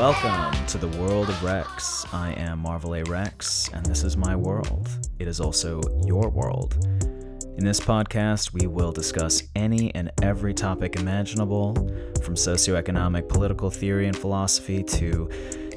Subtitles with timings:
[0.00, 2.06] Welcome to the world of Rex.
[2.10, 3.02] I am Marvel A.
[3.02, 4.88] Rex, and this is my world.
[5.18, 6.74] It is also your world.
[7.58, 11.74] In this podcast, we will discuss any and every topic imaginable,
[12.24, 15.28] from socioeconomic political theory and philosophy to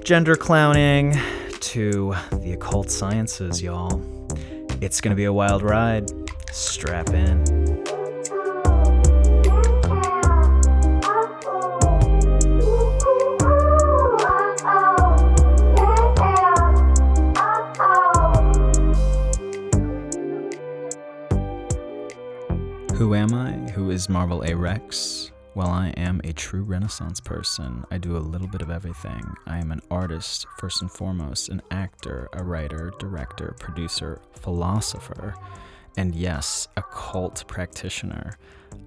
[0.05, 1.19] gender clowning
[1.59, 4.01] to the occult sciences, y'all.
[4.79, 6.09] It's gonna be a wild ride.
[6.49, 7.62] Strap in.
[23.03, 23.51] Who am I?
[23.71, 24.55] Who is Marvel A.
[24.55, 25.29] Rex?
[25.55, 27.83] Well, I am a true Renaissance person.
[27.91, 29.35] I do a little bit of everything.
[29.45, 35.35] I am an artist, first and foremost, an actor, a writer, director, producer, philosopher,
[35.97, 38.37] and yes, a cult practitioner.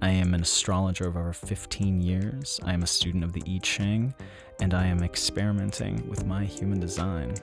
[0.00, 2.58] I am an astrologer of over 15 years.
[2.64, 4.14] I am a student of the I Ching,
[4.62, 7.34] and I am experimenting with my human design.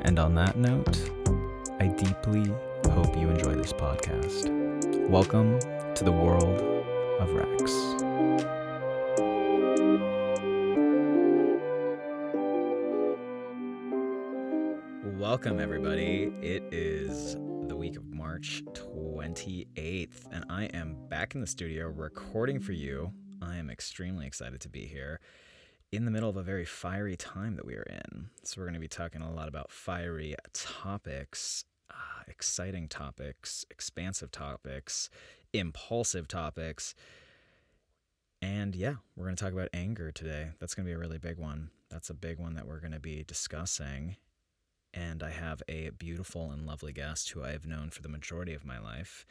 [0.00, 0.96] And on that note,
[1.78, 2.50] I deeply
[2.92, 4.48] hope you enjoy this podcast.
[5.10, 5.60] Welcome
[5.98, 6.60] to the world
[7.18, 7.72] of Rex.
[15.18, 16.32] Welcome, everybody.
[16.40, 22.60] It is the week of March 28th, and I am back in the studio recording
[22.60, 23.12] for you.
[23.42, 25.18] I am extremely excited to be here
[25.90, 28.30] in the middle of a very fiery time that we are in.
[28.44, 34.30] So, we're going to be talking a lot about fiery topics, uh, exciting topics, expansive
[34.30, 35.10] topics,
[35.52, 36.94] impulsive topics.
[38.40, 40.50] And yeah, we're going to talk about anger today.
[40.60, 41.70] That's going to be a really big one.
[41.90, 44.16] That's a big one that we're going to be discussing.
[44.94, 48.54] And I have a beautiful and lovely guest who I have known for the majority
[48.54, 49.26] of my life.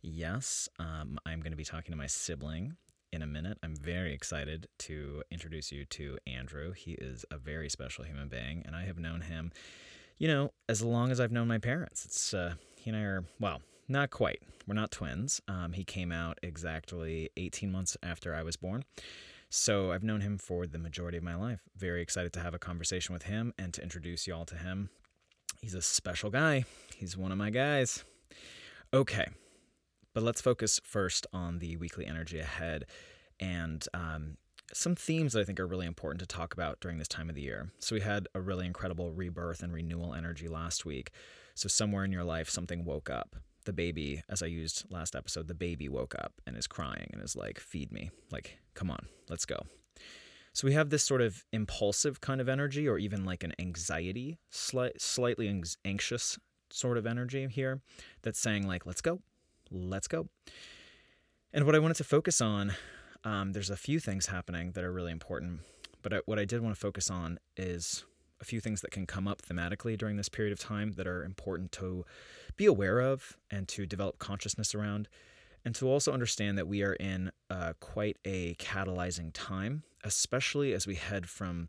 [0.00, 2.76] Yes, um, I'm going to be talking to my sibling
[3.12, 3.58] in a minute.
[3.62, 6.72] I'm very excited to introduce you to Andrew.
[6.72, 9.52] He is a very special human being, and I have known him,
[10.18, 12.04] you know, as long as I've known my parents.
[12.04, 14.42] It's uh, he and I are well, not quite.
[14.66, 15.40] We're not twins.
[15.48, 18.84] Um, he came out exactly 18 months after I was born.
[19.50, 21.60] So I've known him for the majority of my life.
[21.76, 24.90] Very excited to have a conversation with him and to introduce y'all to him.
[25.60, 26.64] He's a special guy.
[26.96, 28.04] He's one of my guys.
[28.92, 29.26] Okay,
[30.12, 32.86] but let's focus first on the weekly energy ahead
[33.40, 34.36] and um,
[34.72, 37.34] some themes that I think are really important to talk about during this time of
[37.34, 37.70] the year.
[37.78, 41.10] So we had a really incredible rebirth and renewal energy last week.
[41.54, 45.48] So somewhere in your life, something woke up the baby, as I used last episode,
[45.48, 48.10] the baby woke up and is crying and is like, feed me.
[48.30, 49.60] Like, come on, let's go.
[50.52, 54.38] So we have this sort of impulsive kind of energy, or even like an anxiety,
[54.50, 56.38] slight, slightly anxious
[56.70, 57.80] sort of energy here
[58.22, 59.20] that's saying, like, let's go,
[59.70, 60.28] let's go.
[61.52, 62.74] And what I wanted to focus on,
[63.24, 65.60] um, there's a few things happening that are really important,
[66.02, 68.04] but I, what I did want to focus on is
[68.40, 71.24] a few things that can come up thematically during this period of time that are
[71.24, 72.04] important to
[72.56, 75.08] be aware of and to develop consciousness around,
[75.64, 80.86] and to also understand that we are in uh, quite a catalyzing time, especially as
[80.86, 81.68] we head from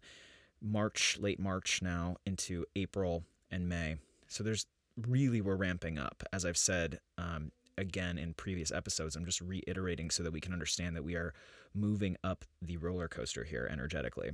[0.61, 3.97] March, late March now into April and May.
[4.27, 4.65] So there's
[5.07, 6.23] really, we're ramping up.
[6.33, 10.53] As I've said um, again in previous episodes, I'm just reiterating so that we can
[10.53, 11.33] understand that we are
[11.73, 14.31] moving up the roller coaster here energetically.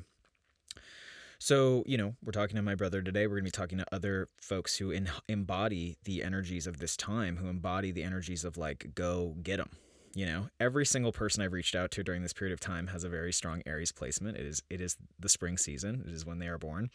[1.42, 3.26] So, you know, we're talking to my brother today.
[3.26, 6.96] We're going to be talking to other folks who in, embody the energies of this
[6.96, 9.72] time, who embody the energies of like, go get them.
[10.14, 13.04] You know, every single person I've reached out to during this period of time has
[13.04, 14.38] a very strong Aries placement.
[14.38, 16.04] It is it is the spring season.
[16.06, 16.92] It is when they are born,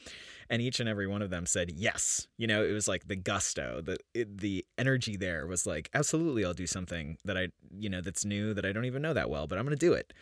[0.49, 2.29] and each and every one of them said yes.
[2.37, 6.45] You know, it was like the gusto, the it, the energy there was like absolutely,
[6.45, 9.31] I'll do something that I you know that's new that I don't even know that
[9.31, 10.13] well, but I'm to do it.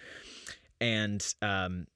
[0.80, 1.88] And um,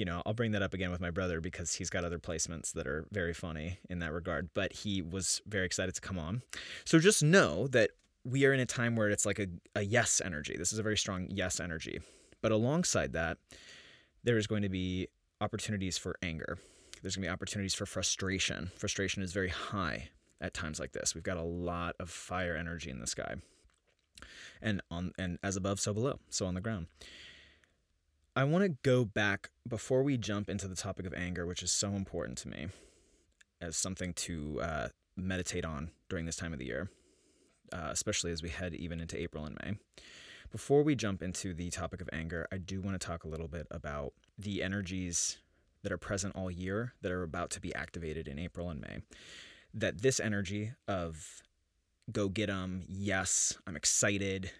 [0.00, 2.72] you know, I'll bring that up again with my brother because he's got other placements
[2.72, 4.48] that are very funny in that regard.
[4.54, 6.40] But he was very excited to come on.
[6.86, 7.90] So just know that
[8.24, 10.56] we are in a time where it's like a, a yes energy.
[10.56, 12.00] This is a very strong yes energy.
[12.40, 13.36] But alongside that,
[14.24, 15.08] there is going to be
[15.42, 16.56] opportunities for anger.
[17.02, 18.70] There's going to be opportunities for frustration.
[18.78, 20.08] Frustration is very high
[20.40, 21.14] at times like this.
[21.14, 23.34] We've got a lot of fire energy in the sky.
[24.62, 26.86] And on and as above so below, so on the ground.
[28.36, 31.72] I want to go back before we jump into the topic of anger, which is
[31.72, 32.68] so important to me
[33.60, 36.88] as something to uh, meditate on during this time of the year,
[37.72, 39.74] uh, especially as we head even into April and May.
[40.52, 43.48] Before we jump into the topic of anger, I do want to talk a little
[43.48, 45.38] bit about the energies
[45.82, 48.98] that are present all year that are about to be activated in April and May.
[49.74, 51.42] That this energy of
[52.12, 54.52] go get them, yes, I'm excited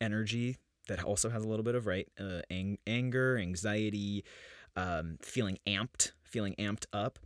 [0.00, 0.58] energy
[0.88, 4.24] that also has a little bit of right uh, ang- anger, anxiety,
[4.76, 7.18] um, feeling amped, feeling amped up,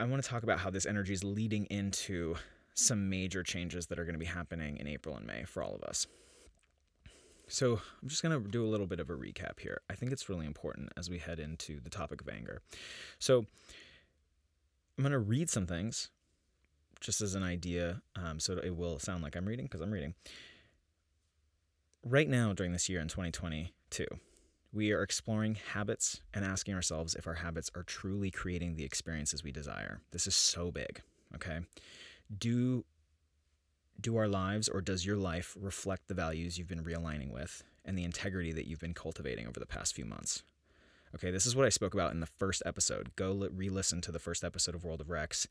[0.00, 2.34] I want to talk about how this energy is leading into
[2.74, 5.76] some major changes that are going to be happening in April and May for all
[5.76, 6.08] of us.
[7.46, 9.82] So, I'm just going to do a little bit of a recap here.
[9.90, 12.62] I think it's really important as we head into the topic of anger.
[13.18, 13.46] So,
[14.98, 16.10] I'm going to read some things
[17.00, 20.14] just as an idea, um, so it will sound like I'm reading because I'm reading.
[22.04, 24.06] Right now, during this year in 2022,
[24.72, 29.44] we are exploring habits and asking ourselves if our habits are truly creating the experiences
[29.44, 30.00] we desire.
[30.10, 31.00] This is so big,
[31.36, 31.60] okay?
[32.36, 32.84] Do
[34.00, 37.96] do our lives or does your life reflect the values you've been realigning with and
[37.96, 40.42] the integrity that you've been cultivating over the past few months?
[41.14, 43.14] Okay, this is what I spoke about in the first episode.
[43.14, 45.46] Go re listen to the first episode of World of Rex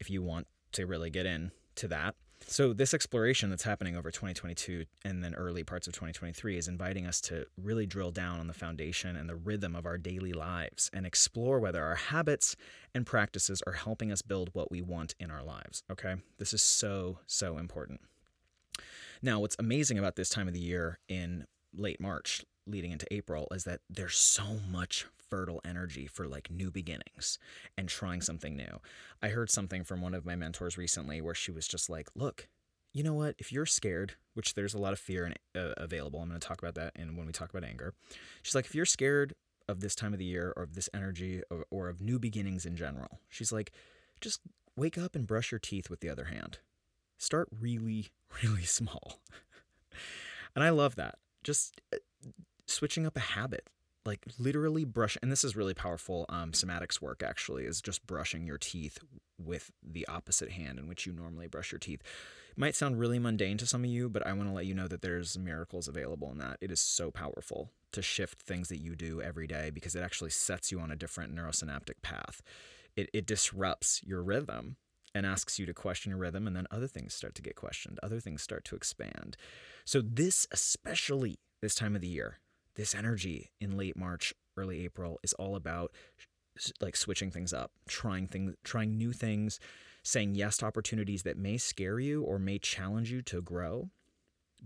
[0.00, 2.16] if you want to really get in to that.
[2.46, 7.06] So, this exploration that's happening over 2022 and then early parts of 2023 is inviting
[7.06, 10.90] us to really drill down on the foundation and the rhythm of our daily lives
[10.92, 12.56] and explore whether our habits
[12.94, 15.82] and practices are helping us build what we want in our lives.
[15.90, 16.16] Okay.
[16.38, 18.00] This is so, so important.
[19.22, 23.48] Now, what's amazing about this time of the year in late March, leading into April,
[23.52, 27.38] is that there's so much fertile energy for like new beginnings
[27.78, 28.80] and trying something new.
[29.22, 32.48] I heard something from one of my mentors recently where she was just like, look,
[32.92, 33.36] you know what?
[33.38, 36.60] If you're scared, which there's a lot of fear uh, available, I'm going to talk
[36.60, 37.94] about that in when we talk about anger.
[38.42, 39.34] She's like, if you're scared
[39.68, 42.66] of this time of the year or of this energy or, or of new beginnings
[42.66, 43.72] in general, she's like,
[44.20, 44.40] just
[44.76, 46.58] wake up and brush your teeth with the other hand.
[47.16, 48.08] Start really,
[48.42, 49.20] really small.
[50.54, 51.16] and I love that.
[51.42, 51.96] Just uh,
[52.72, 53.68] switching up a habit
[54.04, 58.46] like literally brush and this is really powerful um, somatics work actually is just brushing
[58.46, 58.98] your teeth
[59.38, 62.00] with the opposite hand in which you normally brush your teeth.
[62.50, 64.74] It might sound really mundane to some of you but i want to let you
[64.74, 66.58] know that there's miracles available in that.
[66.60, 70.30] It is so powerful to shift things that you do every day because it actually
[70.30, 72.42] sets you on a different neurosynaptic path.
[72.96, 74.76] It, it disrupts your rhythm
[75.14, 78.00] and asks you to question your rhythm and then other things start to get questioned
[78.02, 79.36] other things start to expand.
[79.84, 82.38] So this especially this time of the year
[82.76, 85.92] this energy in late March, early April is all about
[86.80, 89.58] like switching things up, trying things, trying new things,
[90.02, 93.88] saying yes to opportunities that may scare you or may challenge you to grow,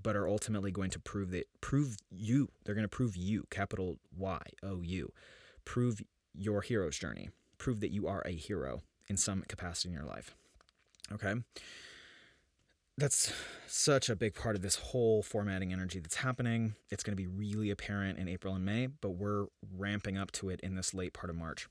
[0.01, 2.49] but are ultimately going to prove that prove you.
[2.65, 5.13] They're going to prove you, capital Y O U,
[5.65, 6.03] prove
[6.35, 10.35] your hero's journey, prove that you are a hero in some capacity in your life.
[11.13, 11.35] Okay
[12.99, 13.33] that's
[13.67, 16.75] such a big part of this whole formatting energy that's happening.
[16.91, 19.47] It's going to be really apparent in April and May, but we're
[19.77, 21.69] ramping up to it in this late part of March.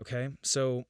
[0.00, 0.84] Okay, so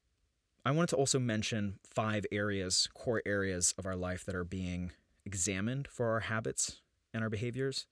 [0.65, 4.91] I wanted to also mention five areas, core areas of our life that are being
[5.25, 6.81] examined for our habits
[7.13, 7.87] and our behaviors.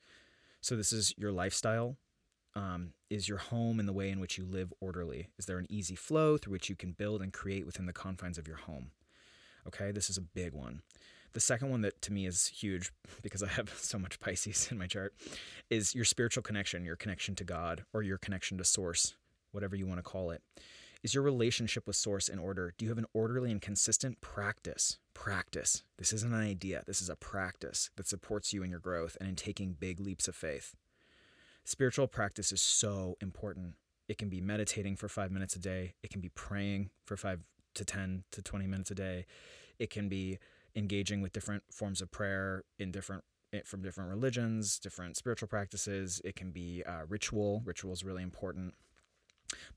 [0.62, 1.98] So, this is your lifestyle.
[2.56, 5.30] Um, is your home and the way in which you live orderly?
[5.38, 8.38] Is there an easy flow through which you can build and create within the confines
[8.38, 8.92] of your home?
[9.68, 10.82] Okay, this is a big one.
[11.34, 12.92] The second one that to me is huge
[13.22, 15.14] because I have so much Pisces in my chart
[15.70, 19.16] is your spiritual connection, your connection to God or your connection to source,
[19.52, 20.42] whatever you want to call it.
[21.02, 22.74] Is your relationship with source in order?
[22.78, 25.00] Do you have an orderly and consistent practice?
[25.14, 25.84] Practice.
[25.98, 26.84] This isn't an idea.
[26.88, 30.30] This is a practice that supports you in your growth and in taking big leaps
[30.30, 30.76] of faith.
[31.66, 33.74] Spiritual practice is so important.
[34.08, 35.96] It can be meditating for five minutes a day.
[36.04, 37.42] It can be praying for five
[37.76, 39.26] to 10 to 20 minutes a day.
[39.80, 40.40] It can be
[40.76, 46.22] engaging with different forms of prayer in different eh, from different religions, different spiritual practices.
[46.24, 47.62] It can be uh, ritual.
[47.66, 48.74] Ritual is really important.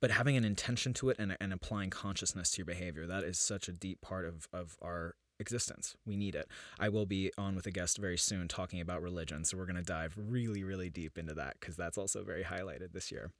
[0.01, 3.39] But having an intention to it and, and applying consciousness to your behavior, that is
[3.39, 5.97] such a deep part of, of our existence.
[6.07, 6.49] We need it.
[6.79, 9.45] I will be on with a guest very soon talking about religion.
[9.45, 12.93] So we're going to dive really, really deep into that because that's also very highlighted
[12.93, 13.33] this year.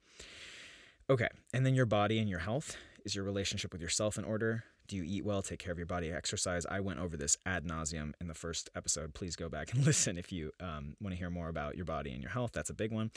[1.09, 1.29] Okay.
[1.53, 2.77] And then your body and your health.
[3.05, 4.65] Is your relationship with yourself in order?
[4.87, 5.41] Do you eat well?
[5.41, 6.65] Take care of your body, exercise.
[6.65, 9.13] I went over this ad nauseum in the first episode.
[9.13, 12.11] Please go back and listen if you um, want to hear more about your body
[12.11, 12.51] and your health.
[12.53, 13.11] That's a big one.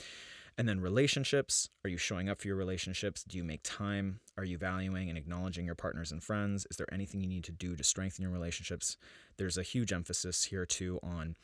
[0.59, 1.69] And then relationships.
[1.85, 3.23] Are you showing up for your relationships?
[3.23, 4.21] Do you make time?
[4.37, 6.67] Are you valuing and acknowledging your partners and friends?
[6.71, 8.97] Is there anything you need to do to strengthen your relationships?
[9.37, 11.37] There's a huge emphasis here too on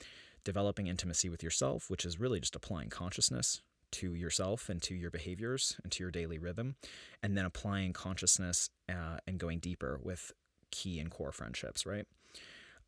[0.45, 3.63] developing intimacy with yourself, which is really just applying consciousness
[3.93, 6.77] to yourself and to your behaviors and to your daily rhythm,
[7.23, 10.33] and then applying consciousness uh, and going deeper with
[10.71, 12.07] key and core friendships, right?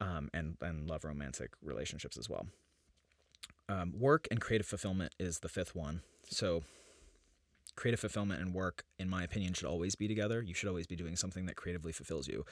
[0.00, 2.46] Um, and and love romantic relationships as well.
[3.68, 6.02] Um, work and creative fulfillment is the fifth one.
[6.30, 6.62] So,
[7.76, 10.42] creative fulfillment and work, in my opinion, should always be together.
[10.42, 12.44] You should always be doing something that creatively fulfills you.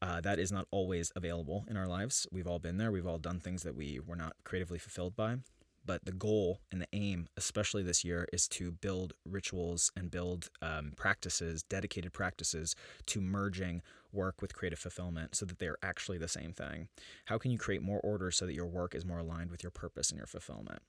[0.00, 2.26] Uh, that is not always available in our lives.
[2.30, 2.92] We've all been there.
[2.92, 5.38] We've all done things that we were not creatively fulfilled by
[5.88, 10.50] but the goal and the aim, especially this year, is to build rituals and build
[10.60, 12.76] um, practices, dedicated practices
[13.06, 13.80] to merging
[14.12, 16.88] work with creative fulfillment so that they are actually the same thing.
[17.24, 19.70] How can you create more order so that your work is more aligned with your
[19.70, 20.82] purpose and your fulfillment?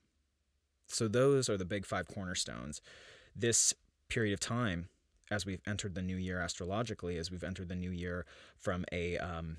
[0.86, 2.82] So, those are the big five cornerstones.
[3.34, 3.72] This
[4.10, 4.90] period of time,
[5.30, 8.26] as we've entered the new year astrologically, as we've entered the new year
[8.58, 9.56] from a um,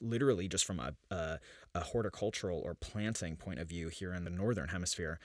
[0.00, 1.38] literally just from a, a,
[1.74, 5.18] a horticultural or planting point of view here in the northern hemisphere,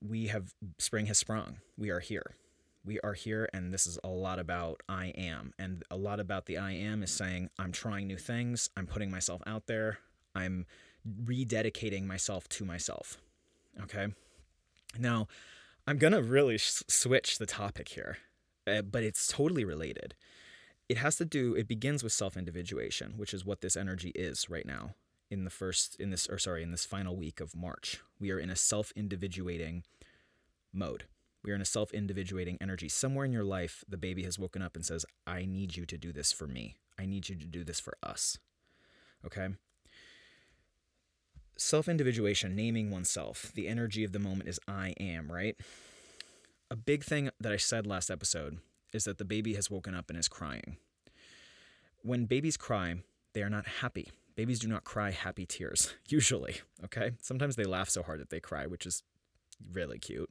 [0.00, 1.58] we have spring has sprung.
[1.76, 2.34] We are here.
[2.84, 5.52] We are here, and this is a lot about I am.
[5.58, 9.10] And a lot about the I am is saying, I'm trying new things, I'm putting
[9.10, 9.98] myself out there,
[10.34, 10.66] I'm
[11.24, 13.18] rededicating myself to myself.
[13.82, 14.08] Okay.
[14.98, 15.28] Now,
[15.86, 18.18] I'm going to really switch the topic here,
[18.66, 20.14] uh, but it's totally related
[20.88, 24.66] it has to do it begins with self-individuation which is what this energy is right
[24.66, 24.94] now
[25.32, 28.02] in the first in this or sorry in this final week of march.
[28.20, 29.82] We are in a self-individuating
[30.74, 31.04] mode.
[31.42, 32.90] We are in a self-individuating energy.
[32.90, 35.96] Somewhere in your life the baby has woken up and says i need you to
[35.96, 36.76] do this for me.
[36.98, 38.38] I need you to do this for us.
[39.24, 39.48] Okay?
[41.56, 45.56] Self-individuation naming oneself the energy of the moment is i am right?
[46.70, 48.58] A big thing that i said last episode
[48.92, 50.76] is that the baby has woken up and is crying.
[52.02, 52.96] When babies cry,
[53.32, 54.10] they are not happy.
[54.34, 57.12] Babies do not cry happy tears, usually, okay?
[57.20, 59.02] Sometimes they laugh so hard that they cry, which is
[59.72, 60.30] really cute.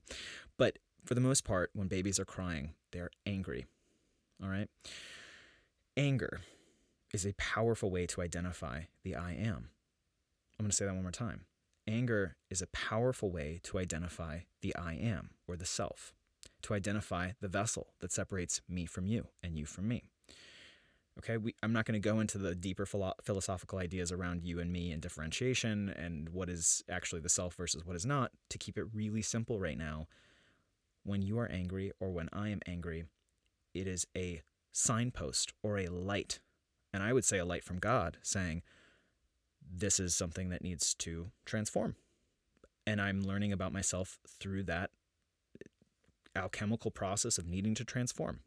[0.58, 3.66] But for the most part, when babies are crying, they're angry,
[4.42, 4.70] all right?
[5.98, 6.42] Anger
[7.14, 9.70] is a powerful way to identify the I am.
[10.60, 11.46] I'm going to say that one more time.
[11.88, 16.14] Anger is a powerful way to identify the I am or the self
[16.64, 20.04] to identify the vessel that separates me from you and you from me.
[21.20, 24.60] Okay, we, I'm not going to go into the deeper philo- philosophical ideas around you
[24.60, 28.32] and me and differentiation and what is actually the self versus what is not.
[28.50, 30.08] To keep it really simple right now,
[31.04, 33.06] when you are angry or when I am angry,
[33.74, 34.42] it is a
[34.72, 36.40] signpost or a light.
[36.94, 38.62] And I would say a light from God saying,
[39.70, 41.96] this is something that needs to transform.
[42.86, 44.92] And I'm learning about myself through that
[46.36, 48.40] alchemical process of needing to transform.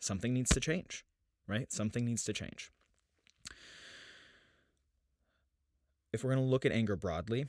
[0.00, 1.04] Something needs to change,
[1.46, 1.72] right?
[1.72, 2.70] Something needs to change.
[6.12, 7.46] If we're going to look at anger broadly,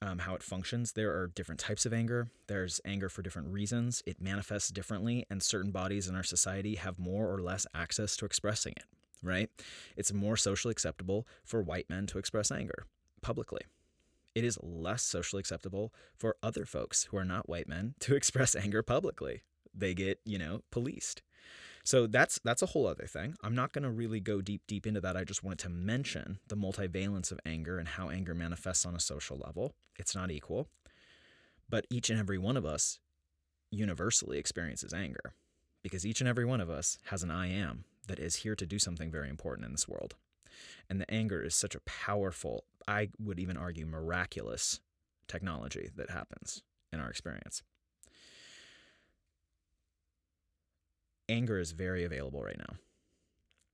[0.00, 2.28] um, how it functions, there are different types of anger.
[2.46, 4.02] There's anger for different reasons.
[4.06, 8.24] It manifests differently, and certain bodies in our society have more or less access to
[8.24, 8.84] expressing it,
[9.22, 9.50] right?
[9.96, 12.86] It's more socially acceptable for white men to express anger
[13.22, 13.62] publicly
[14.34, 18.54] it is less socially acceptable for other folks who are not white men to express
[18.56, 19.42] anger publicly.
[19.74, 21.22] They get, you know, policed.
[21.86, 23.34] So that's that's a whole other thing.
[23.42, 25.16] I'm not going to really go deep deep into that.
[25.16, 29.00] I just wanted to mention the multivalence of anger and how anger manifests on a
[29.00, 29.74] social level.
[29.98, 30.68] It's not equal.
[31.68, 33.00] But each and every one of us
[33.70, 35.34] universally experiences anger
[35.82, 38.66] because each and every one of us has an I am that is here to
[38.66, 40.14] do something very important in this world.
[40.88, 44.80] And the anger is such a powerful, I would even argue, miraculous
[45.28, 47.62] technology that happens in our experience.
[51.28, 52.76] Anger is very available right now.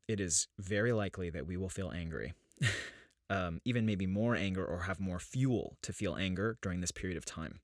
[0.08, 2.32] It is very likely that we will feel angry,
[3.30, 7.16] um, even maybe more anger or have more fuel to feel anger during this period
[7.16, 7.60] of time.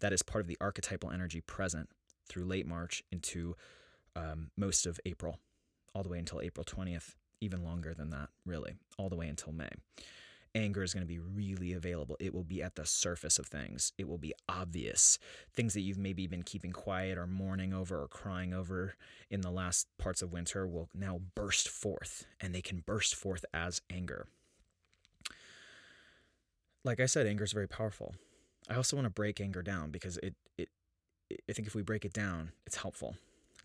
[0.00, 1.88] That is part of the archetypal energy present
[2.28, 3.56] through late March into
[4.14, 5.38] um, most of April,
[5.94, 9.52] all the way until April 20th even longer than that, really, all the way until
[9.52, 9.70] May.
[10.54, 12.16] Anger is going to be really available.
[12.18, 13.92] It will be at the surface of things.
[13.98, 15.18] It will be obvious.
[15.52, 18.94] Things that you've maybe been keeping quiet or mourning over or crying over
[19.28, 23.44] in the last parts of winter will now burst forth, and they can burst forth
[23.52, 24.26] as anger.
[26.84, 28.14] Like I said, anger is very powerful.
[28.70, 30.70] I also want to break anger down because it, it,
[31.48, 33.16] I think if we break it down, it's helpful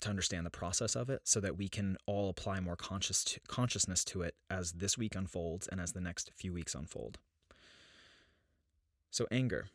[0.01, 4.03] to understand the process of it so that we can all apply more conscious consciousness
[4.05, 7.19] to it as this week unfolds and as the next few weeks unfold.
[9.09, 9.69] So, anger.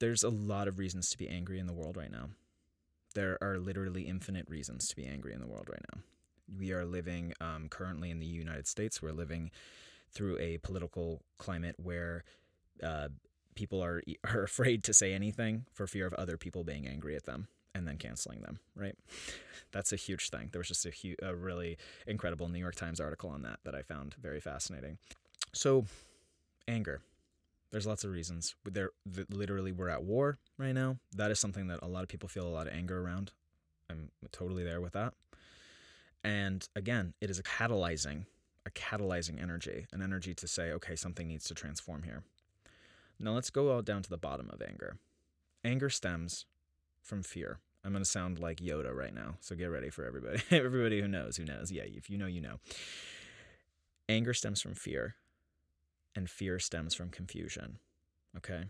[0.00, 2.30] There's a lot of reasons to be angry in the world right now.
[3.14, 6.00] There are literally infinite reasons to be angry in the world right now.
[6.58, 9.50] We are living um, currently in the United States, we're living
[10.10, 12.24] through a political climate where
[12.82, 13.08] uh,
[13.54, 17.24] people are, are afraid to say anything for fear of other people being angry at
[17.24, 18.96] them and then canceling them, right?
[19.72, 20.50] That's a huge thing.
[20.52, 21.76] There was just a, hu- a really
[22.06, 24.98] incredible New York Times article on that that I found very fascinating.
[25.52, 25.86] So,
[26.68, 27.00] anger.
[27.70, 28.54] There's lots of reasons.
[28.64, 28.90] There,
[29.30, 30.98] literally, we're at war right now.
[31.16, 33.32] That is something that a lot of people feel a lot of anger around.
[33.90, 35.14] I'm totally there with that.
[36.22, 38.26] And again, it is a catalyzing,
[38.64, 42.22] a catalyzing energy, an energy to say, okay, something needs to transform here.
[43.18, 44.96] Now let's go all down to the bottom of anger.
[45.64, 46.46] Anger stems
[47.02, 47.58] from fear.
[47.84, 50.42] I'm going to sound like Yoda right now, so get ready for everybody.
[50.50, 51.70] everybody who knows, who knows.
[51.70, 52.56] Yeah, if you know, you know.
[54.08, 55.16] Anger stems from fear,
[56.16, 57.78] and fear stems from confusion.
[58.36, 58.64] Okay?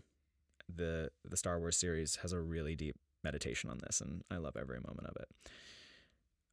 [0.73, 4.57] The the Star Wars series has a really deep meditation on this, and I love
[4.57, 5.27] every moment of it.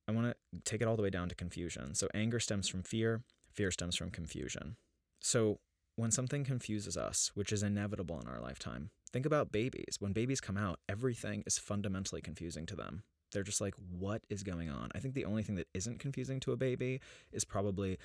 [0.09, 1.95] I want to take it all the way down to confusion.
[1.95, 4.77] So anger stems from fear, fear stems from confusion.
[5.21, 5.61] So
[5.97, 9.97] when something confuses us, which is inevitable in our lifetime, think about babies.
[9.99, 13.03] When babies come out, everything is fundamentally confusing to them.
[13.33, 14.91] They're just like, what is going on?
[14.95, 17.01] I think the only thing that isn't confusing to a baby
[17.33, 17.99] is probably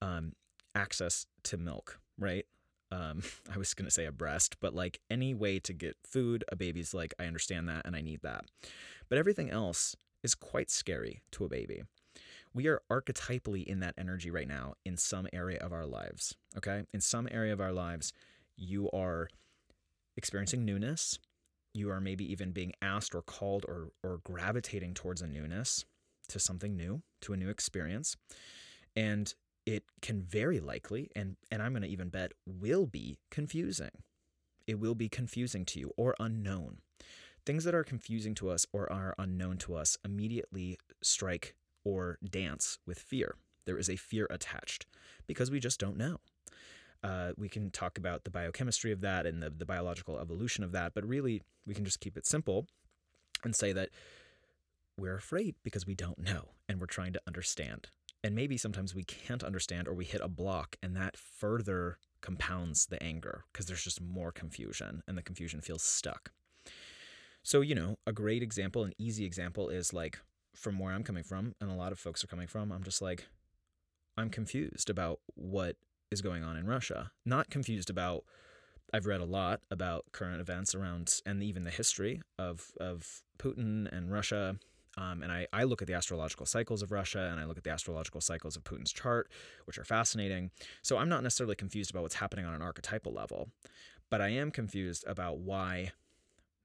[0.00, 0.32] um,
[0.74, 2.46] access to milk, right?
[2.90, 6.44] Um, I was going to say a breast, but like any way to get food,
[6.50, 8.44] a baby's like, I understand that and I need that.
[9.08, 11.82] But everything else is quite scary to a baby.
[12.54, 16.36] We are archetypally in that energy right now in some area of our lives.
[16.56, 16.82] Okay.
[16.92, 18.12] In some area of our lives,
[18.56, 19.28] you are
[20.16, 21.18] experiencing newness.
[21.74, 25.84] You are maybe even being asked or called or, or gravitating towards a newness,
[26.28, 28.16] to something new, to a new experience.
[28.94, 29.32] And
[29.64, 33.90] it can very likely, and, and I'm going to even bet, will be confusing.
[34.66, 36.78] It will be confusing to you or unknown.
[37.44, 41.54] Things that are confusing to us or are unknown to us immediately strike
[41.84, 43.36] or dance with fear.
[43.66, 44.86] There is a fear attached
[45.26, 46.18] because we just don't know.
[47.02, 50.72] Uh, we can talk about the biochemistry of that and the, the biological evolution of
[50.72, 52.66] that, but really we can just keep it simple
[53.44, 53.88] and say that
[54.96, 57.88] we're afraid because we don't know and we're trying to understand.
[58.22, 62.86] And maybe sometimes we can't understand or we hit a block and that further compounds
[62.86, 66.30] the anger because there's just more confusion and the confusion feels stuck.
[67.42, 70.20] So, you know, a great example, an easy example is like
[70.54, 73.02] from where I'm coming from, and a lot of folks are coming from, I'm just
[73.02, 73.26] like,
[74.16, 75.76] I'm confused about what
[76.12, 77.10] is going on in Russia.
[77.24, 78.24] Not confused about,
[78.92, 83.90] I've read a lot about current events around and even the history of, of Putin
[83.90, 84.56] and Russia.
[84.98, 87.64] Um, and I, I look at the astrological cycles of Russia and I look at
[87.64, 89.30] the astrological cycles of Putin's chart,
[89.64, 90.50] which are fascinating.
[90.82, 93.48] So I'm not necessarily confused about what's happening on an archetypal level,
[94.10, 95.92] but I am confused about why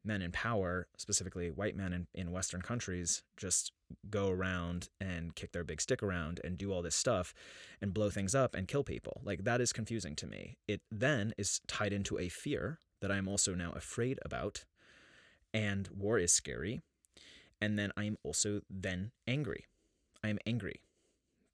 [0.04, 3.72] men in power, specifically white men in, in Western countries, just
[4.10, 7.34] go around and kick their big stick around and do all this stuff
[7.82, 9.21] and blow things up and kill people.
[9.23, 10.58] Like that is confusing to me.
[10.67, 14.65] It then is tied into a fear that I'm also now afraid about.
[15.54, 16.82] And war is scary.
[17.62, 19.65] And then I'm also then angry.
[20.23, 20.82] I'm angry.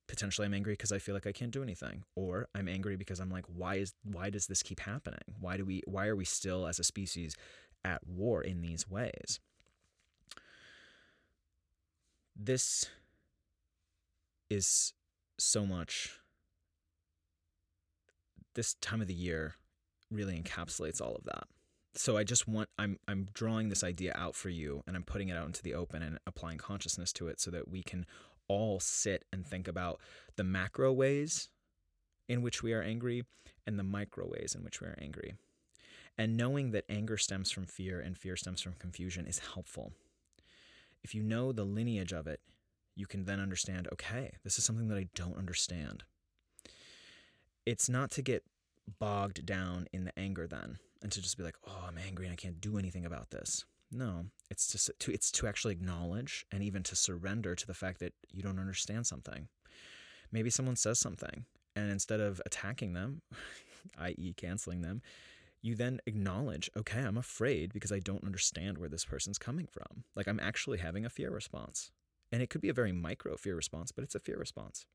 [0.08, 2.04] Potentially I'm angry because I feel like I can't do anything.
[2.16, 5.22] Or I'm angry because I'm like, why is why does this keep happening?
[5.40, 7.38] Why do we why are we still as a species
[7.86, 9.40] at war in these ways.
[12.36, 12.86] This
[14.50, 14.94] is
[15.38, 16.20] so much,
[18.56, 19.56] this time of the year
[20.12, 21.44] really encapsulates all of that.
[21.96, 25.30] So I just want I'm I'm drawing this idea out for you and I'm putting
[25.30, 28.06] it out into the open and applying consciousness to it so that we can
[28.48, 30.00] all sit and think about
[30.36, 31.50] the macro ways
[32.28, 33.24] in which we are angry
[33.68, 35.36] and the micro ways in which we are angry.
[36.18, 39.94] And knowing that anger stems from fear and fear stems from confusion is helpful.
[41.04, 42.40] If you know the lineage of it,
[42.96, 46.04] you can then understand okay, this is something that I don't understand.
[47.66, 48.44] It's not to get
[49.00, 52.34] bogged down in the anger then and to just be like, oh, I'm angry and
[52.34, 53.66] I can't do anything about this.
[53.92, 58.00] No, it's to, to it's to actually acknowledge and even to surrender to the fact
[58.00, 59.48] that you don't understand something.
[60.32, 63.22] Maybe someone says something, and instead of attacking them,
[64.00, 65.04] i.e., canceling them,
[65.64, 70.04] you then acknowledge, okay, I'm afraid because I don't understand where this person's coming from.
[70.14, 71.90] Like I'm actually having a fear response.
[72.32, 74.86] And it could be a very micro fear response, but it's a fear response.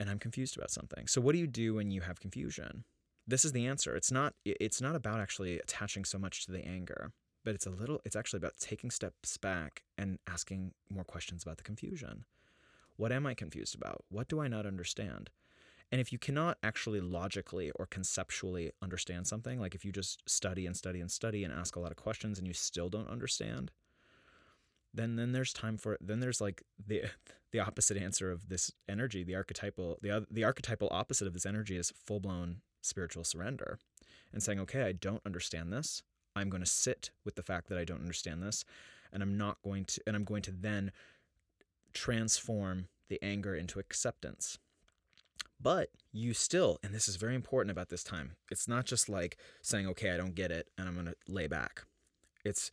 [0.00, 1.06] And I'm confused about something.
[1.06, 2.84] So what do you do when you have confusion?
[3.26, 3.94] This is the answer.
[3.94, 7.12] It's not it's not about actually attaching so much to the anger,
[7.44, 11.58] but it's a little it's actually about taking steps back and asking more questions about
[11.58, 12.24] the confusion.
[12.96, 14.04] What am I confused about?
[14.08, 15.30] What do I not understand?
[15.92, 20.66] And if you cannot actually logically or conceptually understand something, like if you just study
[20.66, 23.70] and study and study and ask a lot of questions and you still don't understand,
[24.94, 27.02] then then there's time for then there's like the
[27.52, 31.76] the opposite answer of this energy, the archetypal the the archetypal opposite of this energy
[31.76, 33.78] is full-blown spiritual surrender
[34.32, 36.02] and saying, "Okay, I don't understand this.
[36.36, 38.64] I'm going to sit with the fact that I don't understand this,
[39.12, 40.92] and I'm not going to and I'm going to then
[41.92, 44.58] transform the anger into acceptance."
[45.60, 49.38] But you still, and this is very important about this time, it's not just like
[49.62, 51.84] saying, okay, I don't get it and I'm going to lay back.
[52.44, 52.70] It's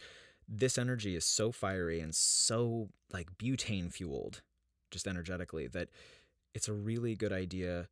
[0.47, 4.41] this energy is so fiery and so like butane fueled,
[4.89, 5.89] just energetically, that
[6.53, 7.87] it's a really good idea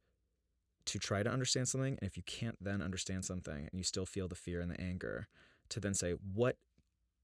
[0.86, 1.98] to try to understand something.
[2.02, 4.82] And if you can't then understand something and you still feel the fear and the
[4.82, 5.28] anger,
[5.70, 6.58] to then say, what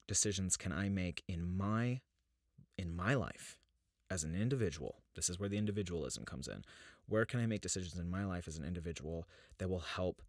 [0.08, 2.00] decisions can I make in my
[2.78, 3.58] in my life
[4.10, 4.96] as an individual?
[5.14, 6.64] This is where the individualism comes in.
[7.08, 9.26] Where can I make decisions in my life as an individual
[9.58, 10.22] that will help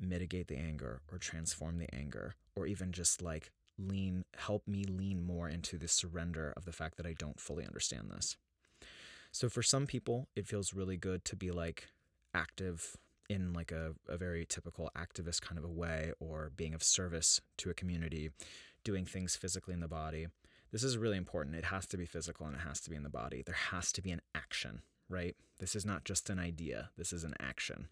[0.00, 5.24] mitigate the anger or transform the anger or even just like lean help me lean
[5.24, 8.36] more into the surrender of the fact that I don't fully understand this.
[9.32, 11.88] So for some people, it feels really good to be like
[12.34, 12.96] active
[13.28, 17.40] in like a, a very typical activist kind of a way or being of service
[17.58, 18.30] to a community,
[18.84, 20.26] doing things physically in the body.
[20.74, 21.54] This is really important.
[21.54, 23.44] It has to be physical and it has to be in the body.
[23.46, 25.36] There has to be an action, right?
[25.60, 27.86] This is not just an idea, this is an action.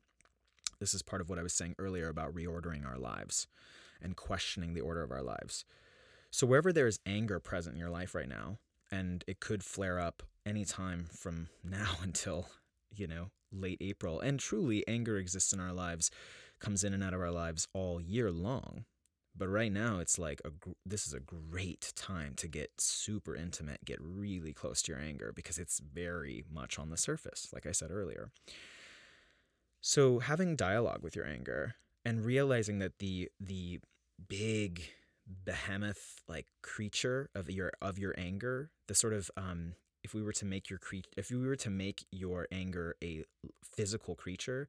[0.80, 3.46] This is part of what I was saying earlier about reordering our lives
[4.02, 5.64] and questioning the order of our lives.
[6.32, 8.58] So, wherever there is anger present in your life right now,
[8.90, 12.48] and it could flare up anytime from now until,
[12.92, 16.10] you know, late April, and truly anger exists in our lives,
[16.58, 18.86] comes in and out of our lives all year long.
[19.36, 20.50] But right now, it's like a
[20.84, 25.32] this is a great time to get super intimate, get really close to your anger
[25.34, 28.30] because it's very much on the surface, like I said earlier.
[29.80, 33.80] So having dialogue with your anger and realizing that the the
[34.28, 34.82] big
[35.44, 40.32] behemoth like creature of your of your anger, the sort of um if we were
[40.32, 43.24] to make your cre- if we were to make your anger a
[43.64, 44.68] physical creature,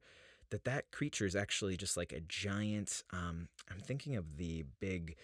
[0.50, 5.16] that that creature is actually just like a giant um I'm thinking of the big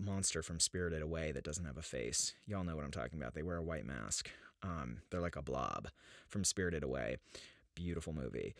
[0.00, 2.34] monster from Spirited Away that doesn't have a face.
[2.46, 3.34] Y'all know what I'm talking about.
[3.34, 4.30] They wear a white mask.
[4.62, 5.88] Um, they're like a blob
[6.28, 7.16] from Spirited Away.
[7.74, 8.54] Beautiful movie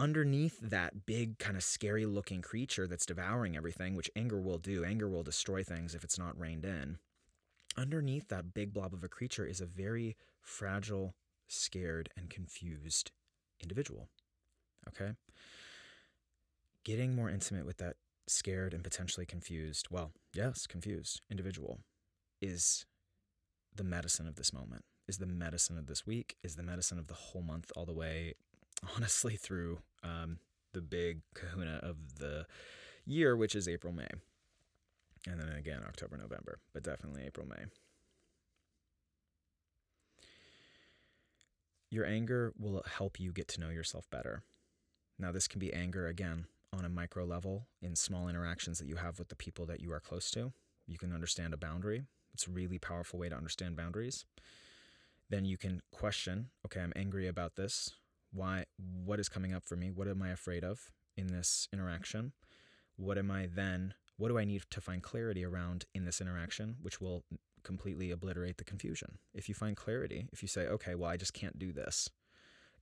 [0.00, 4.82] underneath that big kind of scary looking creature that's devouring everything, which anger will do,
[4.82, 6.96] anger will destroy things if it's not reined in.
[7.76, 11.14] Underneath that big blob of a creature is a very fragile,
[11.48, 13.12] scared, and confused
[13.62, 14.08] individual.
[14.90, 15.12] Okay?
[16.84, 21.80] Getting more intimate with that scared and potentially confused, well, yes, confused individual
[22.40, 22.86] is
[23.74, 27.06] the medicine of this moment, is the medicine of this week, is the medicine of
[27.06, 28.34] the whole month all the way
[28.96, 30.38] honestly through um,
[30.72, 32.46] the big kahuna of the
[33.06, 34.08] year, which is April, May.
[35.26, 37.66] And then again, October, November, but definitely April, May.
[41.90, 44.44] Your anger will help you get to know yourself better.
[45.20, 48.96] Now, this can be anger again on a micro level in small interactions that you
[48.96, 50.52] have with the people that you are close to.
[50.86, 52.04] You can understand a boundary.
[52.32, 54.24] It's a really powerful way to understand boundaries.
[55.28, 57.90] Then you can question okay, I'm angry about this
[58.32, 58.64] why
[59.04, 62.32] what is coming up for me what am i afraid of in this interaction
[62.96, 66.76] what am i then what do i need to find clarity around in this interaction
[66.80, 67.24] which will
[67.62, 71.34] completely obliterate the confusion if you find clarity if you say okay well i just
[71.34, 72.08] can't do this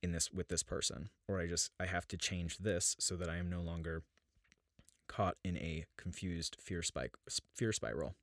[0.02, 3.28] in this with this person or i just i have to change this so that
[3.28, 4.02] i am no longer
[5.08, 7.14] caught in a confused fear spike
[7.54, 8.14] fear spiral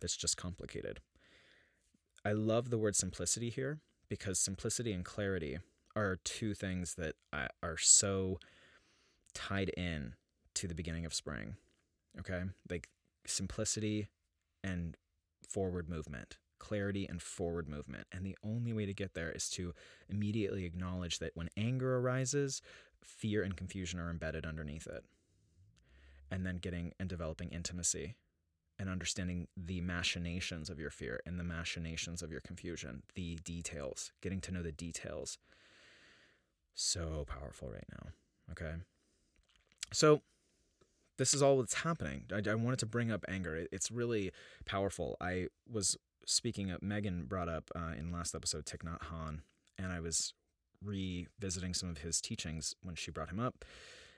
[0.00, 1.00] that's just complicated
[2.24, 5.58] i love the word simplicity here because simplicity and clarity
[5.96, 7.14] are two things that
[7.62, 8.38] are so
[9.34, 10.14] tied in
[10.54, 11.56] to the beginning of spring.
[12.18, 12.42] Okay?
[12.68, 12.88] Like
[13.26, 14.08] simplicity
[14.62, 14.96] and
[15.48, 18.06] forward movement, clarity and forward movement.
[18.10, 19.74] And the only way to get there is to
[20.08, 22.62] immediately acknowledge that when anger arises,
[23.02, 25.04] fear and confusion are embedded underneath it.
[26.30, 28.14] And then getting and developing intimacy
[28.78, 34.10] and understanding the machinations of your fear and the machinations of your confusion, the details,
[34.22, 35.36] getting to know the details
[36.72, 38.08] so powerful right now.
[38.52, 38.72] Okay.
[39.92, 40.22] So,
[41.18, 42.24] this is all that's happening.
[42.32, 43.54] I, I wanted to bring up anger.
[43.54, 44.32] It, it's really
[44.64, 45.16] powerful.
[45.20, 49.38] I was speaking of, Megan brought up uh, in last episode Thich Nhat
[49.78, 50.34] and I was
[50.82, 53.64] revisiting some of his teachings when she brought him up,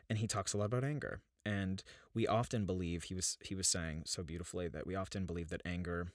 [0.08, 1.20] and he talks a lot about anger.
[1.44, 5.48] And we often believe he was he was saying so beautifully that we often believe
[5.50, 6.08] that anger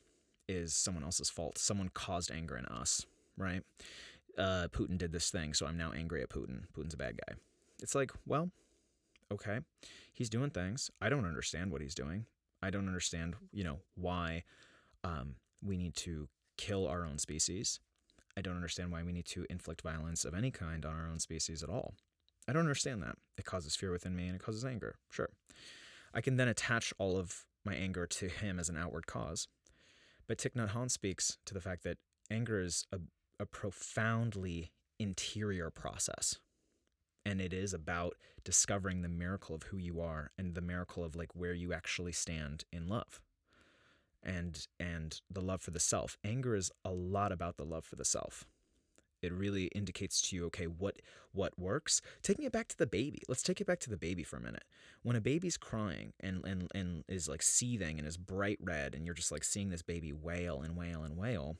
[0.49, 1.57] is someone else's fault.
[1.57, 3.05] Someone caused anger in us,
[3.37, 3.63] right?
[4.37, 6.63] uh, Putin did this thing, so I'm now angry at Putin.
[6.73, 7.35] Putin's a bad guy.
[7.81, 8.51] It's like, well,
[9.31, 9.59] okay,
[10.13, 10.91] he's doing things.
[11.01, 12.25] I don't understand what he's doing.
[12.61, 14.43] I don't understand, you know, why
[15.03, 17.79] um, we need to kill our own species.
[18.37, 21.19] I don't understand why we need to inflict violence of any kind on our own
[21.19, 21.93] species at all.
[22.47, 23.17] I don't understand that.
[23.37, 24.95] It causes fear within me and it causes anger.
[25.11, 25.29] Sure.
[26.13, 29.47] I can then attach all of my anger to him as an outward cause.
[30.27, 31.97] But Thich Nhat Hanh speaks to the fact that
[32.29, 32.99] anger is a
[33.41, 36.35] a profoundly interior process.
[37.25, 41.15] And it is about discovering the miracle of who you are and the miracle of
[41.15, 43.19] like where you actually stand in love.
[44.23, 46.17] And and the love for the self.
[46.23, 48.45] Anger is a lot about the love for the self.
[49.21, 53.21] it really indicates to you okay what what works taking it back to the baby
[53.27, 54.63] let's take it back to the baby for a minute
[55.03, 59.05] when a baby's crying and and, and is like seething and is bright red and
[59.05, 61.57] you're just like seeing this baby wail and wail and wail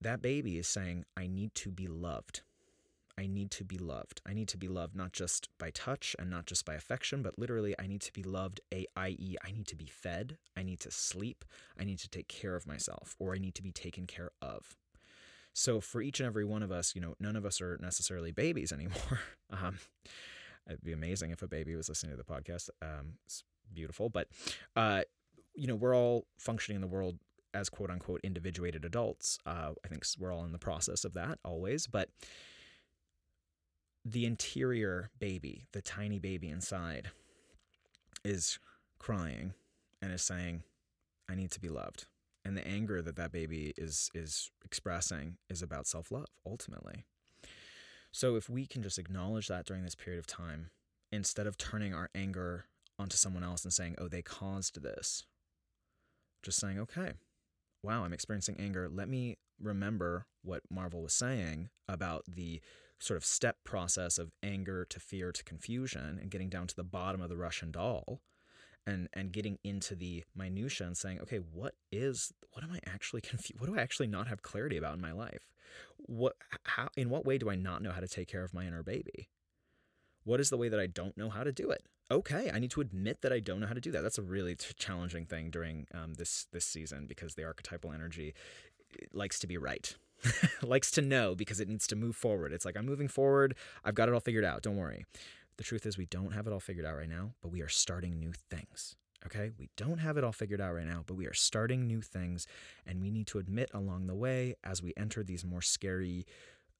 [0.00, 2.42] that baby is saying i need to be loved
[3.18, 4.20] I need to be loved.
[4.26, 7.38] I need to be loved not just by touch and not just by affection, but
[7.38, 10.90] literally, I need to be loved, i.e., I need to be fed, I need to
[10.90, 11.44] sleep,
[11.78, 14.76] I need to take care of myself, or I need to be taken care of.
[15.52, 18.32] So for each and every one of us, you know, none of us are necessarily
[18.32, 19.20] babies anymore.
[19.50, 19.78] um,
[20.66, 22.70] it'd be amazing if a baby was listening to the podcast.
[22.80, 24.28] Um, it's beautiful, but
[24.76, 25.02] uh,
[25.54, 27.18] you know, we're all functioning in the world
[27.54, 29.38] as quote unquote individuated adults.
[29.44, 32.08] Uh, I think we're all in the process of that always, but
[34.04, 37.10] the interior baby, the tiny baby inside,
[38.24, 38.58] is
[38.98, 39.54] crying
[40.00, 40.62] and is saying,
[41.28, 42.06] "I need to be loved."
[42.44, 47.04] and the anger that that baby is is expressing is about self-love ultimately
[48.10, 50.70] so if we can just acknowledge that during this period of time
[51.10, 52.66] instead of turning our anger
[52.98, 55.24] onto someone else and saying oh they caused this
[56.42, 57.12] just saying okay
[57.82, 62.60] wow i'm experiencing anger let me remember what marvel was saying about the
[63.02, 66.84] sort of step process of anger to fear to confusion and getting down to the
[66.84, 68.20] bottom of the russian doll
[68.86, 73.20] and and getting into the minutia and saying, okay, what is what am I actually
[73.22, 73.60] confused?
[73.60, 75.52] What do I actually not have clarity about in my life?
[75.98, 78.66] What how in what way do I not know how to take care of my
[78.66, 79.28] inner baby?
[80.24, 81.84] What is the way that I don't know how to do it?
[82.10, 84.02] Okay, I need to admit that I don't know how to do that.
[84.02, 88.34] That's a really challenging thing during um, this this season because the archetypal energy
[89.12, 89.96] likes to be right.
[90.62, 92.52] likes to know because it needs to move forward.
[92.52, 93.54] It's like I'm moving forward.
[93.84, 94.62] I've got it all figured out.
[94.62, 95.04] Don't worry.
[95.56, 97.68] The truth is, we don't have it all figured out right now, but we are
[97.68, 98.96] starting new things.
[99.26, 99.50] Okay?
[99.58, 102.46] We don't have it all figured out right now, but we are starting new things.
[102.86, 106.26] And we need to admit along the way, as we enter these more scary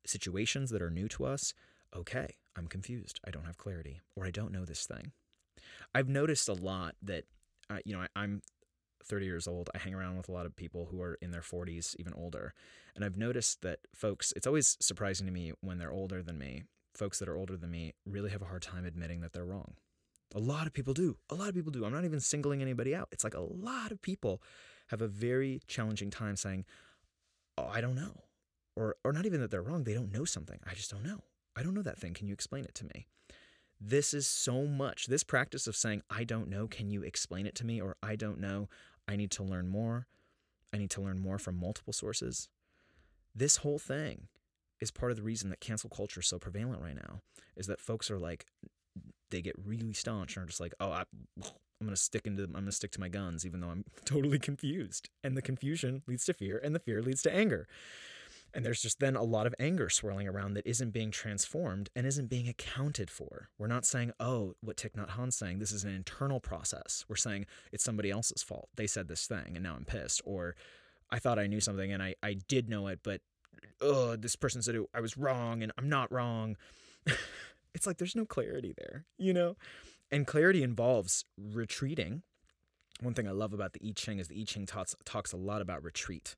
[0.06, 1.54] situations that are new to us,
[1.94, 3.20] okay, I'm confused.
[3.26, 5.12] I don't have clarity, or I don't know this thing.
[5.94, 7.24] I've noticed a lot that,
[7.70, 8.42] uh, you know, I, I'm
[9.04, 9.70] 30 years old.
[9.74, 12.54] I hang around with a lot of people who are in their 40s, even older.
[12.94, 16.64] And I've noticed that folks, it's always surprising to me when they're older than me
[16.94, 19.74] folks that are older than me really have a hard time admitting that they're wrong.
[20.34, 21.16] A lot of people do.
[21.30, 21.84] A lot of people do.
[21.84, 23.08] I'm not even singling anybody out.
[23.12, 24.42] It's like a lot of people
[24.88, 26.64] have a very challenging time saying,
[27.58, 28.24] "Oh, I don't know."
[28.74, 30.58] Or or not even that they're wrong, they don't know something.
[30.66, 31.24] I just don't know.
[31.54, 32.14] I don't know that thing.
[32.14, 33.06] Can you explain it to me?
[33.78, 35.06] This is so much.
[35.06, 38.16] This practice of saying, "I don't know, can you explain it to me?" or "I
[38.16, 38.68] don't know,
[39.08, 40.06] I need to learn more."
[40.72, 42.48] I need to learn more from multiple sources.
[43.34, 44.28] This whole thing
[44.80, 47.20] is part of the reason that cancel culture is so prevalent right now
[47.56, 48.46] is that folks are like
[49.30, 51.04] they get really staunch and are just like oh I,
[51.40, 55.08] i'm gonna stick into i'm gonna stick to my guns even though i'm totally confused
[55.22, 57.68] and the confusion leads to fear and the fear leads to anger
[58.54, 62.06] and there's just then a lot of anger swirling around that isn't being transformed and
[62.06, 63.48] isn't being accounted for.
[63.58, 67.04] We're not saying, oh, what Thich Nhat Hanh's saying, this is an internal process.
[67.08, 68.68] We're saying it's somebody else's fault.
[68.76, 70.20] They said this thing and now I'm pissed.
[70.24, 70.54] Or
[71.10, 73.22] I thought I knew something and I, I did know it, but
[73.80, 76.56] oh, this person said I was wrong and I'm not wrong.
[77.74, 79.56] it's like there's no clarity there, you know?
[80.10, 82.22] And clarity involves retreating.
[83.00, 85.38] One thing I love about the I Ching is the I Ching talks, talks a
[85.38, 86.36] lot about retreat.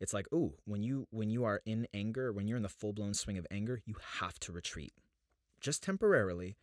[0.00, 3.14] It's like, oh, when you when you are in anger, when you're in the full-blown
[3.14, 4.92] swing of anger, you have to retreat.
[5.60, 6.56] Just temporarily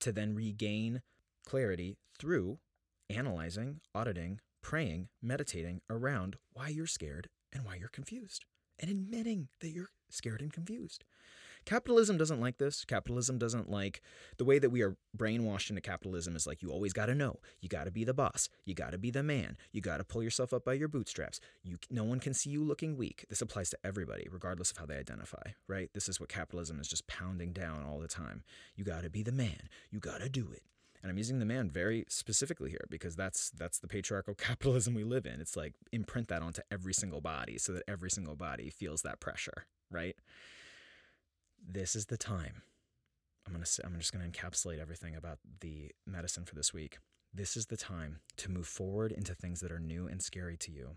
[0.00, 1.02] to then regain
[1.44, 2.58] clarity through
[3.08, 8.44] analyzing, auditing, praying, meditating around why you're scared and why you're confused
[8.78, 11.04] and admitting that you're scared and confused.
[11.64, 12.84] Capitalism doesn't like this.
[12.84, 14.00] Capitalism doesn't like
[14.38, 17.36] the way that we are brainwashed into capitalism is like you always got to know.
[17.60, 18.48] You got to be the boss.
[18.64, 19.56] You got to be the man.
[19.72, 21.40] You got to pull yourself up by your bootstraps.
[21.62, 23.26] You no one can see you looking weak.
[23.28, 25.90] This applies to everybody regardless of how they identify, right?
[25.92, 28.42] This is what capitalism is just pounding down all the time.
[28.74, 29.68] You got to be the man.
[29.90, 30.62] You got to do it
[31.02, 35.04] and I'm using the man very specifically here because that's that's the patriarchal capitalism we
[35.04, 35.40] live in.
[35.40, 39.20] It's like imprint that onto every single body so that every single body feels that
[39.20, 40.16] pressure, right?
[41.66, 42.62] This is the time.
[43.46, 46.98] I'm to I'm just to encapsulate everything about the medicine for this week.
[47.32, 50.72] This is the time to move forward into things that are new and scary to
[50.72, 50.96] you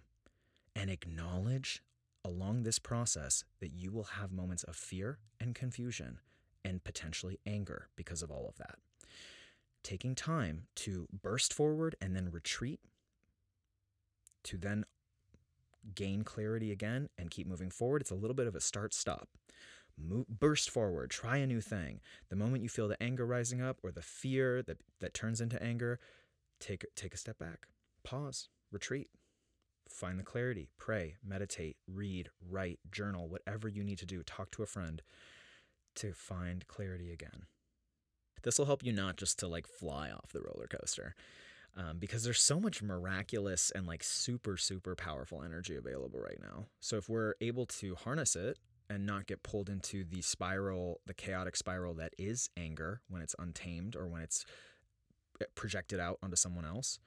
[0.75, 1.83] and acknowledge
[2.25, 6.19] along this process that you will have moments of fear and confusion
[6.65, 8.77] and potentially anger because of all of that
[9.83, 12.79] taking time to burst forward and then retreat,
[14.43, 14.85] to then
[15.93, 18.01] gain clarity again and keep moving forward.
[18.01, 19.27] It's a little bit of a start stop.
[19.97, 21.99] Move, burst forward, try a new thing.
[22.29, 25.61] The moment you feel the anger rising up or the fear that, that turns into
[25.61, 25.99] anger,
[26.59, 27.67] take, take a step back,
[28.03, 29.09] pause, retreat,
[29.87, 34.63] find the clarity, pray, meditate, read, write, journal, whatever you need to do, talk to
[34.63, 35.03] a friend
[35.95, 37.45] to find clarity again.
[38.41, 41.15] This will help you not just to like fly off the roller coaster.
[41.75, 46.67] Um, because there's so much miraculous and like super, super powerful energy available right now.
[46.81, 51.13] So if we're able to harness it and not get pulled into the spiral, the
[51.13, 54.45] chaotic spiral that is anger when it's untamed or when it's
[55.41, 56.99] eh, projected out onto someone else,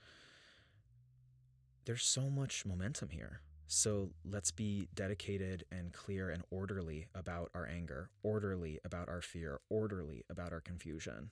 [1.84, 3.40] there's so much momentum here.
[3.68, 9.60] So let's be dedicated and clear and orderly about our anger, orderly about our fear,
[9.68, 11.30] orderly about our confusion,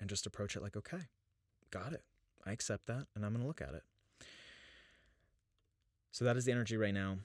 [0.00, 1.02] and just approach it like, okay,
[1.70, 2.02] got it.
[2.44, 3.82] I accept that and I'm going to look at it.
[6.12, 7.18] So that is the energy right now.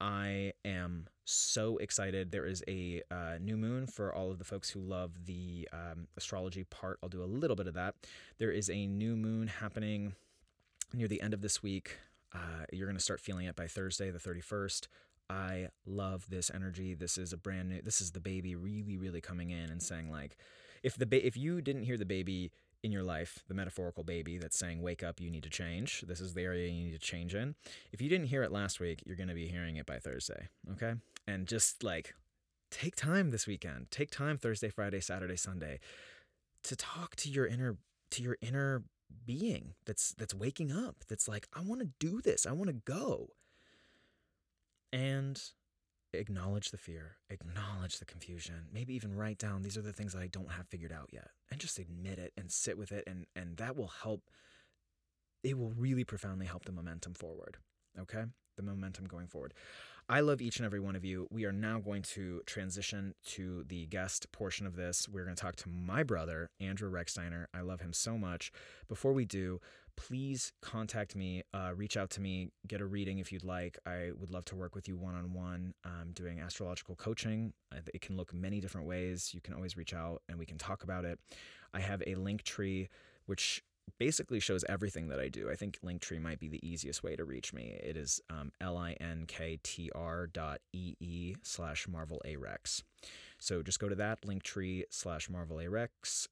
[0.00, 2.30] I am so excited.
[2.30, 6.06] There is a uh, new moon for all of the folks who love the um,
[6.16, 6.98] astrology part.
[7.02, 7.94] I'll do a little bit of that.
[8.38, 10.14] There is a new moon happening
[10.94, 11.98] near the end of this week.
[12.32, 14.86] Uh, you're going to start feeling it by Thursday, the 31st.
[15.30, 16.94] I love this energy.
[16.94, 17.82] This is a brand new.
[17.82, 20.36] This is the baby really, really coming in and saying like,
[20.82, 22.50] if the ba- if you didn't hear the baby
[22.82, 26.02] in your life, the metaphorical baby that's saying, "Wake up, you need to change.
[26.02, 27.54] This is the area you need to change in."
[27.92, 30.48] If you didn't hear it last week, you're going to be hearing it by Thursday.
[30.72, 30.94] Okay,
[31.26, 32.14] and just like
[32.70, 33.90] take time this weekend.
[33.90, 35.80] Take time Thursday, Friday, Saturday, Sunday
[36.64, 37.76] to talk to your inner
[38.10, 38.84] to your inner
[39.24, 42.74] being that's that's waking up that's like i want to do this i want to
[42.74, 43.28] go
[44.92, 45.50] and
[46.12, 50.22] acknowledge the fear acknowledge the confusion maybe even write down these are the things that
[50.22, 53.26] i don't have figured out yet and just admit it and sit with it and
[53.36, 54.30] and that will help
[55.44, 57.58] it will really profoundly help the momentum forward
[58.00, 58.24] okay
[58.56, 59.52] the momentum going forward
[60.10, 61.28] I love each and every one of you.
[61.30, 65.06] We are now going to transition to the guest portion of this.
[65.06, 67.44] We're going to talk to my brother, Andrew Rechsteiner.
[67.52, 68.50] I love him so much.
[68.88, 69.60] Before we do,
[69.98, 73.76] please contact me, uh, reach out to me, get a reading if you'd like.
[73.84, 75.74] I would love to work with you one on one,
[76.14, 77.52] doing astrological coaching.
[77.92, 79.34] It can look many different ways.
[79.34, 81.18] You can always reach out and we can talk about it.
[81.74, 82.88] I have a link tree
[83.26, 83.64] which
[83.98, 85.50] basically shows everything that I do.
[85.50, 87.78] I think Linktree might be the easiest way to reach me.
[87.82, 92.84] It is um, L-I-N-K-T-R dot E-E slash Marvel A-Rex.
[93.38, 96.28] So just go to that, Linktree slash Marvel A-Rex.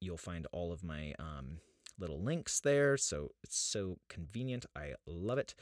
[0.00, 1.58] You'll find all of my um,
[2.00, 2.96] little links there.
[2.96, 4.66] So it's so convenient.
[4.74, 5.54] I love it.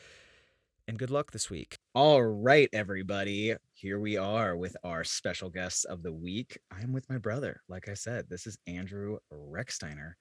[0.87, 1.77] And good luck this week.
[1.95, 3.55] All right, everybody.
[3.75, 6.59] Here we are with our special guests of the week.
[6.71, 7.61] I'm with my brother.
[7.69, 10.13] Like I said, this is Andrew Rechsteiner.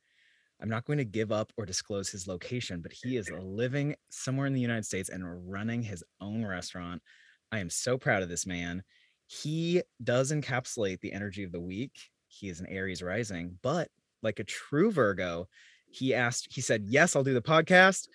[0.62, 4.48] I'm not going to give up or disclose his location, but he is living somewhere
[4.48, 7.02] in the United States and running his own restaurant.
[7.52, 8.84] I am so proud of this man.
[9.28, 12.10] He does encapsulate the energy of the week.
[12.28, 13.90] He is an Aries rising, but
[14.24, 15.48] like a true Virgo,
[15.98, 18.08] he asked, he said, Yes, I'll do the podcast,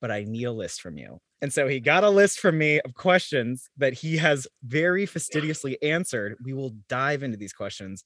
[0.00, 1.18] but I need a list from you.
[1.40, 5.76] And so he got a list from me of questions that he has very fastidiously
[5.82, 6.36] answered.
[6.44, 8.04] We will dive into these questions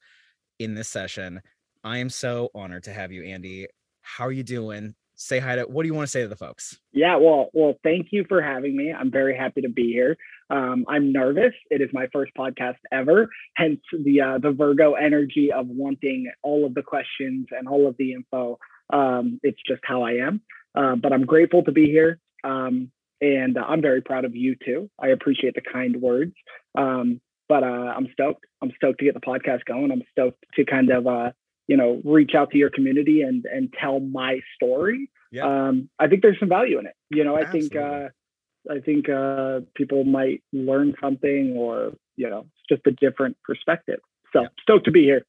[0.59, 1.43] in this session.
[1.85, 3.67] I am so honored to have you, Andy.
[4.01, 4.95] How are you doing?
[5.17, 6.79] Say hi to what do you want to say to the folks?
[6.93, 8.93] Yeah, well, well, thank you for having me.
[8.93, 10.17] I'm very happy to be here.
[10.51, 11.53] Um, I'm nervous.
[11.71, 16.67] It is my first podcast ever, hence the uh, the Virgo energy of wanting all
[16.67, 18.59] of the questions and all of the info.
[18.90, 20.40] Um, it's just how I am.
[20.75, 24.57] Uh, but I'm grateful to be here, um, and uh, I'm very proud of you
[24.62, 24.90] too.
[25.01, 26.35] I appreciate the kind words.
[26.77, 28.44] Um, but uh, I'm stoked.
[28.62, 29.90] I'm stoked to get the podcast going.
[29.90, 31.31] I'm stoked to kind of uh,
[31.66, 35.68] you know reach out to your community and and tell my story yeah.
[35.68, 37.68] um i think there's some value in it you know i Absolutely.
[37.68, 42.92] think uh i think uh people might learn something or you know it's just a
[42.92, 44.01] different perspective
[44.33, 44.49] so yeah.
[44.62, 45.25] stoked to be here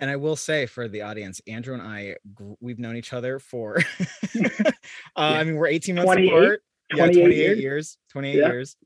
[0.00, 2.14] and i will say for the audience andrew and i
[2.60, 3.78] we've known each other for
[4.40, 4.72] uh,
[5.16, 6.62] i mean we're 18 months apart
[6.94, 8.46] 28 yeah 28 years, years 28 yeah.
[8.48, 8.76] years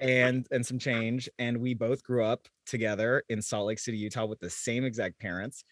[0.00, 4.26] and and some change and we both grew up together in salt lake city utah
[4.26, 5.64] with the same exact parents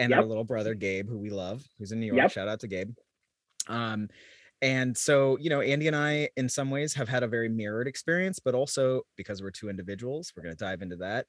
[0.00, 0.20] and yep.
[0.20, 2.16] our little brother Gabe, who we love, who's in New York.
[2.16, 2.32] Yep.
[2.32, 2.94] Shout out to Gabe.
[3.68, 4.08] Um,
[4.62, 7.86] and so, you know, Andy and I, in some ways, have had a very mirrored
[7.86, 11.26] experience, but also because we're two individuals, we're going to dive into that.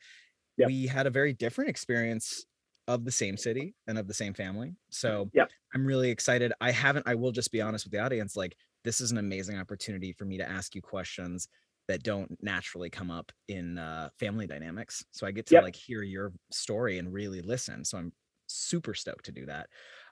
[0.58, 0.68] Yep.
[0.68, 2.46] We had a very different experience
[2.88, 4.76] of the same city and of the same family.
[4.90, 5.50] So yep.
[5.74, 6.52] I'm really excited.
[6.60, 9.60] I haven't, I will just be honest with the audience, like, this is an amazing
[9.60, 11.48] opportunity for me to ask you questions
[11.88, 15.06] that don't naturally come up in uh, family dynamics.
[15.12, 15.64] So I get to yep.
[15.64, 17.86] like hear your story and really listen.
[17.86, 18.12] So I'm
[18.48, 19.68] super stoked to do that.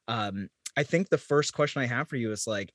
[0.07, 2.71] Um, I think the first question I have for you is like,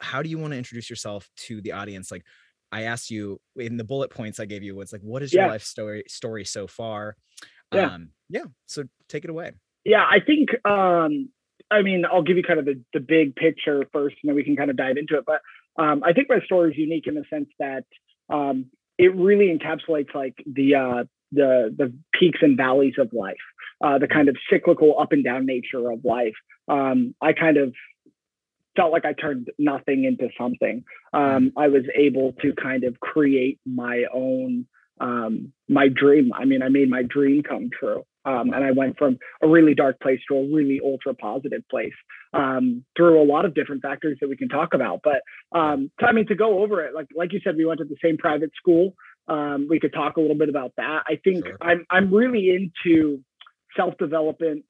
[0.00, 2.10] how do you want to introduce yourself to the audience?
[2.10, 2.24] Like,
[2.70, 5.44] I asked you in the bullet points I gave you, was like, what is your
[5.44, 5.50] yeah.
[5.50, 7.16] life story story so far?
[7.72, 7.94] Yeah.
[7.94, 8.44] Um, yeah.
[8.66, 9.52] So take it away.
[9.84, 11.28] Yeah, I think um,
[11.72, 14.44] I mean, I'll give you kind of the, the big picture first, and then we
[14.44, 15.24] can kind of dive into it.
[15.26, 15.40] But
[15.82, 17.84] um, I think my story is unique in the sense that
[18.28, 18.66] um,
[18.98, 23.36] it really encapsulates like the uh, the the peaks and valleys of life,
[23.82, 26.34] uh, the kind of cyclical up and down nature of life.
[26.68, 27.74] Um, I kind of
[28.76, 30.84] felt like I turned nothing into something.
[31.12, 34.66] Um, I was able to kind of create my own
[35.02, 36.30] um, my dream.
[36.32, 38.04] I mean, I made my dream come true.
[38.24, 41.92] Um, and I went from a really dark place to a really ultra positive place
[42.32, 45.00] um, through a lot of different factors that we can talk about.
[45.02, 45.22] But
[45.58, 47.96] um, I mean, to go over it, like like you said, we went to the
[48.02, 48.94] same private school.
[49.26, 51.02] Um, we could talk a little bit about that.
[51.08, 51.56] I think sure.
[51.60, 53.24] I'm I'm really into
[53.76, 54.64] self development,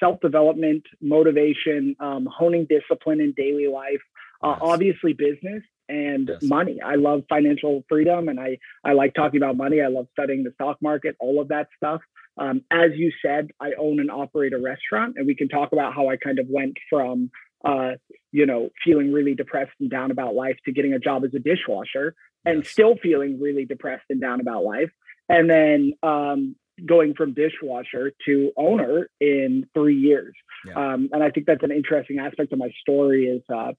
[0.00, 4.02] self development, motivation, um, honing discipline in daily life.
[4.42, 4.58] Uh, yes.
[4.60, 6.42] Obviously, business and yes.
[6.42, 6.80] money.
[6.84, 9.80] I love financial freedom, and I I like talking about money.
[9.80, 12.00] I love studying the stock market, all of that stuff.
[12.36, 15.94] Um, as you said, I own and operate a restaurant, and we can talk about
[15.94, 17.30] how I kind of went from
[17.64, 17.92] uh,
[18.32, 21.38] you know, feeling really depressed and down about life to getting a job as a
[21.38, 22.14] dishwasher
[22.44, 22.70] and yes.
[22.70, 24.90] still feeling really depressed and down about life.
[25.28, 30.34] And then um, going from dishwasher to owner in three years.
[30.66, 30.74] Yeah.
[30.74, 33.72] Um, and I think that's an interesting aspect of my story is uh,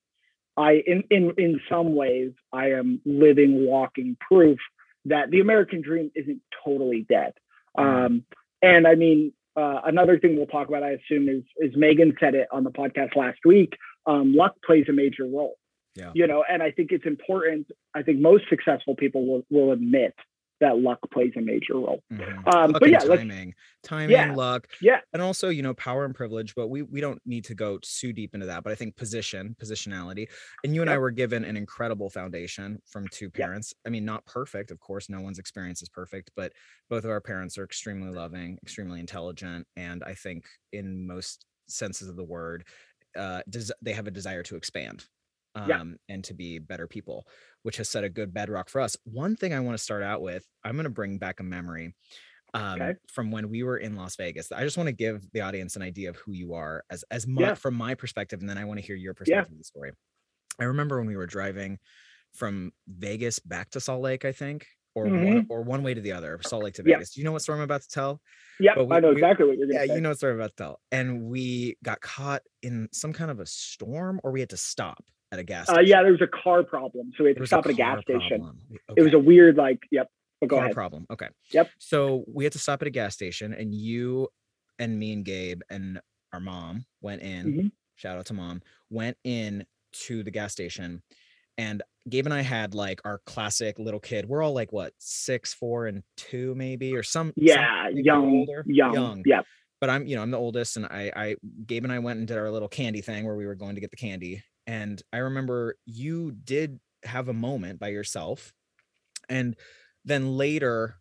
[0.60, 4.60] I, in, in, in some ways, I am living, walking proof
[5.06, 7.34] that the American dream isn't totally dead.
[7.78, 8.06] Mm-hmm.
[8.06, 8.26] Um,
[8.62, 12.36] and I mean, uh, another thing we'll talk about, I assume, is is Megan said
[12.36, 13.74] it on the podcast last week.
[14.06, 15.56] Um, luck plays a major role.
[15.96, 16.12] Yeah.
[16.14, 17.68] You know, and I think it's important.
[17.96, 20.14] I think most successful people will will admit
[20.60, 22.02] that luck plays a major role.
[22.12, 22.48] Mm-hmm.
[22.50, 23.54] Um, but yeah, timing,
[23.84, 26.56] timing, yeah, luck, yeah, and also you know power and privilege.
[26.56, 28.64] But we we don't need to go too deep into that.
[28.64, 30.28] But I think position, positionality,
[30.64, 33.74] and you and I were given an incredible foundation from two parents.
[33.86, 35.10] I mean, not perfect, of course.
[35.10, 36.54] No one's experience is perfect, but
[36.90, 42.10] both of our parents are extremely loving, extremely intelligent, and I think in most senses
[42.10, 42.66] of the word,
[43.18, 45.06] uh, des- they have a desire to expand
[45.64, 45.84] um, yeah.
[46.08, 47.26] and to be better people,
[47.64, 48.96] which has set a good bedrock for us.
[49.04, 51.96] One thing I want to start out with, I'm going to bring back a memory
[52.54, 52.94] um, okay.
[53.12, 54.52] from when we were in Las Vegas.
[54.52, 57.28] I just want to give the audience an idea of who you are as as
[57.28, 57.54] my, yeah.
[57.54, 59.56] from my perspective, and then I want to hear your perspective yeah.
[59.56, 59.92] of the story.
[60.60, 61.80] I remember when we were driving
[62.34, 65.26] from Vegas back to Salt Lake, I think, or mm-hmm.
[65.26, 67.14] one or one way to the other, Salt Lake to Vegas.
[67.14, 68.22] Do you know what story I'm about to tell?
[68.60, 69.96] Yeah, I know exactly what you're going to Yeah, say.
[69.96, 70.80] you know what story I'm about to tell.
[70.92, 75.04] And we got caught in some kind of a storm, or we had to stop
[75.32, 75.70] at a gas.
[75.70, 77.78] Uh, yeah, there was a car problem, so we had to stop a at a
[77.78, 78.28] gas problem.
[78.28, 78.52] station.
[78.90, 79.02] Okay.
[79.02, 80.10] It was a weird, like, yep.
[80.42, 80.76] But go car ahead.
[80.76, 81.06] problem.
[81.12, 81.28] Okay.
[81.52, 81.70] Yep.
[81.80, 84.30] So we had to stop at a gas station, and you
[84.80, 86.00] and me and Gabe and
[86.32, 87.46] our mom went in.
[87.46, 87.68] Mm-hmm.
[87.96, 88.62] Shout out to mom.
[88.90, 89.66] Went in
[90.06, 91.04] to the gas station,
[91.58, 94.28] and Gabe and I had like our classic little kid.
[94.28, 97.34] We're all like what six, four, and two, maybe, or some.
[97.36, 99.24] Yeah, young, older, young, young.
[99.26, 99.42] Yeah.
[99.82, 102.28] But I'm, you know, I'm the oldest, and I, I, Gabe and I went and
[102.28, 105.18] did our little candy thing where we were going to get the candy, and I
[105.18, 108.54] remember you did have a moment by yourself.
[109.28, 109.56] And
[110.06, 110.98] then later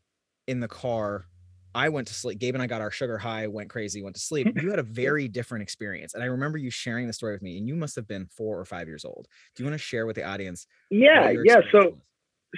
[0.47, 1.27] in the car,
[1.75, 2.39] I went to sleep.
[2.39, 4.49] Gabe and I got our sugar high, went crazy, went to sleep.
[4.59, 6.15] You had a very different experience.
[6.15, 8.59] And I remember you sharing the story with me, and you must have been four
[8.59, 9.29] or five years old.
[9.55, 10.67] Do you want to share with the audience?
[10.91, 11.57] Yeah, yeah.
[11.71, 11.95] So, was?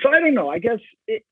[0.04, 0.48] so I don't know.
[0.48, 1.24] I guess it,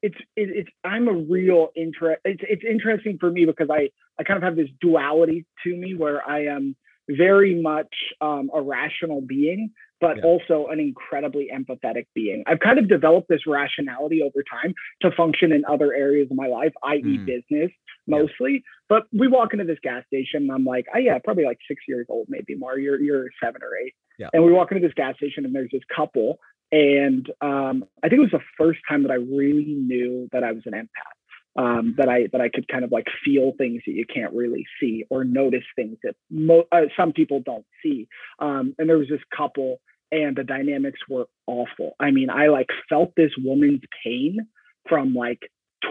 [0.00, 2.20] it's it, it's I'm a real interest.
[2.24, 3.90] It's it's interesting for me because I
[4.20, 6.76] I kind of have this duality to me where I am
[7.08, 10.22] very much um, a rational being, but yeah.
[10.24, 12.42] also an incredibly empathetic being.
[12.46, 16.48] I've kind of developed this rationality over time to function in other areas of my
[16.48, 17.26] life, i.e., mm.
[17.26, 17.70] business
[18.06, 18.52] mostly.
[18.54, 18.60] Yeah.
[18.88, 21.82] But we walk into this gas station, and I'm like, oh yeah, probably like six
[21.86, 22.78] years old, maybe more.
[22.78, 23.94] You're you're seven or eight.
[24.18, 24.28] Yeah.
[24.32, 26.38] And we walk into this gas station, and there's this couple,
[26.72, 30.52] and um, I think it was the first time that I really knew that I
[30.52, 31.21] was an empath
[31.56, 34.64] um, that I that I could kind of like feel things that you can't really
[34.80, 38.08] see or notice things that mo- uh, some people don't see.
[38.38, 39.80] Um, and there was this couple,
[40.10, 41.92] and the dynamics were awful.
[42.00, 44.46] I mean, I like felt this woman's pain
[44.88, 45.40] from like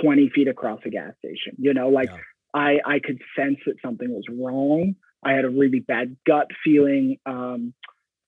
[0.02, 1.56] 20 feet across a gas station.
[1.58, 2.18] You know, like yeah.
[2.54, 4.96] I I could sense that something was wrong.
[5.24, 7.18] I had a really bad gut feeling.
[7.26, 7.74] Um,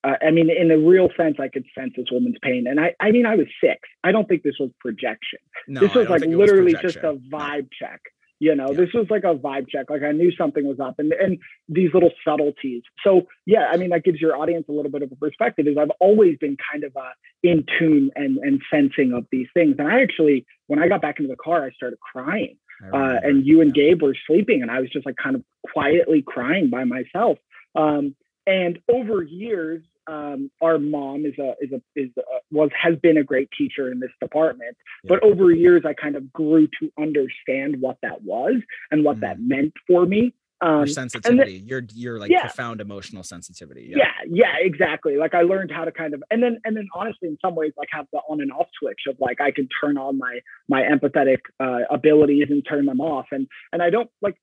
[0.04, 2.66] uh, I mean, in a real sense, I could sense this woman's pain.
[2.68, 3.80] And I, I mean, I was six.
[4.04, 5.40] I don't think this was projection.
[5.68, 8.02] No, this was like literally was just a vibe check.
[8.40, 8.78] You know, yeah.
[8.78, 9.90] this was like a vibe check.
[9.90, 11.38] Like I knew something was up and, and
[11.70, 12.82] these little subtleties.
[13.02, 15.78] So yeah, I mean, that gives your audience a little bit of a perspective is
[15.78, 19.76] I've always been kind of uh, in tune and, and sensing of these things.
[19.80, 22.58] And I actually, when I got back into the car, I started crying.
[22.92, 26.22] Uh, and you and Gabe were sleeping and I was just like kind of quietly
[26.22, 27.38] crying by myself.
[27.76, 28.14] Um,
[28.46, 33.18] and over years, um, our mom is a is a is a, was has been
[33.18, 34.76] a great teacher in this department.
[35.04, 35.10] Yeah.
[35.10, 38.56] But over years, I kind of grew to understand what that was
[38.92, 39.22] and what mm.
[39.22, 40.34] that meant for me.
[40.62, 42.42] Um, your sensitivity, your your like yeah.
[42.42, 43.92] profound emotional sensitivity.
[43.96, 44.06] yeah.
[44.30, 47.38] yeah exactly like i learned how to kind of and then and then honestly in
[47.44, 50.18] some ways like have the on and off switch of like i can turn on
[50.18, 50.40] my
[50.70, 54.38] my empathetic uh, abilities and turn them off and and i don't like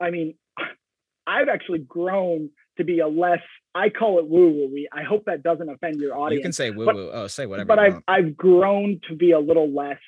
[0.00, 0.34] i mean
[1.28, 3.40] i've actually grown to be a less
[3.74, 6.70] i call it woo woo i hope that doesn't offend your audience You can say
[6.70, 7.10] woo woo.
[7.12, 7.66] Oh, say whatever.
[7.66, 8.04] but i've want.
[8.08, 9.98] i've grown to be a little less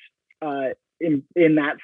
[0.41, 1.77] uh in in that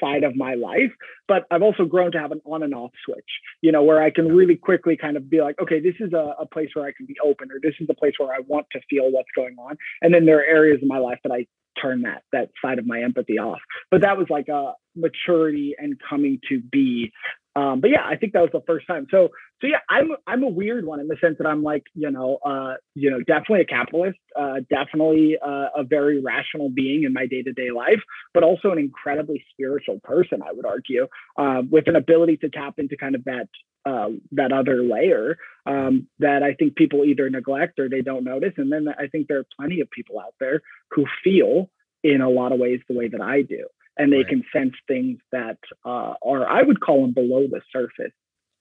[0.00, 0.92] side of my life
[1.26, 3.28] but i've also grown to have an on and off switch
[3.62, 6.34] you know where i can really quickly kind of be like okay this is a,
[6.38, 8.66] a place where i can be open or this is a place where i want
[8.70, 11.44] to feel what's going on and then there are areas in my life that i
[11.80, 13.60] turn that that side of my empathy off
[13.90, 17.12] but that was like a maturity and coming to be
[17.56, 19.06] um, but yeah i think that was the first time.
[19.10, 19.30] So
[19.60, 22.38] so yeah i'm i'm a weird one in the sense that i'm like you know
[22.44, 27.26] uh you know definitely a capitalist uh definitely uh, a very rational being in my
[27.26, 28.00] day-to-day life
[28.34, 31.06] but also an incredibly spiritual person i would argue
[31.38, 33.48] uh, with an ability to tap into kind of that
[33.86, 35.36] uh, that other layer
[35.66, 38.52] um, that i think people either neglect or they don't notice.
[38.56, 41.70] And then i think there are plenty of people out there who feel
[42.04, 43.66] in a lot of ways the way that i do
[43.98, 44.28] and they Right.
[44.28, 48.12] can sense things that uh, are i would call them below the surface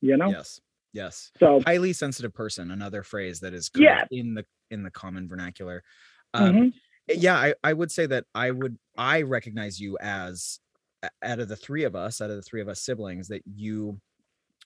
[0.02, 0.60] you know Yes.
[0.94, 1.32] Yes.
[1.40, 4.06] so Highly sensitive person, another phrase that is Yeah.
[4.12, 5.84] in the in the common vernacular.
[6.34, 6.74] Um, mhm.
[7.08, 10.60] yeah I, I would say that i would i recognize you as
[11.24, 14.02] out of the three of us out of the three of us siblings that you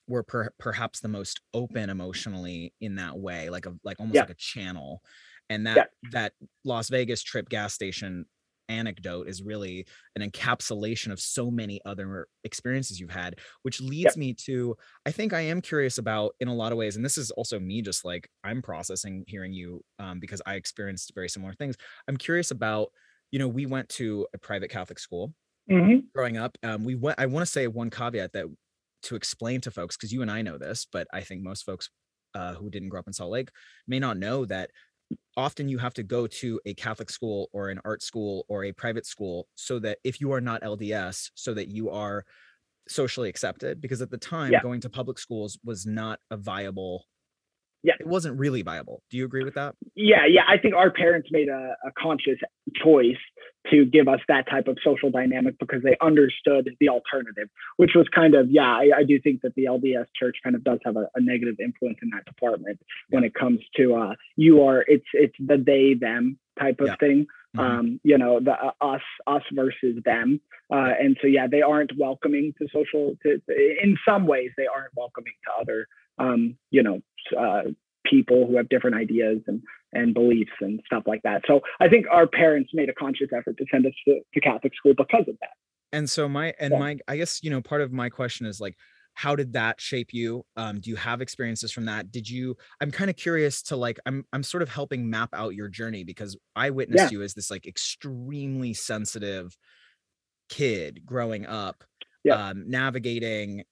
[0.08, 4.22] were per, perhaps the most open emotionally in that way like a like almost Yeah.
[4.22, 5.02] like a channel
[5.50, 6.32] and that that
[6.64, 8.24] las vegas trip gas station
[8.68, 9.86] anecdote is really
[10.16, 15.32] an encapsulation of so many other experiences you've had which leads me to i think
[15.32, 18.04] i am curious about in a lot of ways and this is also me just
[18.04, 21.76] like i'm processing hearing you um, because i experienced very similar things
[22.08, 22.88] i'm curious about
[23.30, 25.34] you know we went to a private catholic school
[25.68, 26.12] Mhm.
[26.14, 28.46] growing up um, we went i want to say one caveat that
[29.02, 31.88] to explain to folks because you and i know this but i think most folks
[32.34, 33.50] uh, who didn't grow up in salt lake
[33.86, 34.70] may not know that
[35.36, 38.72] often you have to go to a catholic school or an art school or a
[38.72, 42.24] private school so that if you are not lds so that you are
[42.88, 44.60] socially accepted because at the time Yeah.
[44.60, 47.06] going to public schools was not a viable
[47.84, 47.94] Yeah.
[47.98, 51.28] it wasn't really viable do you agree with that yeah yeah i think our parents
[51.32, 52.38] made a, a conscious
[52.76, 53.16] choice
[53.70, 58.06] to give us that type of social dynamic because they understood the alternative which was
[58.14, 60.96] kind of yeah i, I do think that the lds church kind of does have
[60.96, 62.78] a, a negative influence in that department
[63.10, 66.96] when it comes to uh you are it's it's the they them type of Yeah.
[66.96, 67.26] thing
[67.56, 67.60] Mhm.
[67.60, 70.40] um you know the uh, us us versus them
[70.72, 74.66] uh and so yeah they aren't welcoming to social to, to- in some ways they
[74.66, 75.86] aren't welcoming to other
[76.18, 77.00] um you know
[77.38, 77.62] uh
[78.04, 81.42] people who have different ideas and and beliefs and stuff like that.
[81.46, 84.74] So i think our parents made a conscious effort to send us to, to catholic
[84.74, 85.50] school because of that.
[85.92, 86.78] And so my and Yeah.
[86.78, 88.76] my i guess you know part of my question is like
[89.14, 90.42] how did that shape you?
[90.56, 92.10] Um do you have experiences from that?
[92.10, 95.54] Did you i'm kind of curious to like i'm i'm sort of helping map out
[95.54, 99.56] your journey because i witnessed you as this like extremely sensitive
[100.48, 101.84] kid growing up
[102.24, 102.36] Yeah.
[102.36, 103.64] um navigating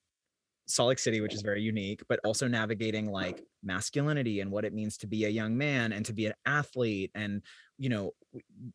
[0.70, 4.72] Salt Lake City, which is very unique, but also navigating like masculinity and what it
[4.72, 7.10] means to be a young man and to be an athlete.
[7.14, 7.42] And,
[7.78, 8.12] you know,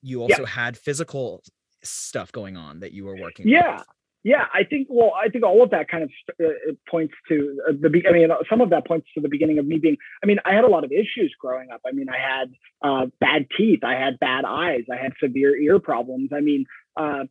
[0.02, 0.24] you Yeah.
[0.24, 1.42] also had physical
[1.84, 3.78] stuff going on that you were working Yeah.
[3.78, 3.86] with.
[4.24, 4.88] Yeah, I think.
[4.90, 6.10] Well, I think all of that kind of
[6.44, 6.50] uh,
[6.90, 7.92] points to uh, the.
[7.92, 9.98] be- I mean, some of that points to the beginning of me being.
[10.24, 11.82] I mean, I had a lot of issues growing up.
[11.86, 15.78] I mean, I had uh, bad teeth, I had bad eyes, I had severe ear
[15.80, 16.32] problems.
[16.34, 16.66] I mean,
[16.98, 17.26] uh,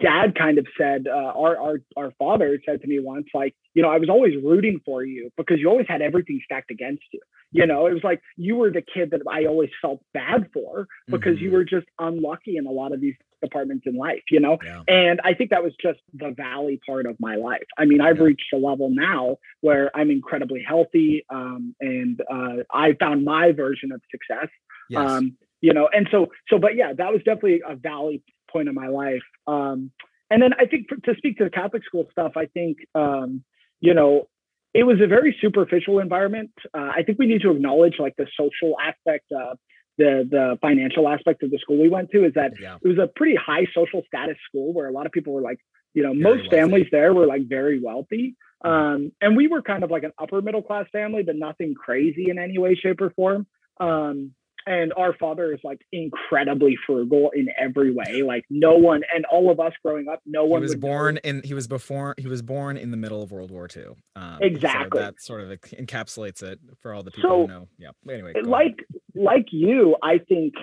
[0.00, 3.82] Dad kind of said, uh, our our our father said to me once, like, you
[3.82, 7.20] know, I was always rooting for you because you always had everything stacked against you.
[7.54, 10.88] You know, it was like you were the kid that I always felt bad for
[11.06, 11.52] because you Mhm.
[11.52, 14.22] were just unlucky in a lot of these departments in life.
[14.30, 14.82] You know, Yeah.
[14.88, 17.66] and I think that was just the valley part of my life.
[17.76, 18.24] I mean, I've Yeah.
[18.24, 23.92] reached a level now where I'm incredibly healthy, um, and uh, I found my version
[23.92, 24.48] of success.
[24.88, 25.06] Yes.
[25.06, 28.74] Um, you know, and so, so, but yeah, that was definitely a valley point in
[28.74, 29.22] my life.
[29.46, 29.90] Um,
[30.30, 33.44] and then I think for, to speak to the Catholic school stuff, I think, um,
[33.80, 34.28] you know,
[34.74, 36.52] it was a very superficial environment.
[36.72, 39.54] Uh, I think we need to acknowledge like the social aspect, uh,
[39.98, 42.76] the the financial aspect of the school we went to is that yeah.
[42.82, 45.58] it was a pretty high social status school where a lot of people were like,
[45.92, 46.56] you know, Very most wealthy.
[46.56, 48.34] families there were like very wealthy.
[48.64, 48.70] Mhm.
[48.70, 52.30] Um, and we were kind of like an upper middle class family, but nothing crazy
[52.30, 53.46] in any way, shape, or form.
[53.78, 54.32] Um,
[54.66, 58.22] and our father is like incredibly frugal in every way.
[58.22, 60.88] Like no one, and all of us growing up, no He one was would know-
[60.88, 63.84] born in he was before he was born in the middle of World War II.
[64.16, 64.98] Um, Exactly.
[65.00, 67.68] So that sort of encapsulates it for all the people So, who know.
[67.78, 67.90] Yeah.
[68.10, 68.76] Anyway, like
[69.14, 70.54] like you, I think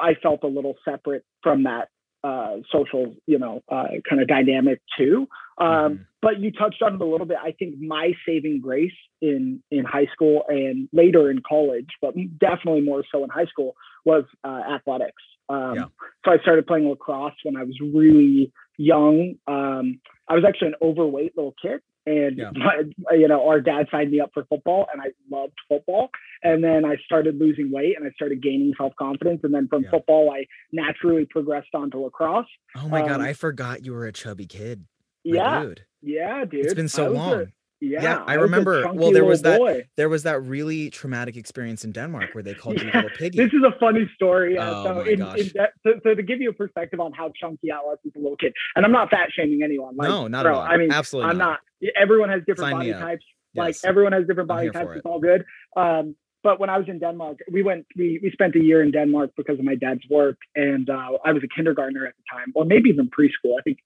[0.00, 1.88] I felt a little separate from that
[2.24, 5.28] uh, social, you know, uh, kind of dynamic too.
[5.58, 6.06] Um, Mhm.
[6.22, 7.38] But you touched on it a little bit.
[7.42, 12.82] I think my saving grace in in high school and later in college, but definitely
[12.82, 15.22] more so in high school, was uh, athletics.
[15.48, 15.84] Um, Yeah.
[16.24, 19.34] So I started playing lacrosse when I was really young.
[19.48, 22.50] Um, I was actually an overweight little kid, and Yeah.
[22.54, 22.82] my,
[23.12, 26.10] you know, our dad signed me up for football, and I loved football.
[26.42, 29.40] And then I started losing weight, and I started gaining self confidence.
[29.44, 29.90] And then from Yeah.
[29.90, 32.46] football, I naturally progressed onto lacrosse.
[32.76, 34.84] Oh my god, Um, I forgot you were a chubby kid.
[35.24, 35.84] my Yeah, dude.
[36.02, 36.64] yeah, dude.
[36.64, 37.46] It's been so long a-
[37.82, 38.02] long.
[38.02, 39.86] yeah, I remember- well, there was that- boy.
[39.96, 43.38] There was that really traumatic experience in Denmark where they called you Yeah, little piggy.
[43.38, 44.54] This is a funny story.
[44.54, 44.70] Yeah.
[44.70, 45.38] Oh so, my in, gosh.
[45.40, 48.12] in that, so, so to give you a perspective on how chunky I was as
[48.16, 49.96] a little kid, and I'm not fat shaming anyone.
[49.96, 50.62] Like, no, not bro, at all.
[50.62, 51.58] I mean, absolutely I'm not.
[52.00, 53.24] Everyone has different Sign body types.
[53.54, 53.84] Like Yes.
[53.84, 54.90] everyone has different body types.
[54.92, 54.96] it.
[54.98, 55.44] It's all good.
[55.76, 57.86] Um, but when I was in Denmark, we went.
[57.96, 61.32] We we spent a year in Denmark because of my dad's work, and uh, I
[61.32, 63.54] was a kindergartner at the time, or maybe even preschool.
[63.58, 63.78] I think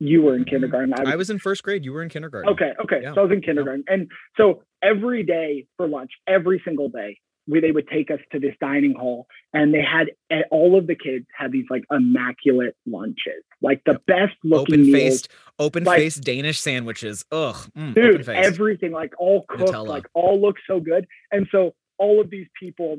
[0.00, 0.92] you were in kindergarten.
[1.06, 1.84] I was in first grade.
[1.84, 2.50] You were in kindergarten.
[2.52, 3.00] Okay, okay.
[3.02, 3.14] Yeah.
[3.14, 3.84] So I was in kindergarten.
[3.86, 8.38] And so every day for lunch, every single day, we, they would take us to
[8.38, 10.08] this dining hall and they had
[10.50, 15.28] all of the kids had these like immaculate lunches, like the best looking open faced
[15.58, 17.24] open Like- faced Danish sandwiches.
[17.32, 17.56] Ugh.
[17.76, 19.86] mm, Dude, everything like all cooked, Nutella.
[19.86, 21.06] like all looked so good.
[21.32, 22.98] And so all of these people,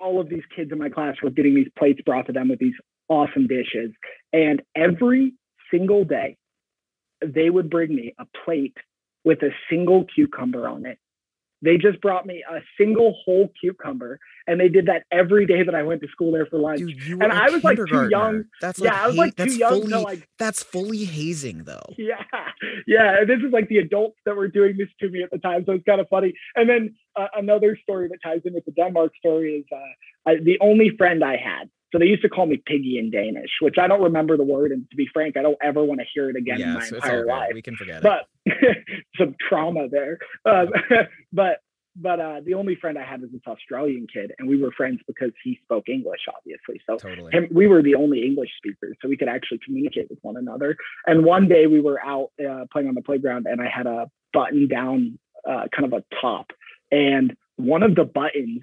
[0.00, 2.58] all of these kids in my class were getting these plates brought to them with
[2.58, 2.74] these
[3.08, 3.92] awesome dishes.
[4.32, 5.34] And every
[5.70, 6.36] single day,
[7.24, 8.76] they would bring me a plate
[9.24, 10.98] with a single cucumber on it.
[11.64, 15.74] They just brought me a single whole cucumber, and they did that every day that
[15.74, 16.80] I went to school there for lunch.
[16.80, 18.44] Dude, and I was, like, too young.
[18.60, 21.86] That's like, yeah, I was like too young fully, to like that's fully hazing though.
[21.96, 22.22] yeah,
[22.86, 23.20] yeah.
[23.20, 25.64] And this is like the adults that were doing this to me at the time,
[25.64, 26.34] so it's kind of funny.
[26.54, 30.34] And then uh, another story that ties in with the Denmark story is uh, I,
[30.36, 31.70] the only friend I had.
[31.94, 34.72] So they used to call me Piggy in Danish, which I don't remember the word,
[34.72, 36.96] and to be frank, I don't ever want to hear it again in my so
[36.96, 37.50] entire life.
[37.54, 38.02] We can forget it.
[38.02, 38.52] But
[39.16, 40.18] some trauma there.
[40.44, 40.70] Um,
[41.32, 41.60] but
[41.94, 44.98] but uh, the only friend I had was this Australian kid, and we were friends
[45.06, 46.80] because he spoke English, obviously.
[46.84, 47.30] So Totally.
[47.30, 50.76] him, we were the only English speakers, so we could actually communicate with one another.
[51.06, 54.10] And one day we were out uh, playing on the playground, and I had a
[54.32, 56.50] button down uh, kind of a top,
[56.90, 58.62] and one of the buttons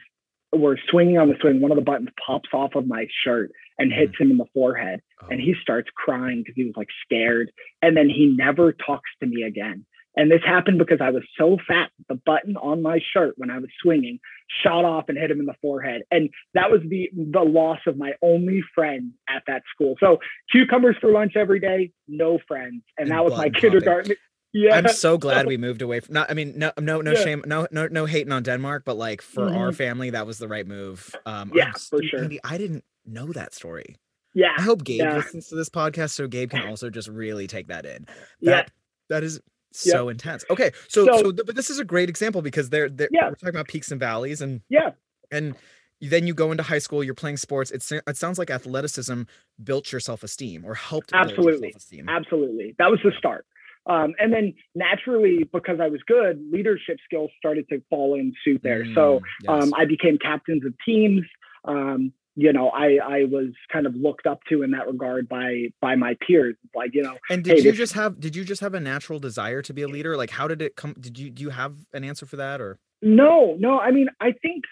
[0.54, 1.62] were swinging on the swing.
[1.62, 4.00] One of the buttons pops off of my shirt and mm-hmm.
[4.00, 7.52] hits him in the forehead, Oh, and he starts crying because he was like scared.
[7.82, 9.86] And then he never talks to me again.
[10.16, 11.90] And this happened because I was so fat.
[12.10, 14.20] The button on my shirt when I was swinging
[14.62, 16.02] shot off and hit him in the forehead.
[16.12, 19.96] And that was the the loss of my only friend at that school.
[20.00, 20.20] So
[20.52, 22.84] cucumbers for lunch every day, no friends.
[22.98, 23.62] And, And that was my popping.
[23.62, 24.16] kindergarten.
[24.54, 24.76] Yeah.
[24.76, 26.14] I'm so glad we moved away from.
[26.14, 27.24] Not, I mean, no, no, no Yeah.
[27.24, 29.76] shame, no, no, no hating on Denmark, but like for our Mhm.
[29.76, 31.14] family, that was the right move.
[31.26, 32.24] Um, Yeah, for sure.
[32.24, 33.96] Andy, I didn't know that story.
[34.34, 34.54] yeah.
[34.58, 35.16] I hope Gabe Yeah.
[35.18, 38.06] listens to this podcast so Gabe can also just really take that in.
[38.40, 38.52] Yeah.
[38.52, 38.72] That
[39.10, 39.42] that is
[39.74, 40.44] so intense.
[40.50, 43.28] Okay, so So- so, th- but this is a great example because they're, they're Yeah.
[43.30, 44.92] we're talking about peaks and valleys and Yeah.
[45.32, 45.56] and
[46.02, 47.72] then you go into high school, you're playing sports.
[47.72, 49.24] It's it sounds like athleticism
[49.64, 51.74] built your self esteem or helped build your Absolutely.
[52.08, 52.76] Absolutely.
[52.80, 53.46] That was the start.
[53.88, 58.62] Um, and then naturally, because I was good, leadership skills started to fall in suit
[58.64, 58.86] there.
[58.94, 59.64] So Mm, yes.
[59.64, 61.24] um, I became captains of teams.
[61.66, 65.66] Um, you know, I, I was kind of looked up to in that regard by
[65.82, 66.56] by my peers.
[66.74, 68.80] Like, you know, And did hey, you this- just have did you just have a
[68.80, 70.16] natural desire to be a leader?
[70.16, 72.80] Like how did it come did you do you have an answer for that or
[73.02, 73.80] no, no.
[73.80, 74.64] I mean, I think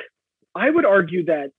[0.56, 1.52] I would argue that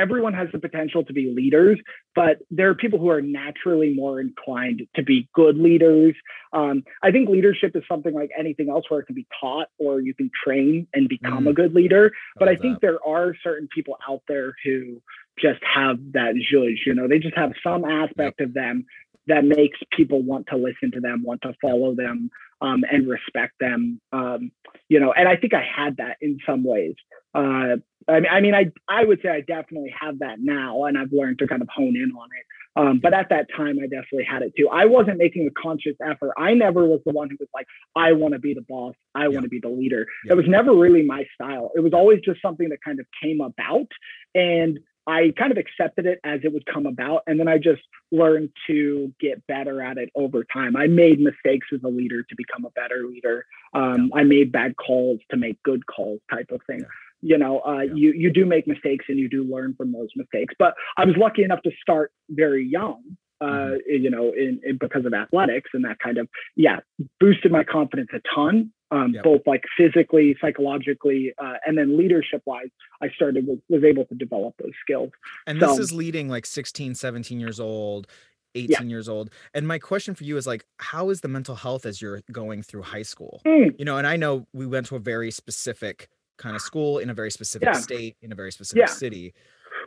[0.00, 1.78] everyone has the potential to be leaders,
[2.14, 6.14] but there are people who are naturally more inclined to be good leaders.
[6.52, 10.00] Um, I think leadership is something like anything else where it can be taught or
[10.00, 12.12] you can train and become a good leader.
[12.36, 12.86] But I love think that.
[12.86, 15.00] there are certain people out there who
[15.38, 18.86] just have that zhuzh, you know, they just have some aspect of them
[19.26, 22.30] that makes people want to listen to them, want to follow them,
[22.60, 24.00] um, and respect them.
[24.12, 24.50] Um,
[24.88, 26.94] you know, and I think I had that in some ways.
[27.34, 27.76] Uh,
[28.10, 31.12] I mean, I mean, I I would say I definitely have that now, and I've
[31.12, 32.46] learned to kind of hone in on it.
[32.76, 34.68] Um, but at that time, I definitely had it too.
[34.68, 36.32] I wasn't making a conscious effort.
[36.38, 38.94] I never was the one who was like, I want to be the boss.
[39.14, 39.40] I want Yeah.
[39.40, 40.06] to be the leader.
[40.24, 40.32] Yeah.
[40.32, 41.72] It was never really my style.
[41.74, 43.88] It was always just something that kind of came about,
[44.36, 47.22] and I kind of accepted it as it would come about.
[47.26, 47.82] And then I just
[48.12, 50.76] learned to get better at it over time.
[50.76, 53.44] I made mistakes as a leader to become a better leader.
[53.74, 56.84] Um, I made bad calls to make good calls, type of thing.
[57.22, 57.94] You know, uh, Yeah.
[57.94, 60.54] you you do make mistakes and you do learn from those mistakes.
[60.58, 63.02] But I was lucky enough to start very young.
[63.42, 64.02] Uh, Mm-hmm.
[64.04, 66.80] you know, in, in because of athletics and that kind of yeah
[67.18, 68.72] boosted my confidence a ton.
[68.92, 74.04] Um, both like physically, psychologically, uh, and then leadership wise, I started was, was able
[74.06, 75.10] to develop those skills.
[75.46, 78.08] And this is leading like 16, 17 years old.
[78.56, 78.82] 18 yeah.
[78.82, 79.30] years old.
[79.54, 82.62] And my question for you is like, how is the mental health as you're going
[82.62, 83.40] through high school?
[83.46, 83.78] Mm.
[83.78, 86.08] You know, and I know we went to a very specific
[86.40, 87.78] kind of school in a very specific yeah.
[87.78, 88.92] state in a very specific yeah.
[88.92, 89.34] city.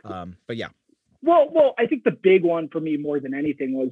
[0.04, 0.68] Um, but yeah.
[1.22, 3.90] Well, well, I think the big one for me more than anything was,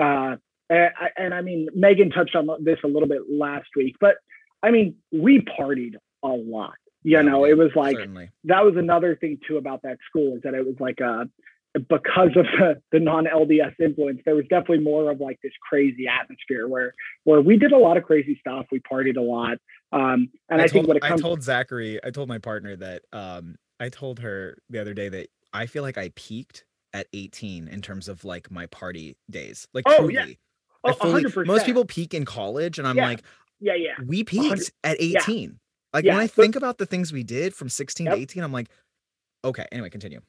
[0.00, 0.36] uh,
[0.68, 4.16] and I, and I mean, Megan touched on this a little bit last week, but
[4.62, 6.74] I mean, we partied a lot.
[7.06, 8.30] You know, it was like certainly.
[8.44, 11.28] that was another thing too about that school is that it was like a
[11.74, 16.68] because of the, the non-LDS influence, there was definitely more of like this crazy atmosphere
[16.68, 16.94] where
[17.24, 18.66] where we did a lot of crazy stuff.
[18.70, 19.58] We partied a lot.
[19.92, 22.38] Um, and I, I told, think when it comes, I told Zachary, I told my
[22.38, 26.64] partner that um, I told her the other day that I feel like I peaked
[26.92, 29.66] at 18 in terms of like my party days.
[29.74, 30.14] Like oh, truly.
[30.14, 30.26] Yeah.
[30.86, 33.08] Oh, fully, most people peak in college, and I'm yeah.
[33.08, 33.22] like,
[33.58, 33.94] yeah, yeah.
[34.04, 35.42] We peaked at 18.
[35.42, 35.48] Yeah.
[35.94, 38.16] Like when I think about the things we did from 16 yep.
[38.16, 38.68] to 18, I'm like,
[39.44, 39.64] okay.
[39.72, 40.20] Anyway, continue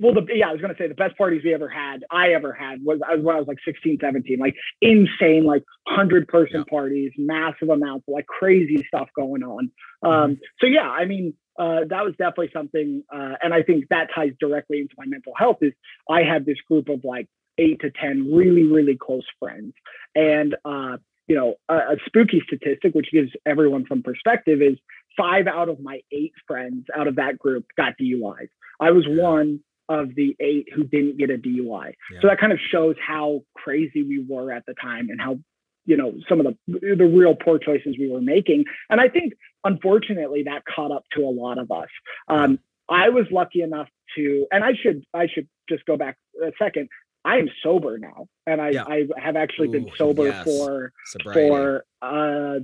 [0.00, 2.32] well, the, yeah, I was going to say the best parties we ever had, I
[2.32, 6.60] ever had was, was when I was like 16, 17, like insane, like hundred person
[6.60, 6.70] yeah.
[6.70, 9.70] parties, massive amounts, like crazy stuff going on.
[10.02, 10.32] Um, mm-hmm.
[10.60, 14.32] so yeah, I mean, uh, that was definitely something, uh, and I think that ties
[14.40, 15.58] directly into my mental health.
[15.60, 15.72] Is
[16.08, 17.28] I had this group of like
[17.58, 19.74] eight to ten really, really close friends,
[20.14, 20.96] and uh,
[21.26, 24.78] you know, a, a spooky statistic which gives everyone some perspective is
[25.16, 28.48] five out of my eight friends out of that group got DUIs.
[28.80, 29.60] I was one
[29.90, 31.92] of the eight who didn't get a DUI.
[32.12, 32.20] Yeah.
[32.22, 35.40] So that kind of shows how crazy we were at the time and how
[35.84, 38.64] you know some of the the real poor choices we were making.
[38.88, 39.34] And I think
[39.64, 41.88] unfortunately that caught up to a lot of us.
[42.28, 46.52] Um, I was lucky enough to, and I should I should just go back a
[46.58, 46.88] second.
[47.24, 48.84] I am sober now, and I yeah.
[48.86, 50.44] I have actually Ooh, been sober yes.
[50.44, 51.48] for Sobriety.
[51.48, 52.60] for uh,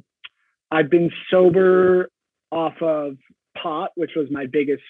[0.71, 2.09] I've been sober
[2.53, 3.17] off of
[3.63, 4.83] pot, which was my biggest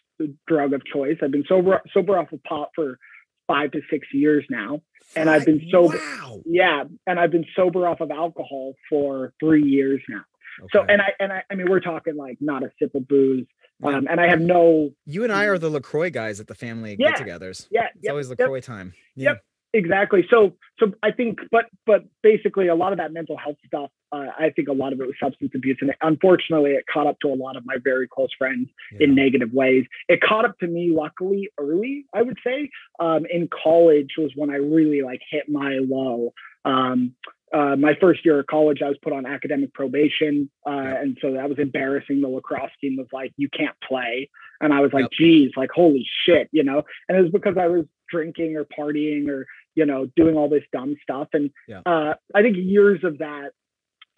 [0.46, 1.16] drug of choice.
[1.22, 2.98] I've been sober sober off of pot for
[3.46, 4.82] five to six years now,
[5.14, 5.96] and I've been sober.
[5.96, 6.42] Wow.
[6.44, 10.24] Yeah, and I've been sober off of alcohol for three years now.
[10.62, 10.68] Okay.
[10.72, 13.46] So, and I and I, I mean, we're talking like not a sip of booze.
[13.84, 14.88] Um, and I have no.
[15.04, 17.68] You and I are the Lacroix guys at the family yeah, get-togethers.
[17.70, 18.94] Yeah, it's yep, always Lacroix yep, time.
[19.14, 19.30] Yeah.
[19.32, 23.56] Yep, exactly so so i think but but basically a lot of that mental health
[23.66, 27.06] stuff uh, i think a lot of it was substance abuse and unfortunately it caught
[27.06, 29.04] up to a lot of my very close friends yeah.
[29.04, 33.48] in negative ways it caught up to me luckily early i would say um, in
[33.62, 36.32] college was when i really like hit my low
[36.64, 37.14] um,
[37.54, 41.32] uh, my first year of college, I was put on academic probation, uh, and so
[41.34, 42.20] that was embarrassing.
[42.20, 44.28] The lacrosse team was like, "You can't play,"
[44.60, 45.10] and I was like, yep.
[45.12, 46.82] "Geez, like holy shit," you know.
[47.08, 50.62] And it was because I was drinking or partying or you know doing all this
[50.72, 51.80] dumb stuff and yeah.
[51.86, 53.50] uh, i think years of that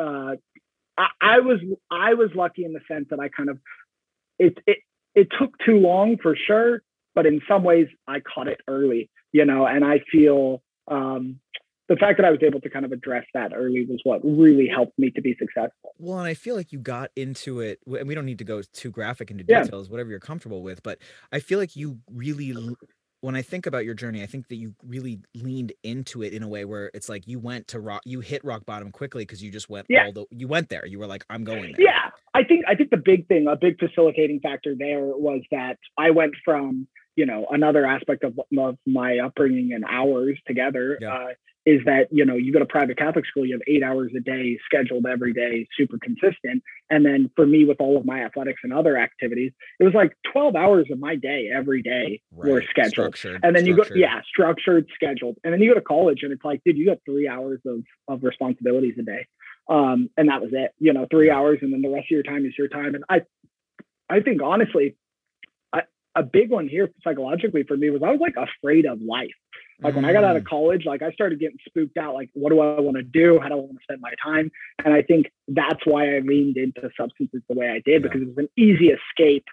[0.01, 0.36] uh,
[0.97, 1.61] I, I, was
[1.91, 3.59] i was lucky in the sense that i kind of
[4.39, 4.78] it, it
[5.14, 6.82] it took too long for sure
[7.14, 11.39] but in some ways i caught it early you know and i feel um,
[11.89, 14.68] the fact that I was able to kind of address that early was what really
[14.68, 15.95] helped me to be successful.
[15.99, 18.61] Well, and I feel like you got into it, and we don't need to go
[18.61, 19.91] too graphic into details, yeah.
[19.91, 20.99] whatever you're comfortable with, but
[21.32, 22.53] I feel like you really
[23.20, 26.42] when I think about your journey, I think that you really leaned into it in
[26.42, 29.42] a way where it's like you went to rock, you hit rock bottom quickly because
[29.42, 30.06] you just went yeah.
[30.06, 30.86] all the, you went there.
[30.86, 31.86] You were like, I'm going there.
[31.86, 35.78] Yeah, I think I think the big thing, a big facilitating factor there was that
[35.96, 41.12] I went from you know another aspect of, of my upbringing and hours together yeah.
[41.12, 41.28] uh,
[41.68, 44.20] is that you know you go to private Catholic school, you have eight hours a
[44.20, 46.62] day scheduled every day, super consistent.
[46.88, 50.16] And then for me, with all of my athletics and other activities, it was like
[50.32, 52.50] twelve hours of my day every day right.
[52.50, 53.14] were scheduled.
[53.14, 55.36] Structured, and then you go, yeah, structured, scheduled.
[55.44, 57.82] And then you go to college, and it's like, dude, you got three hours of
[58.08, 59.26] of responsibilities a day,
[59.68, 60.72] um, and that was it.
[60.78, 62.94] You know, three hours, and then the rest of your time is your time.
[62.94, 63.20] And I,
[64.08, 64.96] I think honestly,
[66.18, 69.30] a big one here psychologically for me was I was like afraid of life.
[69.80, 70.48] Like when I got out of mm.
[70.48, 72.14] college, like I started getting spooked out.
[72.14, 73.38] Like, what do I want to do?
[73.40, 74.50] How do I want to spend my time?
[74.84, 78.28] And I think that's why I leaned into substances the way I did because it
[78.28, 79.44] was an easy escape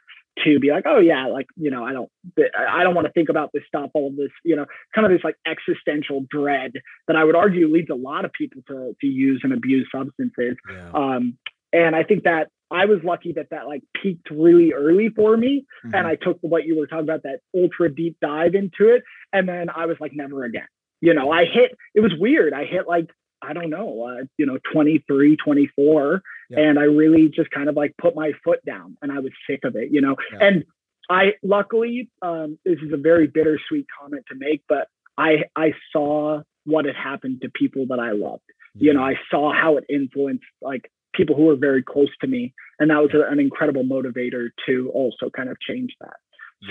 [0.44, 2.10] to be like, oh yeah, like you know, I don't,
[2.58, 3.92] I don't want to think about this stuff.
[3.94, 6.74] All of this, you know, kind of this like existential dread
[7.08, 10.58] that I would argue leads a lot of people to to use and abuse substances.
[10.70, 10.92] Yeah.
[10.94, 11.38] Um,
[11.72, 15.66] and I think that I was lucky that that like peaked really early for me,
[15.86, 15.96] mm-hmm.
[15.96, 19.48] and I took what you were talking about that ultra deep dive into it, and
[19.48, 20.68] then I was like never again.
[21.02, 21.78] You know, I hit.
[21.94, 22.54] It was weird.
[22.54, 23.10] I hit like
[23.42, 26.60] I don't know, uh, you know, 23, 24, yeah.
[26.60, 29.62] and I really just kind of like put my foot down, and I was sick
[29.64, 29.92] of it.
[29.92, 30.48] You know, yeah.
[30.48, 30.64] and
[31.10, 34.88] I luckily um, this is a very bittersweet comment to make, but
[35.18, 38.42] I I saw what had happened to people that I loved.
[38.78, 42.54] You know, I saw how it influenced like people who were very close to me.
[42.80, 46.16] And that was an incredible motivator to also kind of change that.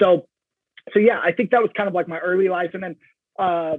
[0.00, 0.26] So,
[0.92, 2.70] so yeah, I think that was kind of like my early life.
[2.74, 2.96] And then,
[3.38, 3.76] uh,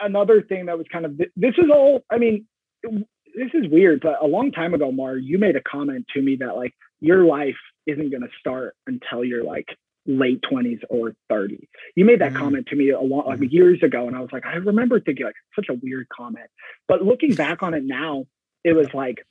[0.00, 2.04] another thing that was kind of this is all.
[2.10, 2.46] I mean,
[2.82, 6.36] this is weird, but a long time ago, Mar, you made a comment to me
[6.40, 9.66] that like your life isn't going to start until you're like
[10.06, 11.66] late 20s or 30s.
[11.94, 12.42] You made that mm-hmm.
[12.42, 13.54] comment to me a lot like mm-hmm.
[13.54, 16.50] years ago, and I was like, I remember thinking like such a weird comment.
[16.88, 18.26] But looking back on it now,
[18.64, 19.24] it was like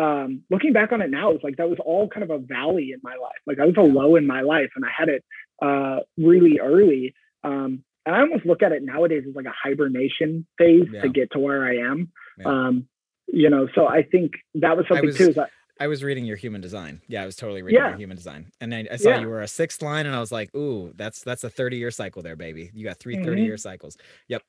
[0.00, 2.92] um, looking back on it now, it's like that was all kind of a valley
[2.92, 3.40] in my life.
[3.46, 5.24] Like I was a low in my life, and I had it
[5.60, 7.14] uh, really early.
[7.44, 11.02] Um, and I almost look at it nowadays as like a hibernation phase yeah.
[11.02, 12.10] to get to where I am.
[12.38, 12.46] Yeah.
[12.46, 12.88] Um,
[13.26, 15.34] you know, so I think that was something was, too.
[15.34, 17.00] That, I was reading your human design.
[17.08, 17.90] Yeah, I was totally reading yeah.
[17.90, 18.52] your human design.
[18.60, 21.22] And I, I saw you were a sixth line and I was like, ooh, that's
[21.22, 22.70] that's a 30 year cycle there, baby.
[22.74, 23.24] You got 3 mm-hmm.
[23.24, 23.96] 30 year cycles.
[24.28, 24.42] Yep.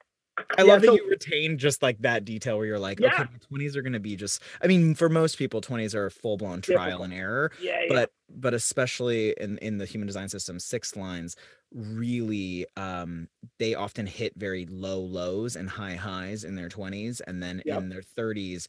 [0.57, 3.13] I yeah, love so, that you retain just like that detail where you're like, yeah.
[3.13, 6.61] okay, 20s are gonna be just I mean, for most people, 20s are full blown
[6.61, 7.51] trial and error.
[7.61, 11.35] Yeah, but but especially in, in the human design system, six lines
[11.73, 13.27] really um
[13.57, 17.77] they often hit very low lows and high highs in their 20s and then yep.
[17.77, 18.67] in their 30s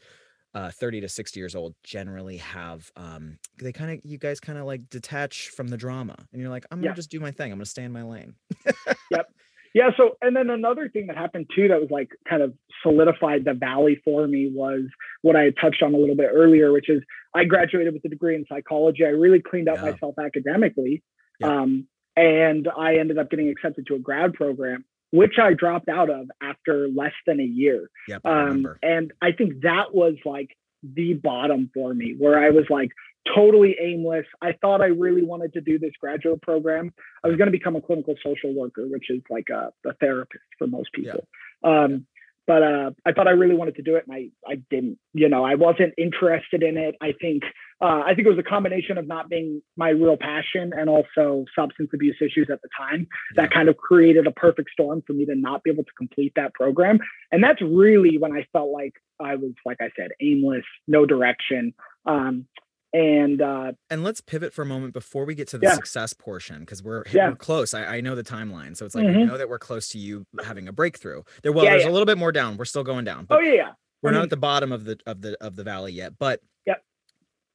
[0.55, 4.59] uh 30 to 60 years old generally have um they kind of you guys kind
[4.59, 6.95] of like detach from the drama and you're like i'm gonna yeah.
[6.95, 8.35] just do my thing i'm gonna stay in my lane
[9.11, 9.33] yep
[9.75, 13.45] yeah so and then another thing that happened too that was like kind of solidified
[13.45, 14.83] the valley for me was
[15.23, 17.03] what i had touched on a little bit earlier which is
[17.35, 19.91] i graduated with a degree in psychology i really cleaned up yeah.
[19.91, 21.03] myself academically
[21.41, 21.61] yeah.
[21.61, 26.11] um and i ended up getting accepted to a grad program which I dropped out
[26.11, 27.91] of after less than a year.
[28.09, 32.51] Yep, I um, and I think that was like the bottom for me, where I
[32.51, 32.91] was like
[33.35, 34.27] totally aimless.
[34.41, 36.93] I thought I really wanted to do this graduate program.
[37.25, 40.45] I was going to become a clinical social worker, which is like a, a therapist
[40.59, 41.27] for most people.
[41.64, 41.85] Yeah.
[41.85, 42.07] Um,
[42.47, 44.99] but uh, I thought I really wanted to do it, and I I didn't.
[45.14, 46.97] You know, I wasn't interested in it.
[47.01, 47.45] I think
[47.81, 51.45] uh, I think it was a combination of not being my real passion and also
[51.57, 53.07] substance abuse issues at the time
[53.37, 56.33] that kind of created a perfect storm for me to not be able to complete
[56.35, 56.99] that program.
[57.31, 61.75] And that's really when I felt like I was, like I said, aimless, no direction.
[62.07, 62.47] Um,
[62.93, 65.74] and uh, and let's pivot for a moment before we get to the yeah.
[65.74, 67.30] success portion because we're, yeah.
[67.30, 67.74] we're close.
[67.74, 69.20] I, I, know the timeline so it's like mm-hmm.
[69.20, 71.22] we know that we're close to you having a breakthrough.
[71.43, 72.57] There well yeah, there's a little bit more down.
[72.57, 73.70] We're still going down oh yeah yeah.
[74.03, 76.18] we're not at the bottom of the of the of the valley yet.
[76.18, 76.74] But yeah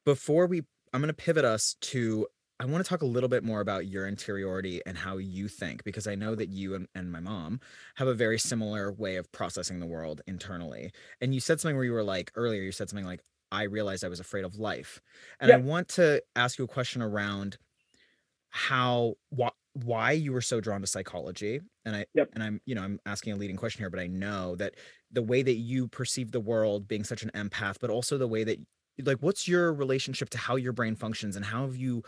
[0.08, 0.62] before we
[0.94, 2.26] i'm going to pivot us to
[2.60, 5.84] i want to talk a little bit more about your interiority and how you think
[5.84, 7.60] because i know that you and, and my mom
[7.96, 10.90] have a very similar way of processing the world internally.
[11.20, 13.20] And you said something where you were like earlier you said something like
[13.50, 15.00] I realized I was afraid of life.
[15.40, 15.60] And yep.
[15.60, 17.58] I want to ask you a question around
[18.50, 19.48] how wh-
[19.84, 22.28] why you were so drawn to psychology and i yep.
[22.32, 24.74] and i'm you know i'm asking a leading question here but i know that
[25.12, 28.42] the way that you perceive the world being such an empath but also the way
[28.42, 28.58] that
[29.04, 32.02] like what's your relationship to how your brain functions and how have you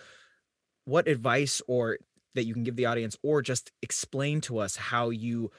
[0.84, 1.98] what advice or
[2.34, 5.50] that you can give the audience or just explain to us how you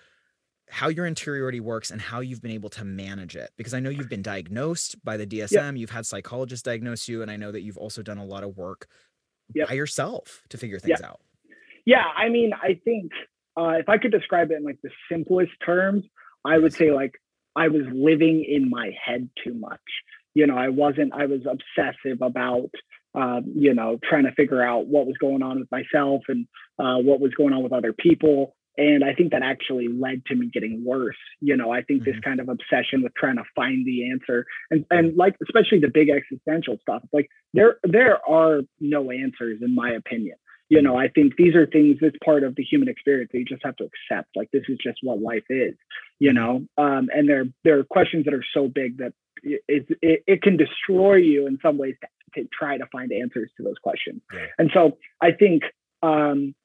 [0.72, 3.90] how your interiority works and how you've been able to manage it because i know
[3.90, 5.76] you've been diagnosed by the dsm yep.
[5.76, 8.58] you've had psychologists diagnose you and i know that you've also done a lot of
[8.58, 8.88] work
[9.54, 9.68] yep.
[9.68, 11.10] by yourself to figure things yep.
[11.10, 11.20] out
[11.86, 13.12] yeah i mean i think
[13.58, 16.06] uh, if i could describe it in like the simplest terms
[16.46, 17.16] i would say like
[17.56, 19.82] i was living in my head too much
[20.34, 22.70] you know i wasn't i was obsessive about
[23.14, 26.48] um, you know trying to figure out what was going on with myself and
[26.80, 30.36] uh, what was going on with other people and i think that actually led to
[30.36, 32.12] me getting worse you know i think mm-hmm.
[32.12, 35.90] this kind of obsession with trying to find the answer and and like especially the
[35.94, 40.36] big existential stuff like there there are no answers in my opinion
[40.70, 43.46] you know i think these are things that's part of the human experience that you
[43.46, 45.76] just have to accept like this is just what life is
[46.20, 46.38] you mm-hmm.
[46.38, 49.14] know um, and there there are questions that are so big that
[49.44, 52.08] it, it, it can destroy you in some ways to,
[52.42, 54.22] to try to find answers to those questions
[54.58, 55.64] and so i think
[56.04, 56.56] um,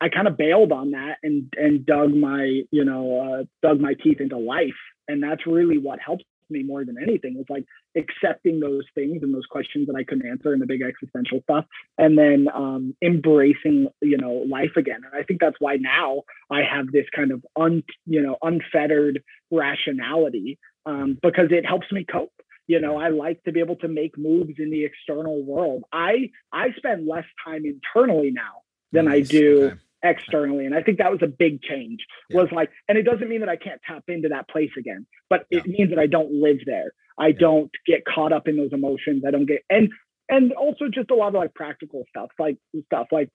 [0.00, 3.94] I kind of bailed on that and and dug my you know uh, dug my
[3.94, 7.64] teeth into life, and that's really what helped me more than anything was like
[7.96, 11.64] accepting those things and those questions that I couldn't answer and the big existential stuff,
[11.96, 15.00] and then um, embracing you know life again.
[15.04, 19.22] And I think that's why now I have this kind of un you know unfettered
[19.50, 22.32] rationality um, because it helps me cope.
[22.66, 25.84] You know i like to be able to make moves in the external world.
[25.92, 28.63] I i spend less time internally now
[28.94, 29.28] than nice.
[29.28, 29.76] I do okay.
[30.02, 30.66] externally.
[30.66, 32.00] And I think that was a big change.
[32.30, 32.42] Yeah.
[32.42, 35.46] Was like, and it doesn't mean that I can't tap into that place again, but
[35.50, 35.58] yeah.
[35.58, 36.92] it means that I don't live there.
[37.18, 37.38] I yeah.
[37.38, 39.24] don't get caught up in those emotions.
[39.26, 39.90] I don't get and
[40.28, 43.28] and also just a lot of like practical stuff, like stuff like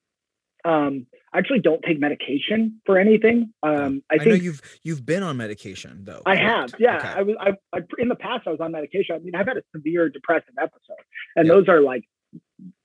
[0.66, 3.54] um I actually don't take medication for anything.
[3.64, 6.22] Um I, I think you've you've been on medication though.
[6.26, 6.74] I have.
[6.80, 6.98] Yeah.
[6.98, 7.08] Okay.
[7.08, 9.16] I was I, I, in the past I was on medication.
[9.16, 11.04] I mean I've had a severe depressive episode
[11.36, 12.04] and those are like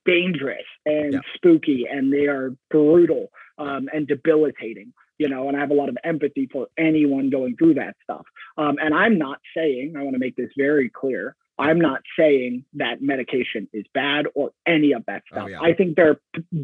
[0.04, 1.20] dangerous and yeah.
[1.34, 4.92] spooky and they are brutal um, and debilitating.
[5.18, 8.24] you know, and I have a lot of empathy for anyone going through that stuff.
[8.58, 12.64] Um, and I'm not saying, I want to make this very clear, I'm not saying
[12.74, 15.44] that medication is bad or any of that oh, stuff.
[15.44, 15.60] Oh, yeah.
[15.60, 16.20] I think there are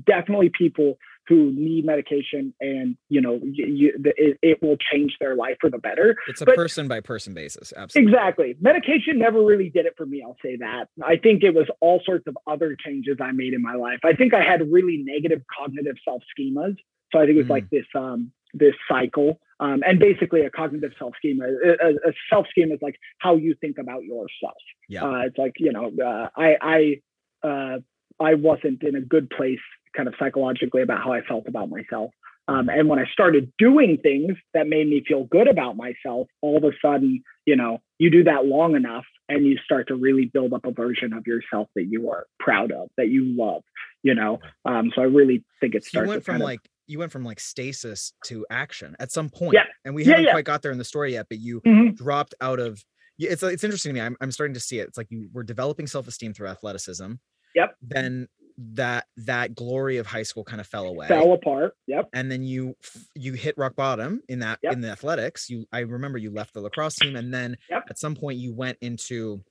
[0.06, 0.98] definitely people
[1.28, 5.78] who need medication and you know you, it, it, will change their life for the
[5.78, 6.16] better.
[6.28, 8.12] It's a but person by person basis absolutely.
[8.12, 8.56] Exactly.
[8.60, 10.88] Medication never really did it for me i'll say that.
[11.02, 14.00] I think it was all sorts of other changes i made in my life.
[14.04, 16.76] I think i had really negative cognitive self schemas
[17.12, 17.50] so i think it was mm.
[17.50, 19.40] like this um this cycle.
[19.60, 23.54] Um, and basically a cognitive self schema a, a, self schema is like how you
[23.60, 24.56] think about yourself.
[24.88, 25.04] Yeah.
[25.04, 27.78] Uh, it's like you know uh, i i uh,
[28.18, 29.58] i wasn't in a good place
[29.96, 32.10] kind of psychologically about how I felt about myself.
[32.48, 36.56] Um, and when I started doing things that made me feel good about myself, all
[36.56, 40.24] of a sudden, you know, you do that long enough and you start to really
[40.24, 43.62] build up a version of yourself that you are proud of, that you love,
[44.02, 44.40] you know.
[44.64, 46.06] Um, so I really think it starts.
[46.06, 49.54] You went from of, like you went from like stasis to action at some point.
[49.54, 49.64] Yeah.
[49.84, 50.32] And we haven't yeah, yeah.
[50.32, 51.94] quite got there in the story yet, but you mm-hmm.
[51.94, 52.82] dropped out of
[53.16, 54.04] it's it's interesting to me.
[54.04, 54.88] I'm I'm starting to see it.
[54.88, 57.12] It's like you were developing self-esteem through athleticism.
[57.54, 57.76] Yep.
[57.82, 58.28] Then
[58.74, 62.42] that that glory of high school kind of fell away fell apart yep and then
[62.42, 62.76] you
[63.14, 64.74] you hit rock bottom in that yep.
[64.74, 67.84] in the athletics you i remember you left the lacrosse team and then yep.
[67.88, 69.42] at some point you went into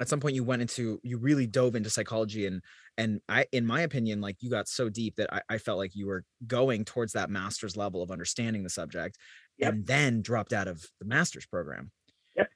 [0.00, 2.62] at some point you went into you really dove into psychology and
[2.96, 5.94] and i in my opinion like you got so deep that i, I felt like
[5.94, 9.18] you were going towards that master's level of understanding the subject
[9.58, 9.74] yep.
[9.74, 11.90] and then dropped out of the master's program
[12.34, 12.48] yep.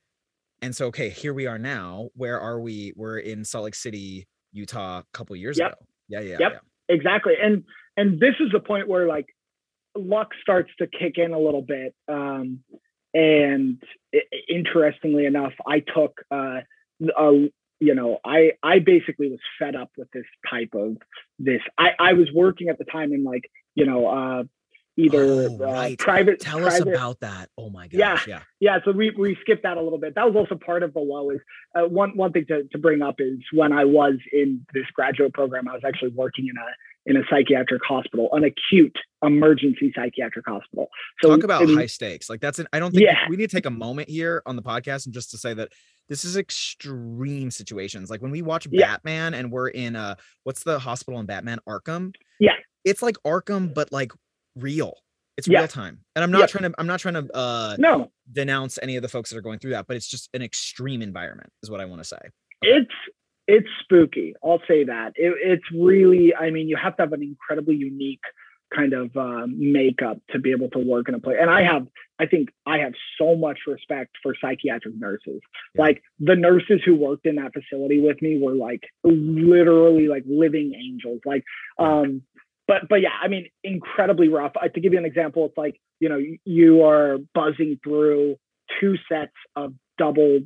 [0.63, 4.27] and so okay here we are now where are we we're in salt lake city
[4.55, 5.73] Utah a couple years yep.
[5.73, 5.79] ago.
[6.09, 6.95] Yeah, yeah, yep, yeah.
[6.95, 7.35] exactly.
[7.41, 7.65] And
[7.97, 9.27] and this is the point where like
[9.97, 11.95] luck starts to kick in a little bit.
[12.09, 12.61] Um,
[13.13, 13.83] and
[14.13, 16.61] it, interestingly enough, I took uh,
[17.17, 17.49] a
[17.81, 20.97] you know, I I basically was fed up with this type of
[21.39, 21.61] this.
[21.77, 24.43] I I was working at the time in like you know uh,
[24.97, 25.99] either oh, uh, right.
[25.99, 26.41] private.
[26.41, 27.49] Tell private, us about that.
[27.59, 27.99] Oh my gosh.
[27.99, 28.79] Yeah, yeah, yeah.
[28.85, 30.15] So we we skipped that a little bit.
[30.15, 31.31] That was also part of the low.
[31.31, 31.41] Is
[31.75, 35.33] uh, one one thing to to bring up is when I was in this graduate
[35.33, 36.67] program, I was actually working in a
[37.07, 40.89] in a psychiatric hospital, an acute emergency psychiatric hospital.
[41.23, 42.31] So talk about high stakes.
[42.31, 43.29] Like that's an, I don't think yeah.
[43.29, 45.71] we need to take a moment here on the podcast and just to say that
[46.09, 48.11] this is extreme situations.
[48.11, 48.93] Like when we watch yeah.
[48.93, 50.15] Batman and we're in uh
[50.45, 52.15] what's the hospital in Batman Arkham?
[52.41, 52.53] Yeah.
[52.85, 54.13] It's like Arkham, but like
[54.57, 54.95] real.
[55.37, 55.61] It's yeah.
[55.61, 56.01] real time.
[56.15, 56.47] And I'm not yeah.
[56.47, 59.43] trying to I'm not trying to uh no denounce any of the folks that are
[59.43, 62.17] going through that, but it's just an extreme environment, is what I want to say.
[62.17, 62.31] Okay.
[62.63, 62.95] It's
[63.47, 64.35] it's spooky.
[64.43, 65.13] I'll say that.
[65.17, 68.23] It, it's really, I mean, you have to have an incredibly unique
[68.75, 71.37] kind of um, makeup to be able to work in a place.
[71.39, 71.87] And I have,
[72.19, 75.41] I think I have so much respect for psychiatric nurses.
[75.75, 75.83] Yeah.
[75.83, 80.73] Like the nurses who worked in that facility with me were like literally like living
[80.75, 81.21] angels.
[81.27, 81.45] Like,
[81.79, 82.23] um,
[82.67, 84.53] but but yeah, I mean, incredibly rough.
[84.61, 88.37] I, to give you an example, it's like you know you are buzzing through
[88.81, 90.41] two sets of double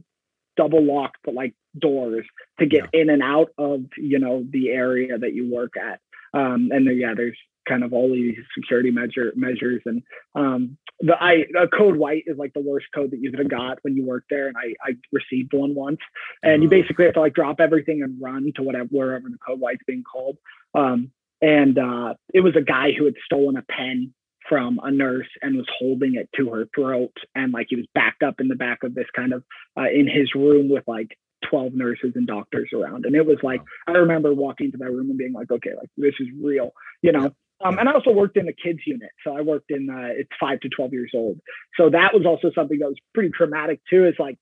[0.56, 2.26] double locked like doors
[2.58, 3.00] to get yeah.
[3.00, 6.00] in and out of you know the area that you work at.
[6.34, 10.02] Um, and then, yeah, there's kind of all these security measure measures and
[10.34, 11.44] um, the I
[11.76, 14.28] code white is like the worst code that you could have got when you worked
[14.30, 15.98] there and I, I received one once
[16.42, 19.60] and you basically have to like drop everything and run to whatever wherever the code
[19.60, 20.38] white's being called
[20.74, 21.10] um,
[21.40, 24.14] and uh, it was a guy who had stolen a pen
[24.48, 27.12] from a nurse and was holding it to her throat.
[27.34, 29.44] And like he was backed up in the back of this kind of
[29.78, 31.16] uh, in his room with like
[31.50, 33.04] 12 nurses and doctors around.
[33.04, 35.90] And it was like i remember walking to that room and being like okay like
[35.96, 36.72] this is real
[37.02, 37.30] you know?
[37.64, 39.10] Um, and i also worked in the kids unit.
[39.24, 41.38] So i worked in uh, it's 5 to 12 years old.
[41.76, 44.38] So that was also something that was pretty traumatic too is like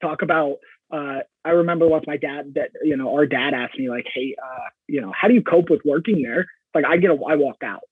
[0.00, 0.56] talk about
[0.90, 4.36] uh, I remember once my dad that you know our dad asked me like, hey,
[4.42, 6.46] uh, you know, how do you cope with working there?
[6.74, 7.82] Like I get a I walk out,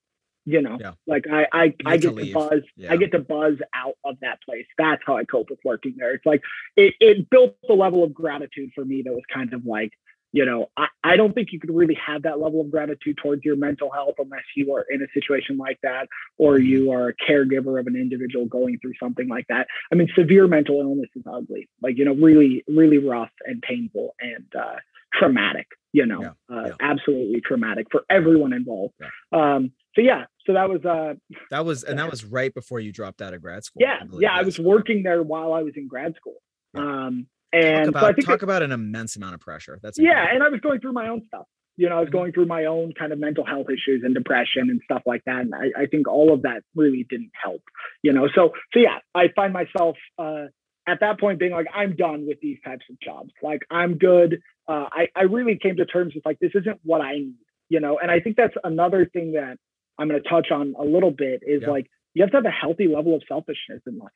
[0.45, 0.93] you know, yeah.
[1.07, 2.93] like I I, I get to, to buzz yeah.
[2.93, 4.67] I get to buzz out of that place.
[4.79, 6.15] That's how I cope with working there.
[6.15, 6.43] It's like
[6.77, 9.93] it it built a level of gratitude for me that was kind of like
[10.35, 13.45] you know, I, I don't think you could really have that level of gratitude towards
[13.45, 16.09] your mental health unless you are in a situation like that
[16.39, 19.69] or you are a caregiver of an individual going through something like that.
[19.93, 24.17] I mean, severe mental illness is ugly, like, you know, really, really rough and painful
[24.21, 24.81] and uh,
[25.13, 26.57] traumatic, you know, yeah.
[26.57, 26.73] Uh, yeah.
[26.81, 28.95] absolutely traumatic for everyone involved.
[29.01, 29.09] Yeah.
[29.55, 31.15] Um, so yeah, so that was uh
[31.53, 33.83] that was and that was right before you dropped out of grad school.
[33.83, 36.43] Yeah, I yeah, I was working there while I was in grad school.
[36.77, 39.79] Um, and talk about, so I think talk about an immense amount of pressure.
[39.83, 41.47] That's yeah, and I was going through my own stuff.
[41.77, 42.17] You know, I was mm-hmm.
[42.19, 45.41] going through my own kind of mental health issues and depression and stuff like that.
[45.41, 47.63] And I, I think all of that really didn't help.
[48.03, 50.47] You know, so so yeah, I find myself uh,
[50.87, 53.31] at that point being like, I'm done with these types of jobs.
[53.43, 54.41] Like I'm good.
[54.69, 57.35] Uh, I I really came to terms with like this isn't what I need.
[57.69, 59.57] You know, and I think that's another thing that
[59.99, 61.71] I'm going to touch on a little bit is yeah.
[61.71, 64.13] like you have to have a healthy level of selfishness in life.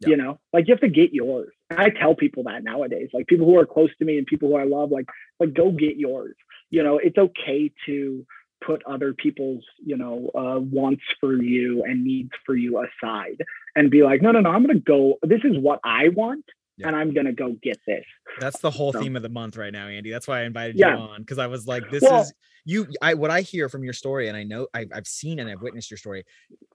[0.00, 0.08] Yeah.
[0.10, 1.52] You know, like you have to get yours.
[1.70, 4.56] I tell people that nowadays, like people who are close to me and people who
[4.56, 5.06] I love, like,
[5.40, 6.36] like go get yours.
[6.70, 8.26] You know, it's okay to
[8.64, 13.42] put other people's, you know, uh, wants for you and needs for you aside
[13.74, 15.14] and be like, no, no, no, I'm going to go.
[15.22, 16.44] This is what I want
[16.76, 16.88] yeah.
[16.88, 18.04] and I'm gonna go get this.
[18.38, 19.00] That's the whole so.
[19.00, 20.10] theme of the month right now, Andy.
[20.10, 20.94] That's why I invited yeah.
[20.94, 22.32] you on because I was like, this well, is
[22.64, 22.86] you.
[23.00, 25.62] I what I hear from your story, and I know I've, I've seen and I've
[25.62, 26.24] witnessed your story.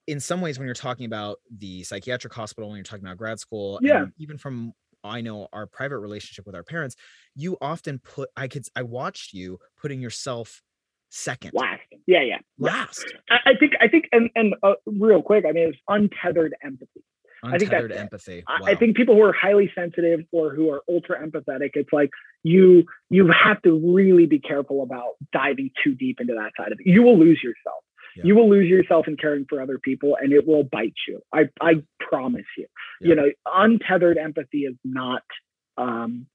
[0.07, 3.39] In some ways, when you're talking about the psychiatric hospital, when you're talking about grad
[3.39, 4.73] school, yeah, even from
[5.03, 6.95] I know our private relationship with our parents,
[7.35, 8.29] you often put.
[8.35, 8.65] I could.
[8.75, 10.61] I watched you putting yourself
[11.13, 15.43] second last yeah yeah last I, I think i think and and uh, real quick
[15.45, 17.03] i mean it's untethered empathy
[17.43, 18.43] Untethered I think that's empathy.
[18.47, 18.57] Wow.
[18.65, 22.09] I think people who are highly sensitive or who are ultra empathetic, it's like
[22.43, 26.79] you you have to really be careful about diving too deep into that side of
[26.79, 26.87] it.
[26.87, 27.83] You will lose yourself.
[28.15, 28.23] Yeah.
[28.25, 31.21] You will lose yourself in caring for other people, and it will bite you.
[31.33, 32.67] I I promise you.
[32.99, 33.09] Yeah.
[33.09, 35.23] You know, untethered empathy is not
[35.77, 36.27] um,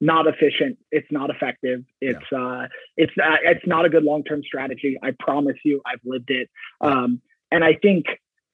[0.00, 0.78] not efficient.
[0.90, 1.84] It's not effective.
[2.00, 2.38] It's yeah.
[2.38, 4.98] uh, it's uh, it's not a good long term strategy.
[5.02, 5.82] I promise you.
[5.86, 6.48] I've lived it.
[6.80, 7.20] Um,
[7.50, 8.06] and I think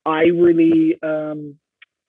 [0.05, 1.59] I really um,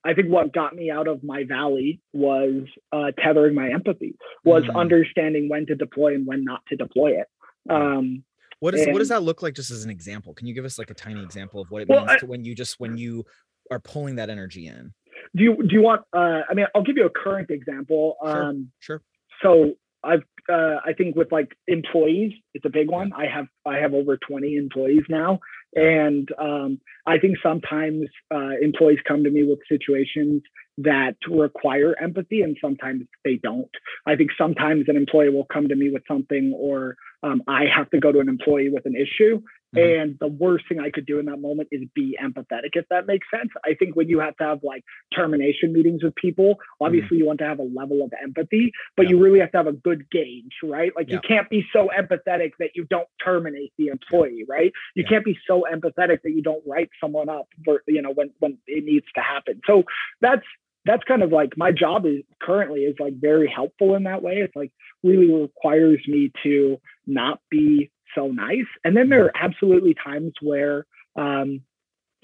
[0.06, 4.64] I think what got me out of my valley was uh, tethering my empathy, was
[4.64, 4.76] mm.
[4.76, 7.28] understanding when to deploy and when not to deploy it.
[7.70, 8.24] Um,
[8.60, 9.54] what does and, what does that look like?
[9.54, 11.90] Just as an example, can you give us like a tiny example of what it
[11.90, 13.26] well, means I, to when you just when you
[13.70, 14.94] are pulling that energy in?
[15.36, 16.02] Do you do you want?
[16.14, 18.16] Uh, I mean, I'll give you a current example.
[18.24, 19.02] Um, sure.
[19.44, 19.74] So
[20.04, 23.12] I've uh, I think with like employees, it's a big one.
[23.14, 25.40] I have I have over 20 employees now,
[25.76, 30.42] and um, I think sometimes uh, employees come to me with situations
[30.80, 33.70] that require empathy, and sometimes they don't.
[34.06, 37.90] I think sometimes an employee will come to me with something, or um, I have
[37.92, 39.42] to go to an employee with an issue,
[39.76, 40.02] Mm-hmm.
[40.02, 43.06] And the worst thing I could do in that moment is be empathetic, if that
[43.06, 43.50] makes sense.
[43.66, 47.16] I think when you have to have like termination meetings with people, obviously mm-hmm.
[47.18, 49.10] you want to have a level of empathy, but yeah.
[49.12, 50.92] you really have to have a good gauge, right?
[50.96, 51.16] Like yeah.
[51.16, 54.72] you can't be so empathetic that you don't terminate the employee, right?
[54.96, 55.10] You yeah.
[55.10, 58.58] can't be so empathetic that you don't write someone up for, you know, when when
[58.68, 59.60] it needs to happen.
[59.68, 59.84] So
[60.22, 60.46] that's
[60.86, 64.36] that's kind of like my job is currently is like very helpful in that way.
[64.36, 64.72] It's like
[65.04, 68.68] really requires me to not be so nice.
[68.84, 69.38] And then there mm-hmm.
[69.38, 70.86] are absolutely times where
[71.16, 71.62] um,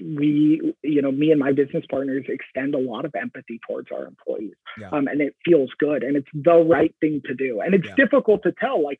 [0.01, 4.05] we, you know, me and my business partners extend a lot of empathy towards our
[4.05, 4.55] employees.
[4.77, 4.89] Yeah.
[4.89, 7.61] Um, and it feels good and it's the right thing to do.
[7.61, 7.95] And it's yeah.
[7.95, 8.99] difficult to tell, like,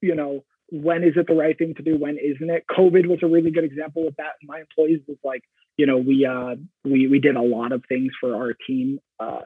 [0.00, 1.96] you know, when is it the right thing to do?
[1.98, 2.64] When isn't it?
[2.70, 4.32] COVID was a really good example of that.
[4.42, 5.42] My employees was like,
[5.76, 9.42] you know, we uh we we did a lot of things for our team uh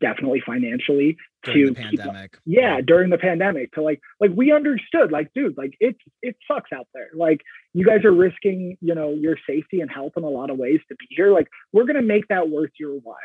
[0.00, 2.38] definitely financially during to pandemic.
[2.44, 6.70] yeah, during the pandemic to like like we understood like dude like it it sucks
[6.72, 7.08] out there.
[7.14, 7.40] Like
[7.72, 10.80] you guys are risking, you know, your safety and health in a lot of ways
[10.88, 11.32] to be here.
[11.32, 13.16] Like we're going to make that worth your while.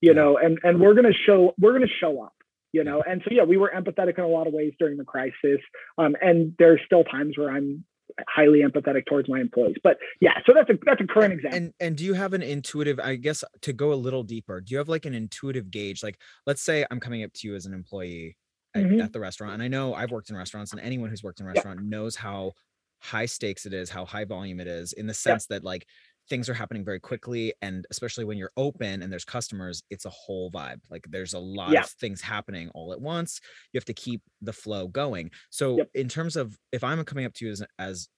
[0.00, 0.16] You yeah.
[0.16, 2.34] know, and and we're going to show we're going to show up
[2.72, 5.04] you know and so yeah we were empathetic in a lot of ways during the
[5.04, 5.60] crisis
[5.96, 7.84] um, and there's still times where i'm
[8.28, 9.76] highly empathetic towards my employees.
[9.82, 11.56] But yeah, so that's a that's a current example.
[11.56, 14.72] And and do you have an intuitive, I guess to go a little deeper, do
[14.72, 16.02] you have like an intuitive gauge?
[16.02, 18.36] Like let's say I'm coming up to you as an employee
[18.74, 19.00] at, mm-hmm.
[19.00, 19.54] at the restaurant.
[19.54, 21.88] And I know I've worked in restaurants and anyone who's worked in a restaurant yeah.
[21.88, 22.52] knows how
[23.00, 25.56] high stakes it is, how high volume it is, in the sense yeah.
[25.56, 25.86] that like
[26.28, 30.10] things are happening very quickly and especially when you're open and there's customers it's a
[30.10, 31.82] whole vibe like there's a lot yeah.
[31.82, 33.40] of things happening all at once
[33.72, 35.90] you have to keep the flow going so yep.
[35.94, 38.08] in terms of if i'm coming up to you as, as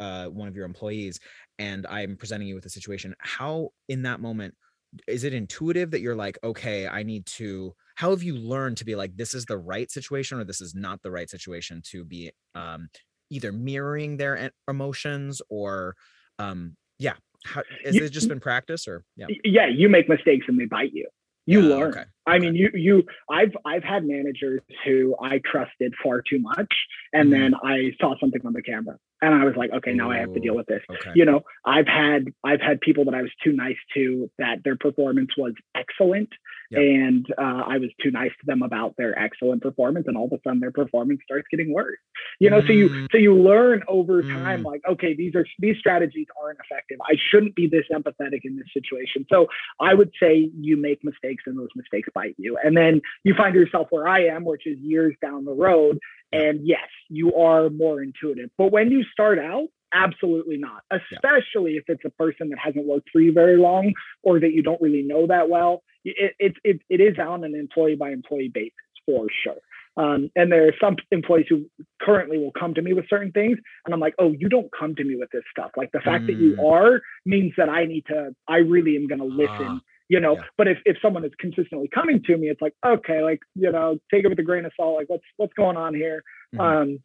[0.00, 1.18] uh, one of your employees
[1.58, 4.54] and i'm presenting you with a situation how in that moment
[5.06, 8.84] is it intuitive that you're like okay i need to how have you learned to
[8.84, 12.04] be like this is the right situation or this is not the right situation to
[12.04, 12.88] be um,
[13.28, 15.96] either mirroring their emotions or
[16.38, 19.26] um, yeah how, has you, it just been practice or yeah?
[19.44, 21.06] Yeah, you make mistakes and they bite you.
[21.46, 21.90] You yeah, learn.
[21.92, 22.04] Okay.
[22.26, 22.38] I okay.
[22.40, 26.70] mean, you you I've I've had managers who I trusted far too much,
[27.14, 27.40] and mm-hmm.
[27.40, 30.18] then I saw something on the camera, and I was like, okay, now Ooh, I
[30.18, 30.82] have to deal with this.
[30.90, 31.12] Okay.
[31.14, 34.76] You know, I've had I've had people that I was too nice to that their
[34.76, 36.28] performance was excellent,
[36.70, 36.80] yep.
[36.80, 40.32] and uh, I was too nice to them about their excellent performance, and all of
[40.32, 41.98] a sudden their performance starts getting worse.
[42.40, 42.66] You know, mm.
[42.66, 43.06] so you mm.
[43.12, 44.66] so you learn over time, mm.
[44.66, 46.98] like, okay, these are these strategies aren't effective.
[47.02, 49.26] I shouldn't be this empathetic in this situation.
[49.30, 49.46] So
[49.80, 53.54] I would say you make mistakes, and those mistakes bite you, and then you find
[53.54, 55.98] yourself where I am, which is years down the road
[56.32, 58.50] and yes, you are more intuitive.
[58.58, 61.80] But when you start out, absolutely not, especially yeah.
[61.80, 63.92] if it's a person that hasn't worked for you very long
[64.22, 65.82] or that you don't really know that well.
[66.04, 68.72] It, it, it, it is on an employee by employee basis
[69.06, 69.56] for sure.
[69.96, 71.66] Um, and there are some employees who
[72.00, 74.94] currently will come to me with certain things, and I'm like, oh, you don't come
[74.94, 75.72] to me with this stuff.
[75.76, 76.26] Like the fact mm.
[76.28, 76.72] that you mm.
[76.72, 78.34] are means that I need to.
[78.46, 79.66] I really am going to listen.
[79.66, 79.78] Uh,
[80.08, 80.42] you know, yeah.
[80.56, 83.98] but if, if someone is consistently coming to me, it's like, okay, like, you know,
[84.10, 84.96] take it with a grain of salt.
[84.96, 86.22] Like, what's what's going on here?
[86.54, 86.60] Mm-hmm.
[86.60, 86.98] Um,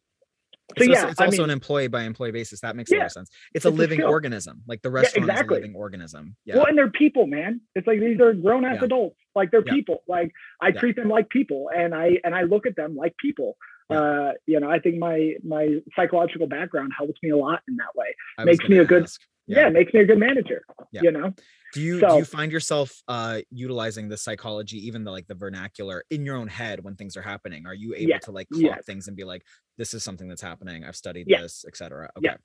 [0.78, 2.60] so yeah, it's also mean, an employee by employee basis.
[2.60, 3.30] That makes yeah, a lot of sense.
[3.52, 5.56] It's, it's a living a organism, like the restaurant yeah, exactly.
[5.56, 6.36] is a living organism.
[6.44, 6.56] Yeah.
[6.56, 7.60] Well, and they're people, man.
[7.74, 8.86] It's like these are grown ass yeah.
[8.86, 9.16] adults.
[9.34, 10.02] Like they're people.
[10.08, 13.56] Like I treat them like people, and I and I look at them like people.
[13.90, 17.94] Uh, you know, I think my my psychological background helps me a lot in that
[17.94, 18.14] way.
[18.44, 19.20] makes me a good ask.
[19.46, 19.68] yeah.
[19.68, 20.64] makes me a good manager.
[20.92, 21.34] You know.
[21.74, 25.34] Do you so, do you find yourself uh utilizing the psychology, even the like the
[25.34, 27.66] vernacular in your own head when things are happening?
[27.66, 28.76] Are you able yeah, to like clock yeah.
[28.86, 29.42] things and be like,
[29.76, 31.42] this is something that's happening, I've studied yeah.
[31.42, 32.10] this, etc.
[32.16, 32.26] Okay.
[32.26, 32.36] Yeah.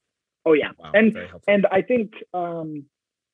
[0.45, 0.71] Oh yeah.
[0.77, 1.15] Wow, and
[1.47, 2.85] and I think um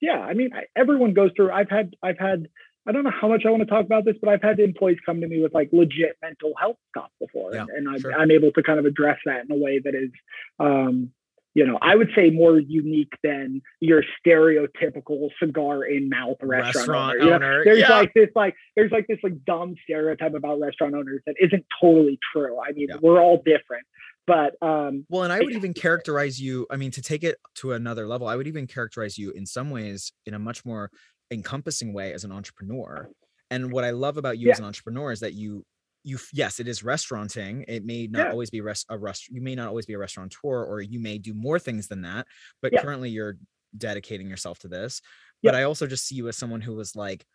[0.02, 2.48] yeah, I mean I, everyone goes through I've had I've had
[2.88, 5.00] I don't know how much I want to talk about this, but I've had employees
[5.06, 8.14] come to me with like legit mental health stuff before, yeah, and, and I'm, sure.
[8.14, 10.12] I'm able to kind of address that in a way that is
[10.60, 11.12] um,
[11.56, 17.22] you know, I would say more unique than your stereotypical cigar in mouth restaurant, restaurant
[17.22, 17.34] owner.
[17.34, 17.64] owner.
[17.64, 17.98] There's yeah.
[17.98, 22.20] like this like there's like this like dumb stereotype about restaurant owners that isn't totally
[22.34, 22.60] true.
[22.60, 22.98] I mean, yeah.
[23.02, 23.86] we're all different.
[24.28, 27.72] But um well, and I would even characterize you, I mean, to take it to
[27.72, 30.92] another level, I would even characterize you in some ways in a much more
[31.32, 33.10] encompassing way as an entrepreneur.
[33.50, 34.54] And what I love about you yeah.
[34.54, 35.66] as an entrepreneur is that you
[36.06, 38.32] you yes it is restauranting it may not yeah.
[38.32, 41.18] always be rest a rest you may not always be a restaurateur or you may
[41.18, 42.28] do more things than that
[42.62, 42.82] but yeah.
[42.82, 43.38] currently you're
[43.76, 45.02] dedicating yourself to this
[45.44, 45.60] but yeah.
[45.60, 47.26] i also just see you as someone who was like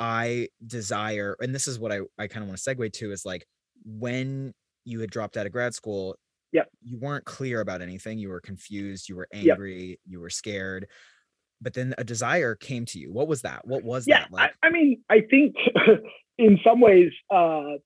[0.00, 3.24] i desire and this is what i, I kind of want to segue to is
[3.24, 3.46] like
[3.84, 4.52] when
[4.84, 6.16] you had dropped out of grad school
[6.52, 9.98] yeah you weren't clear about anything you were confused you were angry yep.
[10.04, 10.88] you were scared
[11.62, 14.52] but then a desire came to you what was that what was yeah, that like
[14.62, 15.54] I, I mean i think
[16.38, 17.78] in some ways, uh,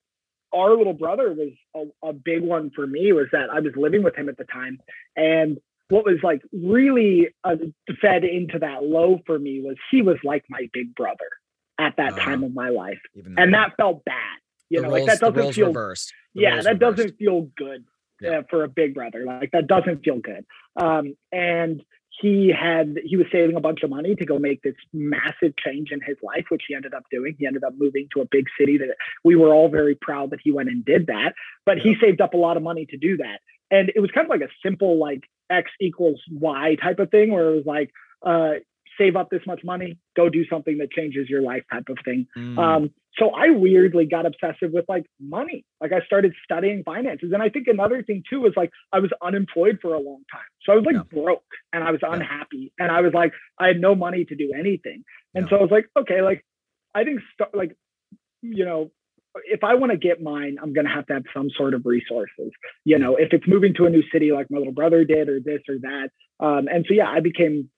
[0.52, 3.12] our little brother was a, a, big one for me.
[3.12, 4.78] Was that I was living with him at the time,
[5.16, 5.58] and
[5.88, 7.56] what was like really uh,
[8.00, 11.28] fed into that low for me was he was like my big brother
[11.78, 13.00] at that uh, time of my life,
[13.36, 14.38] and that felt bad.
[14.70, 16.12] You know, roles, like that doesn't feel reversed.
[16.34, 16.96] yeah, that reversed.
[16.96, 17.84] doesn't feel good
[18.20, 18.38] yeah.
[18.38, 19.24] uh, for a big brother.
[19.24, 20.44] Like that doesn't feel good.
[20.76, 21.82] Um, and
[22.20, 25.90] he had he was saving a bunch of money to go make this massive change
[25.92, 27.36] in his life which he ended up doing.
[27.38, 30.40] He ended up moving to a big city that we were all very proud that
[30.42, 31.34] he went and did that
[31.64, 33.40] but he saved up a lot of money to do that.
[33.70, 37.30] And it was kind of like a simple like x equals y type of thing
[37.32, 37.90] where it was like
[38.24, 38.54] uh,
[38.98, 42.26] save up this much money, go do something that changes your life type of thing.
[42.36, 42.58] Mm.
[42.58, 45.64] Um, so I weirdly got obsessive with like money.
[45.80, 47.30] Like I started studying finances.
[47.32, 50.40] And I think another thing too was like I was unemployed for a long time.
[50.64, 51.22] So I was like yeah.
[51.22, 51.42] broke
[51.72, 52.12] and I was yeah.
[52.12, 55.04] unhappy and I was like, I had no money to do anything.
[55.34, 55.50] And yeah.
[55.50, 56.44] so I was like, okay, like
[56.94, 57.76] I think st- like,
[58.42, 58.90] you know,
[59.44, 61.82] if I want to get mine, I'm going to have to have some sort of
[61.84, 62.50] resources.
[62.84, 65.38] You know, if it's moving to a new city like my little brother did, or
[65.40, 66.10] this or that.
[66.40, 67.70] Um, and so, yeah, I became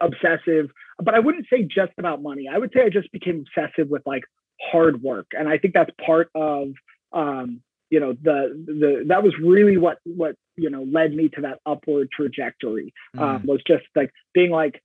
[0.00, 2.48] obsessive, but I wouldn't say just about money.
[2.52, 4.22] I would say I just became obsessive with like
[4.60, 6.68] hard work, and I think that's part of
[7.12, 7.60] um,
[7.90, 11.58] you know the the that was really what what you know led me to that
[11.66, 12.92] upward trajectory.
[13.16, 13.20] Mm.
[13.20, 14.82] Um, was just like being like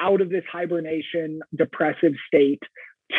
[0.00, 2.62] out of this hibernation depressive state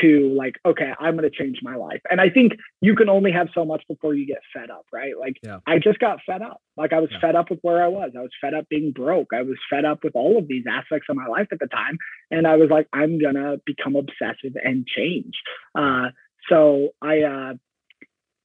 [0.01, 2.01] to like okay i'm going to change my life.
[2.09, 5.13] And i think you can only have so much before you get fed up right?
[5.17, 5.59] Like yeah.
[5.65, 6.61] i just got fed up.
[6.75, 7.19] Like i was yeah.
[7.19, 8.11] fed up with where i was.
[8.17, 9.29] I was fed up being broke.
[9.33, 11.97] I was fed up with all of these aspects of my life at the time.
[12.31, 15.33] And i was like i'm going to become obsessive and change.
[15.73, 16.09] Uh,
[16.49, 17.53] so i uh,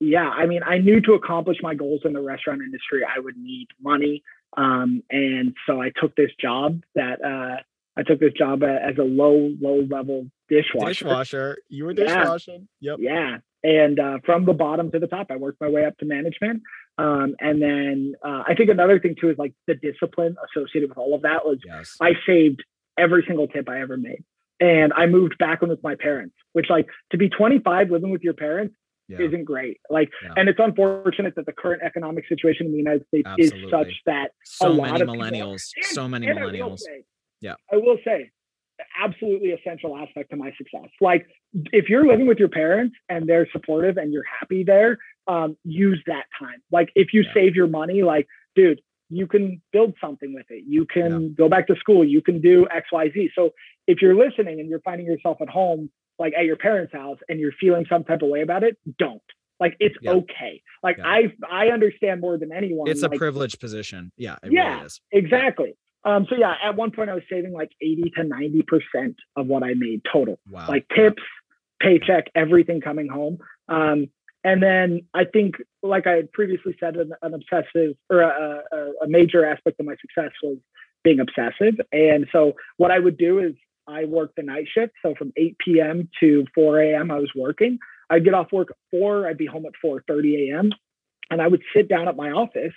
[0.01, 3.37] yeah i mean i knew to accomplish my goals in the restaurant industry i would
[3.37, 4.23] need money.
[4.57, 7.63] Um, and so i took this job that uh,
[7.97, 11.05] I took this job as a low, low level dishwasher.
[11.05, 11.59] Dishwasher.
[11.69, 12.69] You were dishwashing.
[12.81, 12.93] Yeah.
[12.93, 12.99] Yep.
[13.01, 13.37] Yeah.
[13.65, 16.63] And uh, from the bottom to the top, I worked my way up to management.
[16.99, 20.99] Um, and then uh, I think another thing too is like the discipline associated with
[20.99, 21.97] all of that was yes.
[22.01, 22.63] I saved
[22.99, 24.25] every single tip I ever made.
[24.61, 28.23] And I moved back in with my parents, which like to be 25 living with
[28.23, 28.75] your parents
[29.09, 29.27] yeah.
[29.27, 29.81] isn't great.
[29.91, 30.35] Like, yeah.
[30.37, 33.65] and it's unfortunate that the current economic situation in the United States Absolutely.
[33.65, 36.83] is such that so a lot many of millennials, people, so many millennials.
[37.43, 37.55] Yeah.
[37.71, 38.31] I will say,
[39.01, 40.89] absolutely essential aspect to my success.
[41.01, 41.27] Like
[41.73, 46.03] if you're living with your parents and they're supportive and you're happy there, um, use
[46.07, 46.63] that time.
[46.71, 47.35] Like if you yeah.
[47.35, 50.65] save your money, like, dude, you can build something with it.
[50.67, 51.29] You can yeah.
[51.37, 52.05] go back to school.
[52.05, 53.31] You can do X, Y, Z.
[53.35, 53.51] So
[53.87, 57.39] if you're listening and you're finding yourself at home, like at your parents' house, and
[57.39, 59.21] you're feeling some type of way about it, don't.
[59.61, 60.13] Like it's yeah.
[60.13, 60.63] okay.
[60.83, 62.89] Like I I understand more than anyone.
[62.89, 64.13] It's like, a privileged position.
[64.17, 65.75] Yeah, yeah, really exactly.
[66.05, 69.63] Um, so yeah, at one point I was saving like 80 to 90% of what
[69.63, 70.39] I made total.
[70.51, 70.67] Wow.
[70.69, 71.23] Like tips,
[71.81, 73.39] paycheck, everything coming home.
[73.69, 74.09] Um,
[74.45, 78.77] and then I think, like I had previously said, an, an obsessive or a, a,
[79.05, 80.59] a major aspect of my success was
[81.05, 81.75] being obsessive.
[81.93, 83.55] And so what I would do is
[83.87, 84.95] I worked the night shift.
[85.03, 86.09] So from 8 p.m.
[86.21, 87.11] to 4 a.m.
[87.11, 87.79] I was working.
[88.11, 90.71] I'd get off work at 4, I'd be home at 4:30 a.m.
[91.31, 92.75] And I would sit down at my office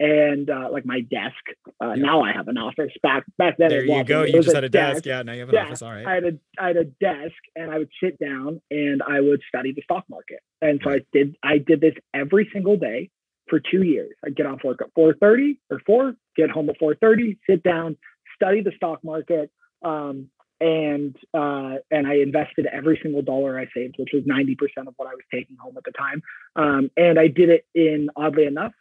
[0.00, 1.34] and uh, like my desk.
[1.82, 2.02] Uh, yeah.
[2.02, 2.92] Now I have an office.
[3.02, 4.22] Back back then, there you go.
[4.22, 4.96] You just had a desk.
[4.96, 5.06] desk.
[5.06, 5.82] Yeah, now you have an yeah, office.
[5.82, 6.06] All right.
[6.06, 9.42] I had a I had a desk, and I would sit down and I would
[9.48, 10.40] study the stock market.
[10.62, 11.02] And so right.
[11.02, 13.10] I did I did this every single day
[13.48, 14.14] for two years.
[14.24, 17.62] I'd get off work at four thirty or four, get home at four thirty, sit
[17.62, 17.96] down,
[18.34, 19.50] study the stock market.
[19.84, 20.28] Um,
[20.60, 24.94] and uh, and I invested every single dollar I saved, which was ninety percent of
[24.96, 26.22] what I was taking home at the time.
[26.56, 28.72] Um, and I did it in oddly enough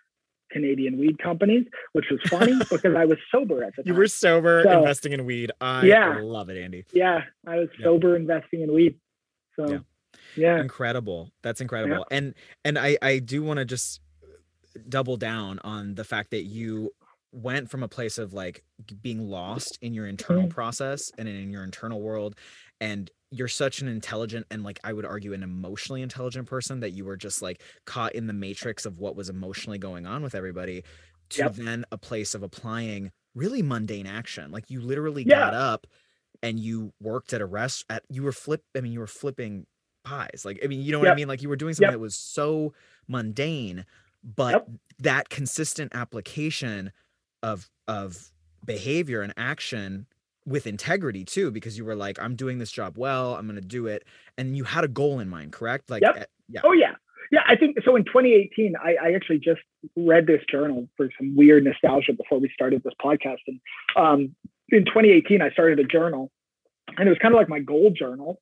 [0.52, 3.94] Canadian weed companies, which was funny because I was sober at the time.
[3.94, 5.52] You were sober so, investing in weed.
[5.62, 6.86] I yeah, love it, Andy.
[6.94, 8.96] Yeah, I was sober investing in weed.
[9.56, 9.78] So yeah.
[10.36, 10.60] yeah.
[10.60, 11.32] Incredible.
[11.44, 12.06] That's incredible.
[12.10, 12.18] Yeah.
[12.18, 12.34] And
[12.64, 14.02] and I I do want to just
[14.88, 16.92] double down on the fact that you
[17.32, 18.64] went from a place of like
[19.02, 20.52] being lost in your internal mm-hmm.
[20.52, 22.36] process and in your internal world
[22.80, 26.92] and you're such an intelligent and like I would argue an emotionally intelligent person that
[26.92, 30.34] you were just like caught in the matrix of what was emotionally going on with
[30.34, 30.84] everybody
[31.32, 31.56] to yep.
[31.56, 34.52] then a place of applying really mundane action.
[34.52, 35.40] Like you literally yeah.
[35.40, 35.88] got up
[36.42, 39.66] and you worked at a rest at you were flip I mean you were flipping
[40.06, 40.44] pies.
[40.46, 41.94] Like I mean you know what I mean like you were doing something yep.
[41.94, 42.74] that was so
[43.08, 43.86] mundane
[44.24, 44.68] but yep.
[45.00, 46.92] that consistent application
[47.44, 48.32] of of
[48.66, 50.08] behavior and action
[50.48, 53.62] with integrity too because you were like i'm doing this job well i'm going to
[53.62, 54.06] do it
[54.38, 55.90] and you had a goal in mind correct?
[55.90, 56.16] Like yep.
[56.18, 56.62] Eh, yeah.
[56.64, 56.96] Oh yeah.
[57.32, 59.60] Yeah i think so in 2018 I, I actually just
[59.98, 63.60] read this journal for some weird nostalgia before we started this podcast and
[63.98, 64.36] um,
[64.70, 66.32] in 2018 i started a journal
[66.98, 68.40] and it was kind of like my goal journal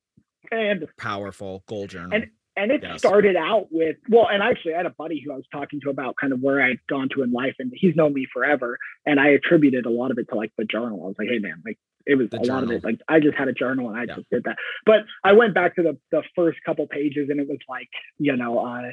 [0.52, 2.12] and powerful goal journal.
[2.12, 2.98] and and it yes.
[2.98, 5.90] started out with well and actually i had a buddy who i was talking to
[5.90, 9.20] about kind of where i'd gone to in life and he's known me forever and
[9.20, 11.62] i attributed a lot of it to like the journal i was like hey man
[11.64, 12.54] like it was the a journal.
[12.54, 14.16] lot of it like i just had a journal and i yeah.
[14.16, 17.48] just did that but i went back to the, the first couple pages and it
[17.48, 17.88] was like
[18.18, 18.90] you know uh,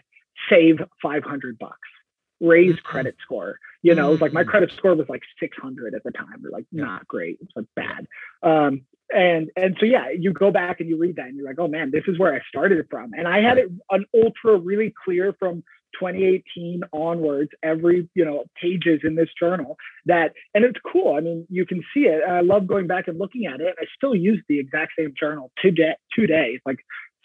[0.50, 1.78] save 500 bucks
[2.40, 2.86] raise mm-hmm.
[2.86, 4.50] credit score you know it was like my mm-hmm.
[4.50, 8.08] credit score was like 600 at the time or like not great it's like bad.
[8.42, 8.82] Um
[9.14, 11.68] and and so yeah you go back and you read that and you're like oh
[11.68, 13.12] man this is where i started from.
[13.14, 15.64] And i had it an ultra really clear from
[16.00, 21.46] 2018 onwards every you know pages in this journal that and it's cool i mean
[21.50, 24.42] you can see it i love going back and looking at it i still use
[24.50, 26.80] the exact same journal today today like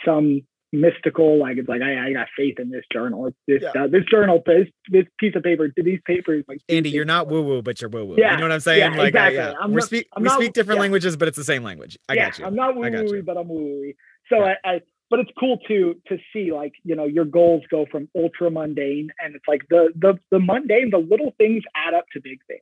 [0.05, 3.27] some mystical like it's like I, I got faith in this journal.
[3.27, 3.85] It's this yeah.
[3.85, 7.43] uh, this journal this this piece of paper these papers like Andy you're not woo
[7.43, 8.93] woo but you're woo woo yeah, you know what I'm saying?
[8.93, 9.39] yeah, like exactly.
[9.39, 9.67] I, yeah.
[9.67, 11.99] we speak we speak different languages but it's the same language.
[12.09, 12.45] I got you.
[12.45, 13.93] I'm not woo woo but I'm woo woo
[14.29, 14.81] so I, I
[15.11, 19.09] but it's cool to to see like you know your goals go from ultra mundane
[19.21, 22.61] and it's like the the the mundane the little things add up to big things.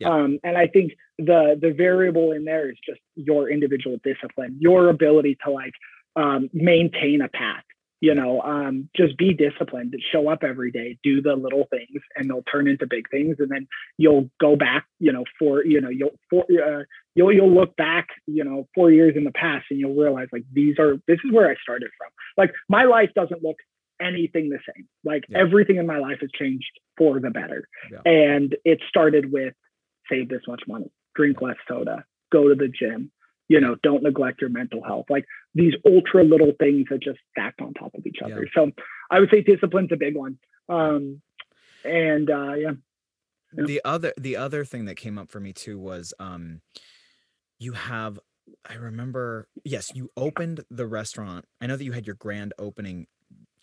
[0.00, 0.08] Yeah.
[0.08, 4.88] um, and i think the the variable in there is just your individual discipline your
[4.88, 5.72] ability to like
[6.16, 7.64] um, maintain a path
[8.04, 12.28] you know um, just be disciplined show up every day do the little things and
[12.28, 13.66] they'll turn into big things and then
[13.96, 16.82] you'll go back you know for you know you'll for uh,
[17.14, 20.44] you'll you'll look back you know four years in the past and you'll realize like
[20.52, 23.56] these are this is where i started from like my life doesn't look
[24.02, 25.38] anything the same like yeah.
[25.38, 28.00] everything in my life has changed for the better yeah.
[28.04, 29.54] and it started with
[30.10, 33.10] save this much money drink less soda go to the gym
[33.48, 37.60] you know don't neglect your mental health like these ultra little things that just stacked
[37.60, 38.50] on top of each other yeah.
[38.54, 38.70] so
[39.10, 40.38] i would say discipline's a big one
[40.68, 41.20] um
[41.84, 42.72] and uh yeah.
[43.52, 46.60] yeah the other the other thing that came up for me too was um
[47.58, 48.18] you have
[48.68, 53.06] i remember yes you opened the restaurant i know that you had your grand opening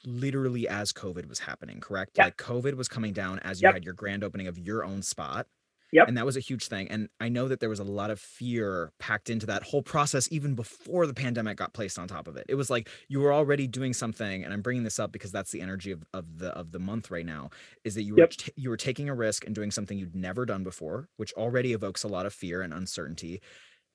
[0.06, 2.28] literally as covid was happening correct yep.
[2.28, 3.76] like covid was coming down as you yep.
[3.76, 5.48] had your grand opening of your own spot
[5.92, 6.08] Yep.
[6.08, 6.88] And that was a huge thing.
[6.90, 10.28] And I know that there was a lot of fear packed into that whole process
[10.32, 12.46] even before the pandemic got placed on top of it.
[12.48, 15.52] It was like you were already doing something, and I'm bringing this up because that's
[15.52, 17.50] the energy of, of the of the month right now.
[17.84, 20.46] Is that you were t- you were taking a risk and doing something you'd never
[20.46, 23.42] done before, which already evokes a lot of fear and uncertainty.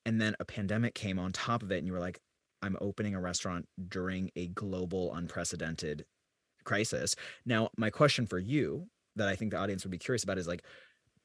[0.05, 2.21] And then a pandemic came on top of it, and you were like,
[2.61, 6.05] "I'm opening a restaurant during a global, unprecedented
[6.65, 7.17] crisis."
[7.47, 10.47] Now, my question for you that I think the audience would be curious about is
[10.47, 10.63] like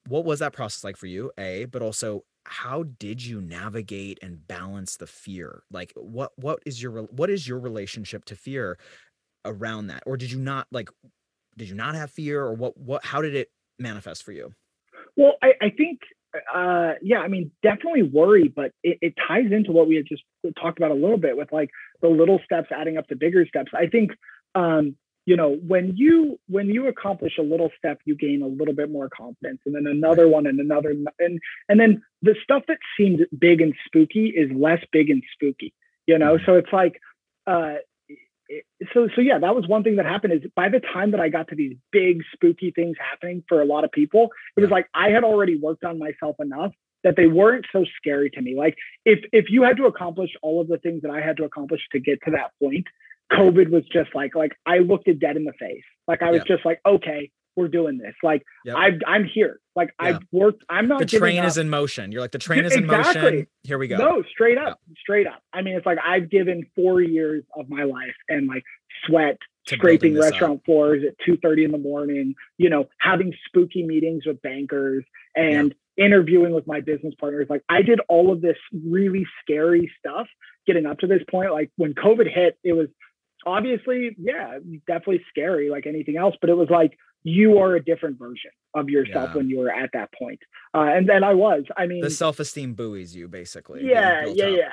[0.07, 4.47] what was that process like for you a but also how did you navigate and
[4.47, 5.63] balance the fear?
[5.71, 8.77] Like what what is your what is your relationship to fear
[9.45, 10.03] around that?
[10.05, 10.89] Or did you not like
[11.57, 13.49] did you not have fear or what what how did it
[13.79, 14.53] manifest for you?
[15.15, 15.99] Well i, I think
[16.53, 20.23] uh yeah i mean definitely worry but it, it ties into what we had just
[20.61, 21.69] talked about a little bit with like
[22.01, 23.71] the little steps adding up to bigger steps.
[23.73, 24.11] I think
[24.55, 24.95] um
[25.25, 28.91] you know when you when you accomplish a little step you gain a little bit
[28.91, 31.39] more confidence and then another one and another and
[31.69, 35.73] and then the stuff that seemed big and spooky is less big and spooky
[36.07, 36.35] you know?
[36.35, 36.45] Mm-hmm.
[36.45, 36.99] so it's like
[37.47, 37.75] uh
[38.93, 41.29] so so yeah that was one thing that happened is by the time that i
[41.29, 44.87] got to these big spooky things happening for a lot of people it was like
[44.93, 46.73] i had already worked on myself enough
[47.03, 48.55] that they weren't so scary to me.
[48.55, 51.43] Like if if you had to accomplish all of the things that i had to
[51.43, 52.85] accomplish to get to that point
[53.31, 55.83] COVID was just like like I looked it dead in the face.
[56.07, 58.13] Like I was just like, okay, we're doing this.
[58.23, 58.75] Like yep.
[58.77, 59.59] I I'm here.
[59.75, 60.09] Like yeah.
[60.09, 60.63] I've worked.
[60.69, 60.99] I'm not.
[60.99, 62.11] The train is in motion.
[62.11, 63.19] You're like the train is exactly.
[63.19, 63.47] in motion.
[63.63, 63.97] Here we go.
[63.97, 65.41] No, straight up, straight up.
[65.53, 68.63] I mean, it's like I've given four years of my life and like
[69.05, 69.37] sweat,
[69.67, 70.65] scraping restaurant up.
[70.65, 72.35] floors at two thirty in the morning.
[72.57, 75.03] You know, having spooky meetings with bankers
[75.35, 75.73] and.
[75.97, 78.55] interviewing with my business partners like i did all of this
[78.89, 80.25] really scary stuff
[80.65, 82.87] getting up to this point like when covid hit it was
[83.45, 88.17] obviously, yeah, definitely scary like anything else, but it was like you are a different
[88.17, 89.37] version of yourself yeah.
[89.37, 90.39] when you were at that point.
[90.73, 91.63] Uh, and then I was.
[91.77, 93.85] I mean, the self esteem buoys you basically.
[93.85, 94.51] Yeah, yeah, up.
[94.57, 94.69] yeah.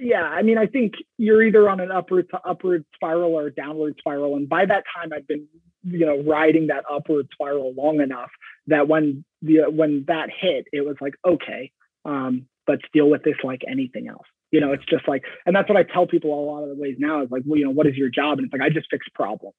[0.00, 3.96] Yeah, I mean, I think you're either on an upward to upward spiral or downward
[3.98, 5.48] spiral, and by that time, I've been,
[5.82, 8.30] you know, riding that upward spiral long enough
[8.68, 11.72] that when the when that hit, it was like, okay,
[12.04, 14.28] um, let's deal with this like anything else.
[14.50, 16.78] You know, it's just like, and that's what I tell people a lot of the
[16.82, 18.38] ways now is like, well, you know, what is your job?
[18.38, 19.54] And it's like, I just fix problems.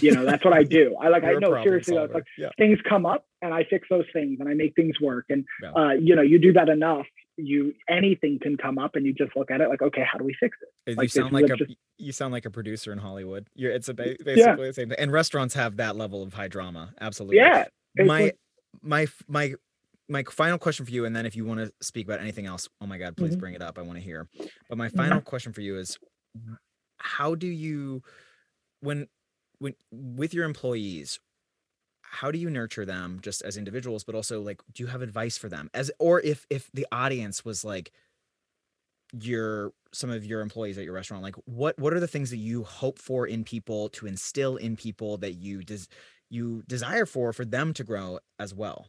[0.00, 0.96] You know, that's what I do.
[1.02, 2.50] I like, I know seriously, it's like yeah.
[2.56, 5.26] things come up and I fix those things and I make things work.
[5.28, 5.72] And, yeah.
[5.72, 7.06] uh, you know, you do that enough,
[7.36, 10.24] you, anything can come up and you just look at it like, okay, how do
[10.24, 10.96] we fix it?
[10.96, 11.74] Like, you sound like a, just...
[11.98, 13.48] you sound like a producer in Hollywood.
[13.54, 14.54] You're, it's a ba- basically yeah.
[14.54, 14.98] the same thing.
[14.98, 16.94] And restaurants have that level of high drama.
[17.00, 17.38] Absolutely.
[17.38, 17.64] Yeah.
[17.98, 18.32] My,
[18.80, 19.54] my, my
[20.10, 22.68] my final question for you, and then if you want to speak about anything else,
[22.80, 23.40] oh my God, please mm-hmm.
[23.40, 23.78] bring it up.
[23.78, 24.28] I want to hear.
[24.68, 25.28] But my final mm-hmm.
[25.28, 25.98] question for you is,
[26.98, 28.02] how do you,
[28.80, 29.06] when,
[29.60, 31.20] when with your employees,
[32.02, 35.38] how do you nurture them just as individuals, but also like, do you have advice
[35.38, 37.92] for them as, or if if the audience was like
[39.12, 42.38] your some of your employees at your restaurant, like what what are the things that
[42.38, 45.86] you hope for in people to instill in people that you des-
[46.30, 48.88] you desire for for them to grow as well?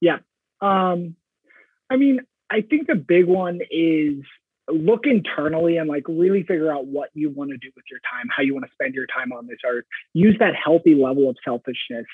[0.00, 0.18] Yeah,
[0.60, 1.16] um,
[1.90, 2.20] I mean,
[2.50, 4.24] I think the big one is
[4.72, 8.28] look internally and like really figure out what you want to do with your time
[8.34, 9.84] how you want to spend your time on this earth
[10.14, 12.06] use that healthy level of selfishness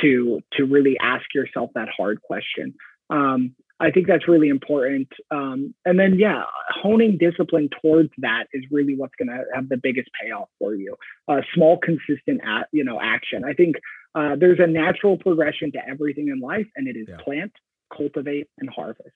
[0.00, 2.74] to to really ask yourself that hard question.
[3.10, 5.08] Um, i think that's really important.
[5.30, 9.76] Um, and then yeah honing discipline towards that is really what's going to have the
[9.76, 10.96] biggest payoff for you.
[11.28, 13.44] Uh, small consistent at, you know action.
[13.44, 13.76] I think
[14.14, 17.16] uh, there's a natural progression to everything in life and it is yeah.
[17.22, 17.52] plant
[17.94, 19.12] cultivate and harvest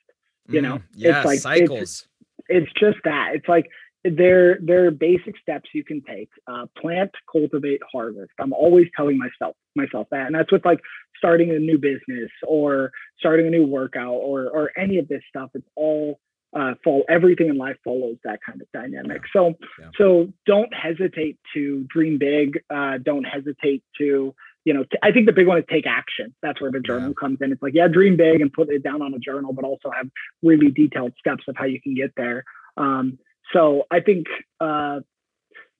[0.48, 0.76] you know?
[0.76, 1.80] Mm, yeah, it's like cycles.
[1.80, 2.08] it's,
[2.48, 3.30] it's, just that.
[3.34, 3.68] It's like
[4.04, 6.28] there there are basic steps you can take.
[6.46, 8.32] Uh, plant cultivate harvest.
[8.40, 10.26] I'm always telling myself myself that.
[10.26, 10.80] And that's with like
[11.16, 15.50] starting a new business or starting a new workout or or any of this stuff.
[15.54, 16.18] It's all
[16.54, 19.22] uh, fall everything in life follows that kind of dynamic.
[19.32, 19.90] So yeah.
[19.96, 22.60] so don't hesitate to dream big.
[22.68, 24.34] Uh, don't hesitate to
[24.64, 26.34] you know, I think the big one is take action.
[26.42, 27.14] That's where the journal yeah.
[27.20, 27.52] comes in.
[27.52, 30.08] It's like, yeah, dream big and put it down on a journal, but also have
[30.42, 32.44] really detailed steps of how you can get there.
[32.76, 33.18] Um,
[33.52, 34.26] so I think,
[34.60, 35.00] uh,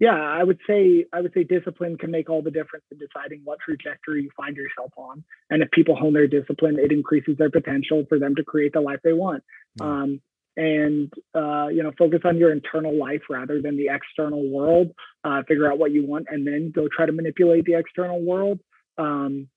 [0.00, 3.42] yeah, I would say I would say discipline can make all the difference in deciding
[3.44, 5.22] what trajectory you find yourself on.
[5.48, 8.80] And if people hone their discipline, it increases their potential for them to create the
[8.80, 9.44] life they want.
[9.80, 9.86] Yeah.
[9.86, 10.20] Um,
[10.56, 14.90] and uh, you know focus on your internal life rather than the external world
[15.24, 18.60] uh, figure out what you want and then go try to manipulate the external world
[18.98, 19.48] um,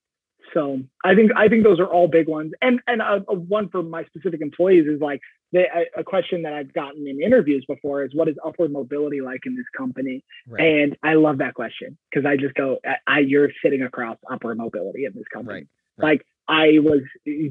[0.54, 2.54] so I think I think those are all big ones.
[2.62, 5.22] And and a, a one for my specific employees is like
[5.52, 9.22] they, a, a, question that I've gotten in interviews before is what is upward mobility
[9.22, 10.24] like in this company?
[10.48, 10.62] Right.
[10.62, 14.58] And I love that question because I just go, I, I, you're sitting across upward
[14.58, 15.60] mobility in this company.
[15.60, 15.68] Right.
[15.98, 16.08] Right.
[16.10, 17.02] Like I was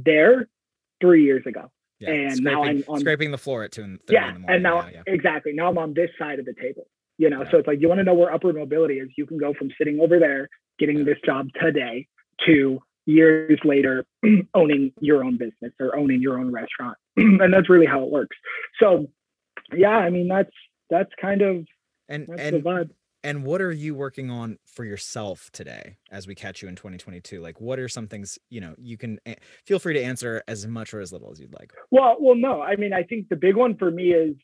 [0.04, 0.48] there
[1.00, 1.70] three years ago.
[2.00, 2.10] Yeah.
[2.10, 3.82] And scraping, now I'm on, scraping the floor at two.
[3.82, 5.14] and Yeah, and now yeah, yeah.
[5.14, 6.86] exactly now I'm on this side of the table.
[7.18, 9.08] You know, so it's like you want to know where upward mobility is.
[9.16, 12.08] You can go from sitting over there getting this job today
[12.46, 14.04] to years later
[14.54, 16.96] owning your own business or owning your own restaurant.
[17.16, 18.36] And that's really how it works.
[18.80, 19.08] So
[19.72, 20.50] yeah i mean that's
[20.90, 21.66] that's kind of
[22.08, 22.90] and and
[23.22, 27.40] and what are you working on for yourself today as we catch you in 2022
[27.40, 29.34] like what are some things you know you can eh,
[29.64, 31.72] feel free to answer as much or as little as you'd like.
[31.90, 34.34] Well well no i mean i think the big one for me is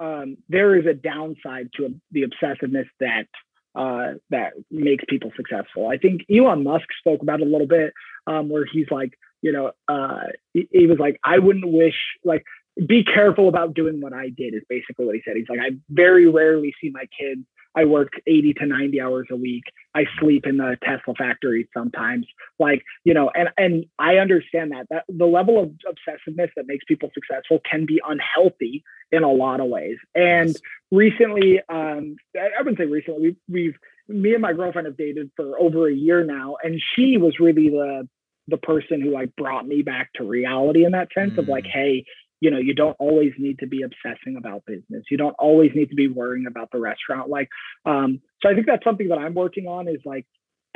[0.00, 3.26] um, there is a downside to the obsessiveness that
[3.74, 5.88] uh, that makes people successful.
[5.88, 7.92] I think Elon Musk spoke about it a little bit,
[8.26, 9.12] um, where he's like,
[9.42, 11.94] you know, uh, he, he, was like, I wouldn't wish
[12.24, 12.44] like
[12.86, 15.36] be careful about doing what I did is basically what he said.
[15.36, 17.42] He's like, I very rarely see my kids.
[17.76, 19.62] I work 80 to 90 hours a week.
[19.94, 22.26] I sleep in the Tesla factory sometimes.
[22.58, 26.84] Like, you know, and and I understand that that the level of obsessiveness that makes
[26.88, 28.82] people successful can be unhealthy
[29.12, 29.96] in a lot of ways.
[30.14, 30.56] And
[30.90, 33.74] recently, um, I wouldn't say recently, we've, we've
[34.08, 37.68] me and my girlfriend have dated for over a year now, and she was really
[37.68, 38.08] the
[38.48, 41.38] the person who like brought me back to reality in that sense mm.
[41.38, 41.70] of like, mm.
[41.72, 42.04] hey,
[42.40, 45.04] you know, you don't always need to be obsessing about business.
[45.10, 47.28] You don't always need to be worrying about the restaurant.
[47.28, 47.48] Like,
[47.84, 50.26] um, so I think that's something that I'm working on is like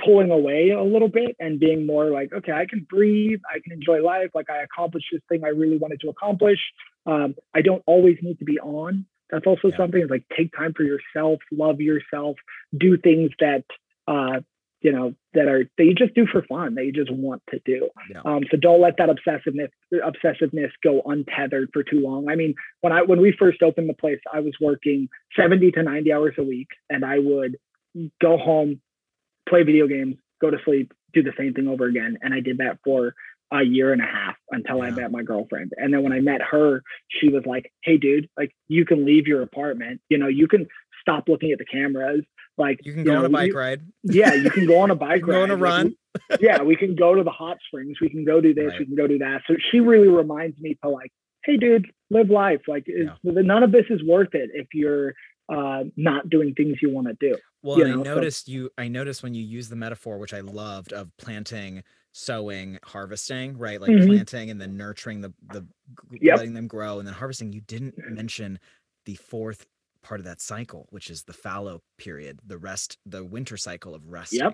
[0.02, 3.72] pulling away a little bit and being more like, okay, I can breathe, I can
[3.72, 4.30] enjoy life.
[4.34, 6.58] Like I accomplished this thing I really wanted to accomplish.
[7.06, 9.06] Um, I don't always need to be on.
[9.30, 9.76] That's also yeah.
[9.76, 12.36] something like take time for yourself, love yourself,
[12.76, 13.64] do things that
[14.06, 14.40] uh,
[14.84, 17.58] you know that are that you just do for fun that you just want to
[17.64, 18.20] do yeah.
[18.24, 22.92] um, so don't let that obsessiveness obsessiveness go untethered for too long i mean when
[22.92, 26.42] i when we first opened the place i was working 70 to 90 hours a
[26.42, 27.56] week and i would
[28.20, 28.80] go home
[29.48, 32.58] play video games go to sleep do the same thing over again and i did
[32.58, 33.14] that for
[33.52, 34.84] a year and a half until yeah.
[34.84, 35.72] I met my girlfriend.
[35.76, 39.26] And then when I met her, she was like, Hey dude, like you can leave
[39.26, 40.00] your apartment.
[40.08, 40.66] You know, you can
[41.00, 42.22] stop looking at the cameras.
[42.56, 43.82] Like you can you go know, on a bike you, ride.
[44.02, 45.34] Yeah, you can go on a bike ride.
[45.34, 45.94] Go on a run.
[46.30, 47.98] Like, yeah, we can go to the hot springs.
[48.00, 48.70] We can go do this.
[48.70, 48.80] Right.
[48.80, 49.42] We can go do that.
[49.46, 51.10] So she really reminds me to like,
[51.44, 52.62] hey, dude, live life.
[52.68, 53.14] Like, yeah.
[53.24, 55.14] none of this is worth it if you're
[55.52, 57.36] uh, not doing things you want to do.
[57.65, 58.01] Well, you know?
[58.01, 58.70] I noticed so, you.
[58.77, 61.82] I noticed when you use the metaphor, which I loved, of planting,
[62.12, 63.57] sowing, harvesting.
[63.57, 64.07] Right, like mm-hmm.
[64.07, 65.66] planting and then nurturing the the
[66.20, 66.36] yep.
[66.36, 67.55] letting them grow and then harvesting.
[67.55, 68.59] You didn't mention
[69.07, 69.66] the fourth
[70.03, 74.07] part of that cycle, which is the fallow period, the rest, the winter cycle of
[74.07, 74.41] resting.
[74.41, 74.53] Yep.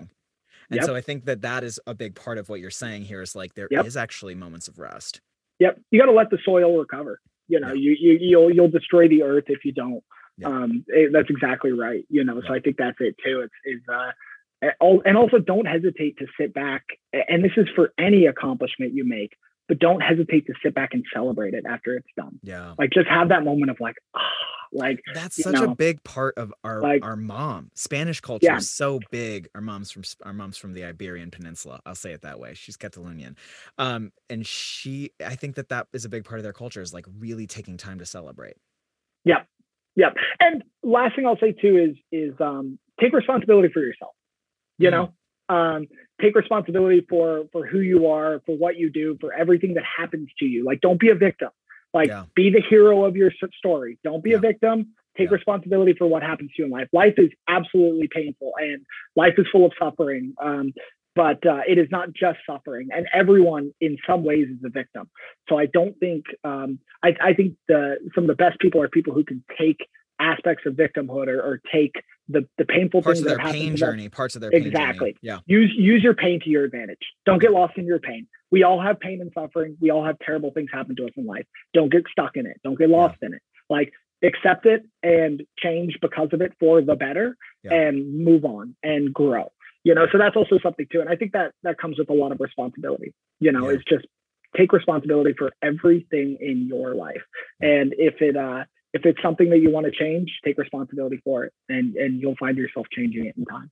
[0.69, 0.85] And yep.
[0.85, 3.35] so I think that that is a big part of what you're saying here is
[3.35, 3.85] like there yep.
[3.85, 5.19] is actually moments of rest.
[5.59, 5.81] Yep.
[5.91, 7.19] You got to let the soil recover.
[7.49, 10.01] You know, you, you you'll you'll destroy the earth if you don't.
[10.45, 12.05] Um, it, that's exactly right.
[12.09, 13.41] You know, so I think that's it too.
[13.41, 14.11] It's is uh,
[15.05, 16.83] and also don't hesitate to sit back.
[17.13, 19.33] And this is for any accomplishment you make,
[19.67, 22.39] but don't hesitate to sit back and celebrate it after it's done.
[22.43, 22.75] Yeah.
[22.77, 24.19] Like just have that moment of like, ah,
[24.73, 27.71] like that's such know, a big part of our like, our mom.
[27.75, 28.57] Spanish culture yeah.
[28.57, 29.49] is so big.
[29.55, 31.81] Our mom's from our mom's from the Iberian Peninsula.
[31.85, 32.53] I'll say it that way.
[32.53, 33.35] She's Catalonian,
[33.77, 35.11] um, and she.
[35.25, 37.75] I think that that is a big part of their culture is like really taking
[37.75, 38.55] time to celebrate.
[39.25, 39.43] Yeah,
[39.95, 40.09] yeah.
[40.39, 44.13] And last thing I'll say too is is um, take responsibility for yourself.
[44.77, 44.91] You mm.
[44.91, 45.87] know, um,
[46.21, 50.29] take responsibility for for who you are, for what you do, for everything that happens
[50.39, 50.65] to you.
[50.65, 51.49] Like, don't be a victim.
[51.93, 52.23] Like, yeah.
[52.35, 53.99] be the hero of your story.
[54.03, 54.37] Don't be yeah.
[54.37, 54.93] a victim.
[55.17, 55.35] Take yeah.
[55.35, 56.87] responsibility for what happens to you in life.
[56.93, 58.85] Life is absolutely painful and
[59.17, 60.33] life is full of suffering.
[60.41, 60.73] Um,
[61.15, 65.09] but uh, it is not just suffering, and everyone in some ways is a victim.
[65.49, 68.87] So I don't think um, I, I, think the some of the best people are
[68.87, 69.77] people who can take
[70.19, 71.93] aspects of victimhood or, or take
[72.29, 75.17] the the painful parts things of their pain journey, parts of their exactly.
[75.21, 75.39] Yeah.
[75.45, 77.01] Use use your pain to your advantage.
[77.25, 78.27] Don't get lost in your pain.
[78.51, 79.77] We all have pain and suffering.
[79.81, 81.45] We all have terrible things happen to us in life.
[81.73, 82.59] Don't get stuck in it.
[82.63, 83.27] Don't get lost yeah.
[83.27, 83.41] in it.
[83.69, 83.91] Like
[84.23, 87.73] accept it and change because of it for the better yeah.
[87.73, 89.51] and move on and grow.
[89.83, 91.01] You know, so that's also something too.
[91.01, 93.13] And I think that that comes with a lot of responsibility.
[93.39, 93.75] You know, yeah.
[93.75, 94.05] it's just
[94.55, 97.21] take responsibility for everything in your life.
[97.59, 101.45] And if it uh if it's something that you want to change, take responsibility for
[101.45, 103.71] it, and and you'll find yourself changing it in time.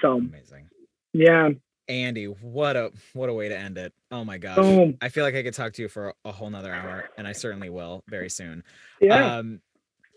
[0.00, 0.68] So amazing.
[1.12, 1.50] Yeah.
[1.86, 3.92] Andy, what a what a way to end it.
[4.10, 4.56] Oh my gosh.
[4.56, 4.96] Boom.
[5.00, 7.32] I feel like I could talk to you for a, whole nother hour, and I
[7.32, 8.64] certainly will very soon.
[9.00, 9.36] Yeah.
[9.36, 9.60] Um,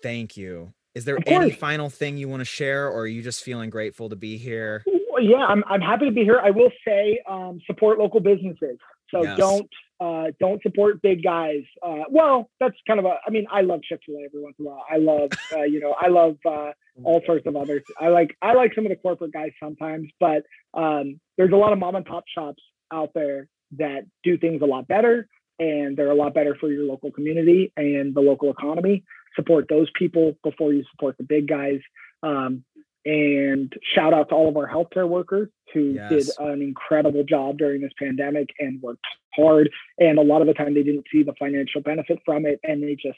[0.02, 0.74] thank you.
[0.96, 4.10] Is there any final thing you want to share, or are you just feeling grateful
[4.10, 4.84] to be here?
[5.20, 6.40] Yeah, I'm I'm happy to be here.
[6.44, 8.78] I will say um, support local businesses.
[9.12, 9.38] So yes.
[9.38, 9.70] don't
[10.00, 11.64] uh, don't support big guys.
[11.82, 13.16] Uh, well, that's kind of a.
[13.26, 14.86] I mean, I love Chick Fil A every once in a while.
[14.90, 16.72] I love, uh, you know, I love uh,
[17.04, 17.84] all sorts of others.
[18.00, 21.74] I like I like some of the corporate guys sometimes, but um, there's a lot
[21.74, 22.62] of mom and pop shops
[22.92, 25.28] out there that do things a lot better,
[25.60, 29.04] and they're a lot better for your local community and the local economy.
[29.36, 31.80] Support those people before you support the big guys.
[32.24, 32.64] Um,
[33.08, 36.10] and shout out to all of our healthcare workers who yes.
[36.10, 39.70] did an incredible job during this pandemic and worked hard.
[39.98, 42.84] And a lot of the time, they didn't see the financial benefit from it, and
[42.84, 43.18] they just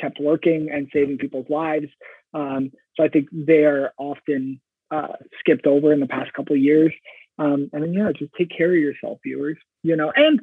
[0.00, 1.88] kept working and saving people's lives.
[2.32, 4.58] Um, so I think they're often
[4.90, 6.92] uh, skipped over in the past couple of years.
[7.38, 9.58] Um, and then yeah, just take care of yourself, viewers.
[9.82, 10.40] You know, and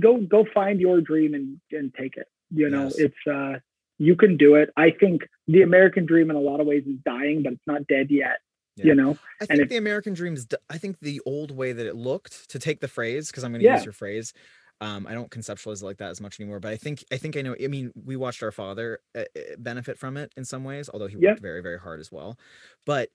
[0.00, 2.28] go go find your dream and and take it.
[2.50, 2.98] You know, yes.
[2.98, 3.58] it's uh,
[4.02, 4.70] you can do it.
[4.76, 7.86] I think the American dream in a lot of ways is dying, but it's not
[7.86, 8.38] dead yet.
[8.76, 8.86] Yeah.
[8.86, 10.46] You know, I think and the American dream is.
[10.68, 13.60] I think the old way that it looked to take the phrase because I'm going
[13.60, 13.76] to yeah.
[13.76, 14.32] use your phrase.
[14.80, 17.36] Um, I don't conceptualize it like that as much anymore, but I think I think
[17.36, 17.54] I know.
[17.62, 21.06] I mean, we watched our father uh, uh, benefit from it in some ways, although
[21.06, 21.34] he worked Yeah.
[21.40, 22.38] very very hard as well.
[22.86, 23.10] But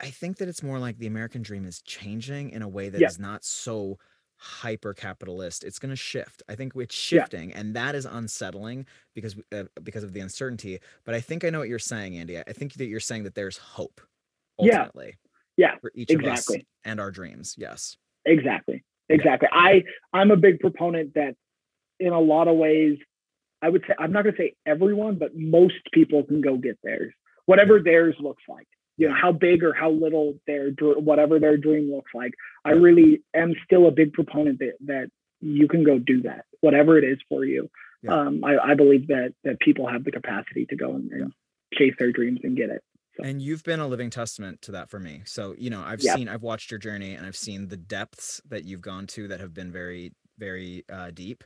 [0.00, 3.00] I think that it's more like the American dream is changing in a way that
[3.00, 3.26] is Yeah.
[3.26, 3.98] not so
[4.36, 5.64] hyper capitalist.
[5.64, 6.42] It's going to shift.
[6.48, 7.22] I think it's Yeah.
[7.22, 10.80] shifting, and that is unsettling because uh, because of the uncertainty.
[11.04, 12.38] But I think I know what you're saying, Andy.
[12.38, 14.00] I think that you're saying that there's hope
[14.58, 14.78] Yeah.
[14.80, 15.16] ultimately
[15.56, 16.48] Yeah, for each of us
[16.84, 17.54] and our dreams.
[17.58, 17.96] Yes.
[18.26, 18.82] Exactly.
[19.08, 19.48] Exactly.
[19.52, 21.36] I I'm a big proponent that
[22.00, 22.98] in a lot of ways,
[23.62, 26.78] I would say I'm not going to say everyone, but most people can go get
[26.82, 27.12] theirs,
[27.46, 28.66] whatever theirs looks like.
[28.96, 32.34] You know how big or how little their whatever their dream looks like.
[32.64, 35.10] I really am still a big proponent that that
[35.40, 37.68] you can go do that, whatever it is for you.
[38.02, 38.12] Yeah.
[38.12, 41.32] Um, I, I believe that that people have the capacity to go and, and
[41.72, 42.82] chase their dreams and get it.
[43.16, 43.24] So.
[43.24, 45.22] And you've been a living testament to that for me.
[45.24, 46.14] So, you know, I've Yeah.
[46.14, 49.40] seen, I've watched your journey and I've seen the depths that you've gone to that
[49.40, 51.44] have been very, very uh, deep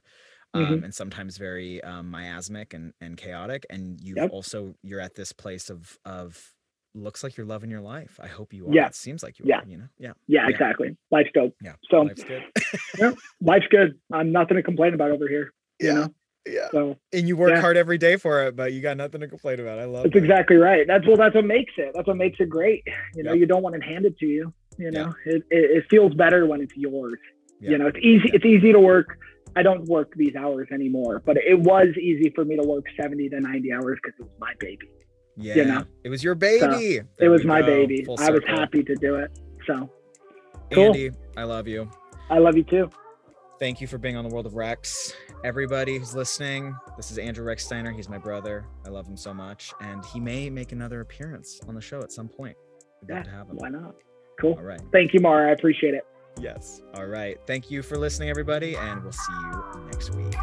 [0.54, 0.84] um, Mhm.
[0.84, 3.66] and sometimes very um, miasmic and, and chaotic.
[3.68, 4.30] And you've Yep.
[4.30, 6.54] also, you're at this place of, of,
[6.98, 8.18] looks like you're loving your life.
[8.22, 8.72] I hope you are.
[8.74, 8.86] Yeah.
[8.86, 9.60] It seems like you Yeah.
[9.60, 9.88] are, you know?
[9.98, 10.12] Yeah.
[10.26, 10.48] Yeah, Yeah.
[10.50, 10.96] exactly.
[11.10, 11.54] Life's dope.
[11.62, 11.74] Yeah.
[11.90, 12.42] So Life's good.
[12.98, 13.98] yeah, life's good.
[14.12, 15.52] I'm nothing to complain about over here.
[15.80, 15.94] You Yeah.
[15.94, 16.14] know,
[16.46, 16.68] yeah.
[16.70, 17.60] so And you work Yeah.
[17.60, 19.78] hard every day for it, but you got nothing to complain about.
[19.78, 20.18] I love that's that.
[20.22, 20.86] exactly right.
[20.86, 21.92] That's well, that's what makes it.
[21.94, 22.18] That's what mm-hmm.
[22.18, 22.82] makes it great.
[23.14, 23.40] You know, Yep.
[23.40, 24.52] you don't want it handed to you.
[24.78, 25.02] You Yeah.
[25.04, 27.18] know, it, it, it feels better when it's yours.
[27.60, 27.70] Yeah.
[27.70, 28.28] You know, it's easy.
[28.28, 28.34] Yeah.
[28.36, 29.18] It's easy to work.
[29.56, 33.28] I don't work these hours anymore, but it was easy for me to work 70
[33.30, 34.88] to 90 hours because it was my baby.
[35.39, 35.65] Yeah.
[35.65, 35.85] know?
[36.05, 37.01] It was your baby.
[37.19, 37.66] it was my go.
[37.66, 38.05] baby.
[38.05, 39.31] Full I was happy to do it.
[39.66, 39.90] So
[40.73, 40.86] Cool.
[40.86, 41.90] Andy, I love you.
[42.31, 42.90] I love you too.
[43.59, 45.15] Thank you for being on the World of Rex.
[45.44, 47.90] Everybody who's listening, this is Andrew Rex Steiner.
[47.90, 48.66] He's my brother.
[48.86, 49.73] I love him so much.
[49.81, 52.56] And he may make another appearance on the show at some point.
[53.02, 53.56] We'd Yeah, to have him.
[53.56, 53.94] why not?
[54.40, 54.52] Cool.
[54.55, 54.81] All right.
[54.93, 55.48] Thank you, Mara.
[55.48, 56.05] I appreciate it.
[56.40, 56.82] Yes.
[56.94, 57.36] All right.
[57.48, 58.77] Thank you for listening, everybody.
[58.77, 60.35] And we'll see you next week.